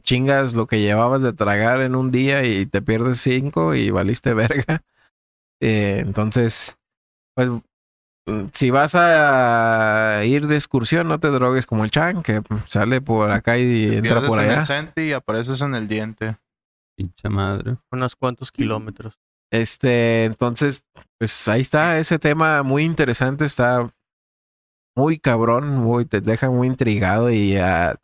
chingas 0.00 0.54
lo 0.54 0.66
que 0.66 0.80
llevabas 0.80 1.22
de 1.22 1.32
tragar 1.32 1.80
en 1.80 1.94
un 1.94 2.10
día 2.10 2.44
y 2.44 2.66
te 2.66 2.82
pierdes 2.82 3.20
cinco 3.20 3.74
y 3.74 3.90
valiste 3.90 4.34
verga. 4.34 4.82
Eh, 5.60 5.98
entonces, 6.00 6.78
pues 7.34 7.50
Mm, 8.26 8.46
si 8.52 8.70
vas 8.70 8.94
a 8.94 10.22
ir 10.24 10.46
de 10.46 10.54
excursión, 10.54 11.08
no 11.08 11.20
te 11.20 11.28
drogues 11.28 11.66
como 11.66 11.84
el 11.84 11.90
Chan, 11.90 12.22
que 12.22 12.42
sale 12.66 13.00
por 13.00 13.30
acá 13.30 13.58
y 13.58 13.88
Te 13.88 13.98
entra 13.98 14.26
por 14.26 14.40
en 14.40 14.50
allá. 14.50 14.60
el 14.60 14.66
centi 14.66 15.02
y 15.02 15.12
apareces 15.12 15.60
en 15.60 15.74
el 15.74 15.88
diente. 15.88 16.36
Pinche 16.96 17.28
madre. 17.28 17.76
Unos 17.92 18.16
cuantos 18.16 18.50
kilómetros. 18.50 19.18
Este, 19.52 20.24
entonces, 20.24 20.84
pues 21.18 21.48
ahí 21.48 21.60
está 21.60 21.98
ese 21.98 22.18
tema 22.18 22.62
muy 22.62 22.84
interesante, 22.84 23.44
está 23.44 23.86
muy 24.96 25.18
cabrón, 25.18 25.76
muy, 25.76 26.06
te 26.06 26.20
deja 26.20 26.50
muy 26.50 26.66
intrigado 26.66 27.30
y 27.30 27.56
ah, 27.56 27.96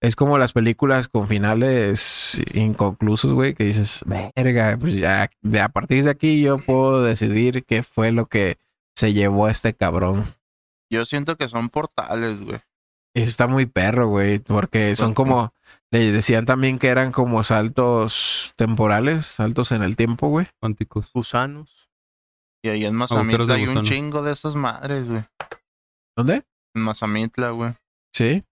es 0.00 0.16
como 0.16 0.38
las 0.38 0.52
películas 0.52 1.08
con 1.08 1.26
finales 1.26 2.40
inconclusos, 2.54 3.32
güey, 3.32 3.54
que 3.54 3.64
dices, 3.64 4.04
verga, 4.06 4.76
pues 4.78 4.94
ya, 4.96 5.28
de 5.42 5.60
a 5.60 5.68
partir 5.68 6.04
de 6.04 6.10
aquí 6.10 6.40
yo 6.40 6.58
puedo 6.58 7.02
decidir 7.02 7.64
qué 7.64 7.82
fue 7.82 8.12
lo 8.12 8.26
que 8.26 8.58
se 8.94 9.12
llevó 9.12 9.46
a 9.46 9.50
este 9.50 9.74
cabrón. 9.74 10.24
Yo 10.90 11.04
siento 11.04 11.36
que 11.36 11.48
son 11.48 11.68
portales, 11.68 12.40
güey. 12.40 12.60
Eso 13.14 13.28
está 13.28 13.46
muy 13.46 13.66
perro, 13.66 14.08
güey, 14.08 14.38
porque 14.38 14.94
son 14.94 15.08
Pues, 15.08 15.16
como, 15.16 15.52
le 15.90 16.12
decían 16.12 16.46
también 16.46 16.78
que 16.78 16.88
eran 16.88 17.10
como 17.10 17.42
saltos 17.42 18.52
temporales, 18.56 19.26
saltos 19.26 19.72
en 19.72 19.82
el 19.82 19.96
tiempo, 19.96 20.28
güey. 20.28 20.46
Cuánticos. 20.60 21.10
Gusanos. 21.12 21.88
Y 22.62 22.68
ahí 22.68 22.86
en 22.86 22.94
Mazamitla 22.94 23.54
hay 23.54 23.66
un 23.66 23.82
chingo 23.82 24.22
de 24.22 24.32
esas 24.32 24.54
madres, 24.54 25.08
güey. 25.08 25.24
¿Dónde? 26.16 26.44
En 26.74 26.82
Mazamitla, 26.82 27.50
güey. 27.50 27.72
Sí. 28.12 28.44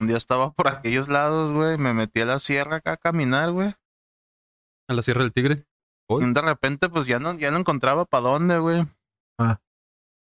Un 0.00 0.06
día 0.06 0.16
estaba 0.16 0.52
por 0.52 0.68
aquellos 0.68 1.08
lados, 1.08 1.52
güey. 1.52 1.76
Me 1.78 1.92
metí 1.92 2.20
a 2.22 2.26
la 2.26 2.38
sierra 2.38 2.76
acá 2.76 2.92
a 2.92 2.96
caminar, 2.96 3.50
güey. 3.52 3.74
A 4.88 4.94
la 4.94 5.02
Sierra 5.02 5.20
del 5.22 5.32
Tigre. 5.32 5.66
Y 6.08 6.24
de 6.32 6.40
repente, 6.42 6.88
pues 6.88 7.06
ya 7.06 7.18
no, 7.20 7.34
ya 7.34 7.50
no 7.52 7.58
encontraba 7.58 8.04
para 8.06 8.22
dónde, 8.24 8.58
güey. 8.58 8.84
Ah. 9.38 9.60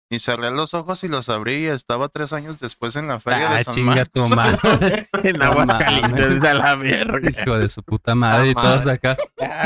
Y 0.09 0.19
cerré 0.19 0.49
los 0.51 0.73
ojos 0.73 1.03
y 1.03 1.07
los 1.07 1.29
abrí 1.29 1.65
y 1.65 1.65
estaba 1.65 2.09
tres 2.09 2.31
años 2.33 2.59
después 2.59 2.95
en 2.95 3.07
la 3.07 3.19
feria 3.19 3.51
Ah, 3.51 3.55
de 3.57 3.63
San 3.65 3.73
chinga 3.73 3.95
Marcos. 3.95 4.29
tu 4.29 4.35
madre. 4.35 5.07
En 5.23 5.37
No 5.37 5.45
Aguascalientes 5.45 6.41
de 6.41 6.53
la 6.53 6.75
verga. 6.75 7.29
Hijo 7.29 7.57
de 7.57 7.69
su 7.69 7.83
puta 7.83 8.15
madre 8.15 8.49
y 8.51 8.53
Ah, 8.55 8.61
todos 8.61 8.87
acá. 8.87 9.17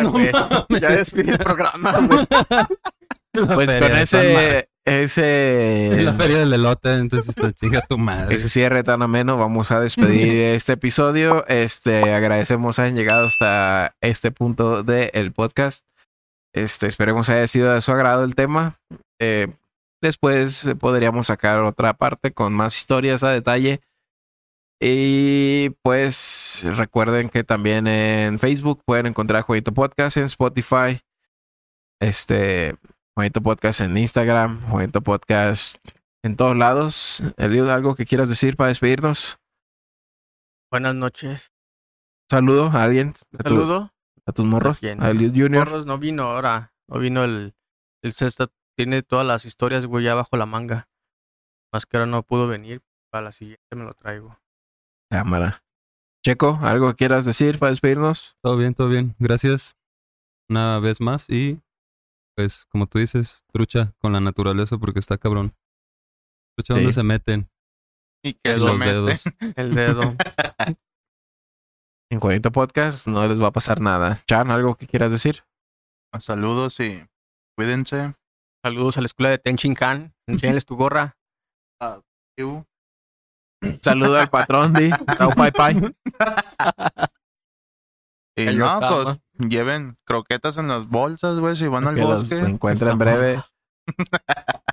No 0.02 0.12
güey. 0.12 0.32
mames. 0.32 0.82
Ya 0.82 0.90
despide 0.90 1.32
el 1.34 1.38
programa, 1.38 1.92
güey. 2.00 2.26
La 3.34 3.54
Pues 3.54 3.76
con 3.76 3.96
ese, 3.96 4.69
ese. 4.90 6.02
La 6.02 6.14
feria 6.14 6.40
del 6.40 6.54
elote, 6.54 6.96
entonces 6.96 7.30
está 7.30 7.52
chinga 7.54 7.82
tu 7.82 7.98
madre. 7.98 8.36
ese 8.36 8.50
cierre 8.50 8.84
tan 8.84 9.02
ameno, 9.02 9.38
vamos 9.38 9.72
a 9.72 9.80
despedir 9.80 10.34
este 10.56 10.74
episodio. 10.74 11.46
Este, 11.48 12.14
agradecemos 12.14 12.80
hayan 12.80 12.96
llegado 12.96 13.28
hasta 13.28 13.96
este 14.02 14.32
punto 14.32 14.84
del 14.84 15.32
podcast. 15.32 15.86
Este, 16.54 16.88
esperemos 16.88 17.30
haya 17.30 17.48
sido 17.48 17.74
de 17.74 17.82
su 17.82 17.92
agrado 17.92 18.24
el 18.24 18.36
tema. 18.36 18.80
Eh, 19.20 19.48
después 20.02 20.72
podríamos 20.80 21.28
sacar 21.28 21.60
otra 21.60 21.94
parte 21.94 22.32
con 22.32 22.54
más 22.54 22.76
historias 22.76 23.24
a 23.24 23.30
detalle. 23.30 23.82
Y 24.82 25.72
pues 25.84 26.62
recuerden 26.64 27.30
que 27.30 27.44
también 27.44 27.86
en 27.86 28.40
Facebook 28.40 28.82
pueden 28.86 29.08
encontrar 29.08 29.44
Jueguito 29.44 29.74
Podcast, 29.74 30.16
en 30.16 30.24
Spotify, 30.24 31.02
este 32.02 32.78
Jueguito 33.16 33.42
Podcast 33.42 33.82
en 33.82 33.98
Instagram, 33.98 34.62
Jueguito 34.70 35.02
Podcast 35.02 35.78
en 36.24 36.36
todos 36.38 36.56
lados. 36.56 37.22
Eliud, 37.38 37.68
¿algo 37.70 37.96
que 37.96 38.06
quieras 38.06 38.30
decir 38.30 38.56
para 38.56 38.70
despedirnos? 38.70 39.38
Buenas 40.72 40.96
noches. 40.96 41.52
Saludo 42.30 42.68
a 42.68 42.84
alguien, 42.84 43.14
a, 43.34 43.38
tu- 43.38 43.44
Saludo. 43.50 43.94
a 44.26 44.32
tus 44.32 44.46
morros, 44.46 44.78
¿A 44.78 44.80
quién? 44.80 45.04
a 45.04 45.10
Eliud 45.10 45.32
Junior. 45.32 45.66
Morros 45.68 45.86
no 45.86 45.98
vino 45.98 46.24
ahora. 46.24 46.74
No 46.88 47.00
vino 47.00 47.24
el. 47.24 47.54
El 48.02 48.14
Cesta 48.14 48.48
tiene 48.78 49.02
todas 49.04 49.26
las 49.26 49.44
historias, 49.46 49.86
güey, 49.86 50.06
ya 50.06 50.16
bajo 50.16 50.38
la 50.38 50.46
manga. 50.46 50.88
Más 51.74 51.86
que 51.86 51.98
ahora 51.98 52.06
no 52.06 52.24
pudo 52.24 52.48
venir. 52.48 52.82
Para 53.12 53.26
la 53.26 53.32
siguiente 53.32 53.76
me 53.76 53.84
lo 53.84 53.94
traigo. 53.94 54.40
Cámara. 55.12 55.64
Checo, 56.24 56.60
¿algo 56.62 56.90
que 56.90 56.96
quieras 56.96 57.26
decir 57.26 57.58
para 57.60 57.72
despedirnos? 57.72 58.38
Todo 58.42 58.56
bien, 58.56 58.74
todo 58.76 58.88
bien. 58.88 59.16
Gracias. 59.20 59.76
Una 60.50 60.80
vez 60.80 61.02
más 61.02 61.30
y 61.30 61.60
pues 62.40 62.64
como 62.70 62.88
tú 62.88 63.00
dices, 63.00 63.44
trucha 63.52 63.94
con 64.00 64.14
la 64.14 64.22
naturaleza 64.22 64.78
porque 64.78 65.00
está 65.00 65.18
cabrón. 65.18 65.52
Trucha 66.56 66.74
Sí. 66.74 66.80
donde 66.80 66.94
se 66.94 67.04
meten 67.04 67.50
Y 68.24 68.36
que 68.36 68.56
los 68.56 68.78
mete. 68.80 68.92
dedos. 68.94 69.24
El 69.58 69.76
dedo. 69.76 70.16
En 72.10 72.20
Jueguito 72.22 72.50
Podcast 72.54 73.08
no 73.08 73.28
les 73.28 73.42
va 73.42 73.48
a 73.48 73.52
pasar 73.52 73.82
nada. 73.82 74.22
Chan, 74.26 74.50
¿algo 74.52 74.76
que 74.76 74.88
quieras 74.88 75.12
decir? 75.12 75.44
Saludos 76.18 76.80
y 76.80 77.06
cuídense. 77.58 78.16
Saludos 78.64 78.98
a 78.98 79.02
la 79.02 79.08
escuela 79.08 79.30
de 79.32 79.38
Tenchinkan. 79.40 80.14
Enséñales 80.26 80.66
tu 80.66 80.78
gorra. 80.78 81.18
Iu. 82.38 82.66
Saludo 83.82 84.18
al 84.18 84.30
patrón, 84.30 84.72
Di. 84.74 84.92
Chao, 85.18 85.32
bye, 85.36 85.52
bye. 85.52 85.94
Y 88.44 88.56
no, 88.56 88.78
Osama. 88.78 89.04
pues 89.04 89.50
lleven 89.50 89.98
croquetas 90.06 90.58
en 90.58 90.68
las 90.68 90.88
bolsas, 90.88 91.40
güey, 91.40 91.56
si 91.56 91.68
van 91.68 91.88
al 91.88 91.96
Que 91.96 92.02
los 92.02 92.22
bosque. 92.30 92.38
encuentre 92.40 92.92
en 92.92 92.98
breve. 92.98 93.44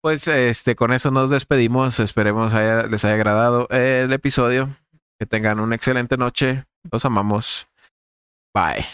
Pues 0.00 0.28
este, 0.28 0.76
con 0.76 0.92
eso 0.92 1.10
nos 1.10 1.28
despedimos. 1.30 1.98
Esperemos 1.98 2.54
haya- 2.54 2.84
les 2.86 3.04
haya 3.04 3.14
agradado 3.14 3.68
el 3.70 4.12
episodio. 4.12 4.68
Que 5.18 5.26
tengan 5.26 5.58
una 5.58 5.74
excelente 5.74 6.16
noche. 6.16 6.64
Los 6.92 7.04
amamos. 7.04 7.66
Bye. 8.54 8.86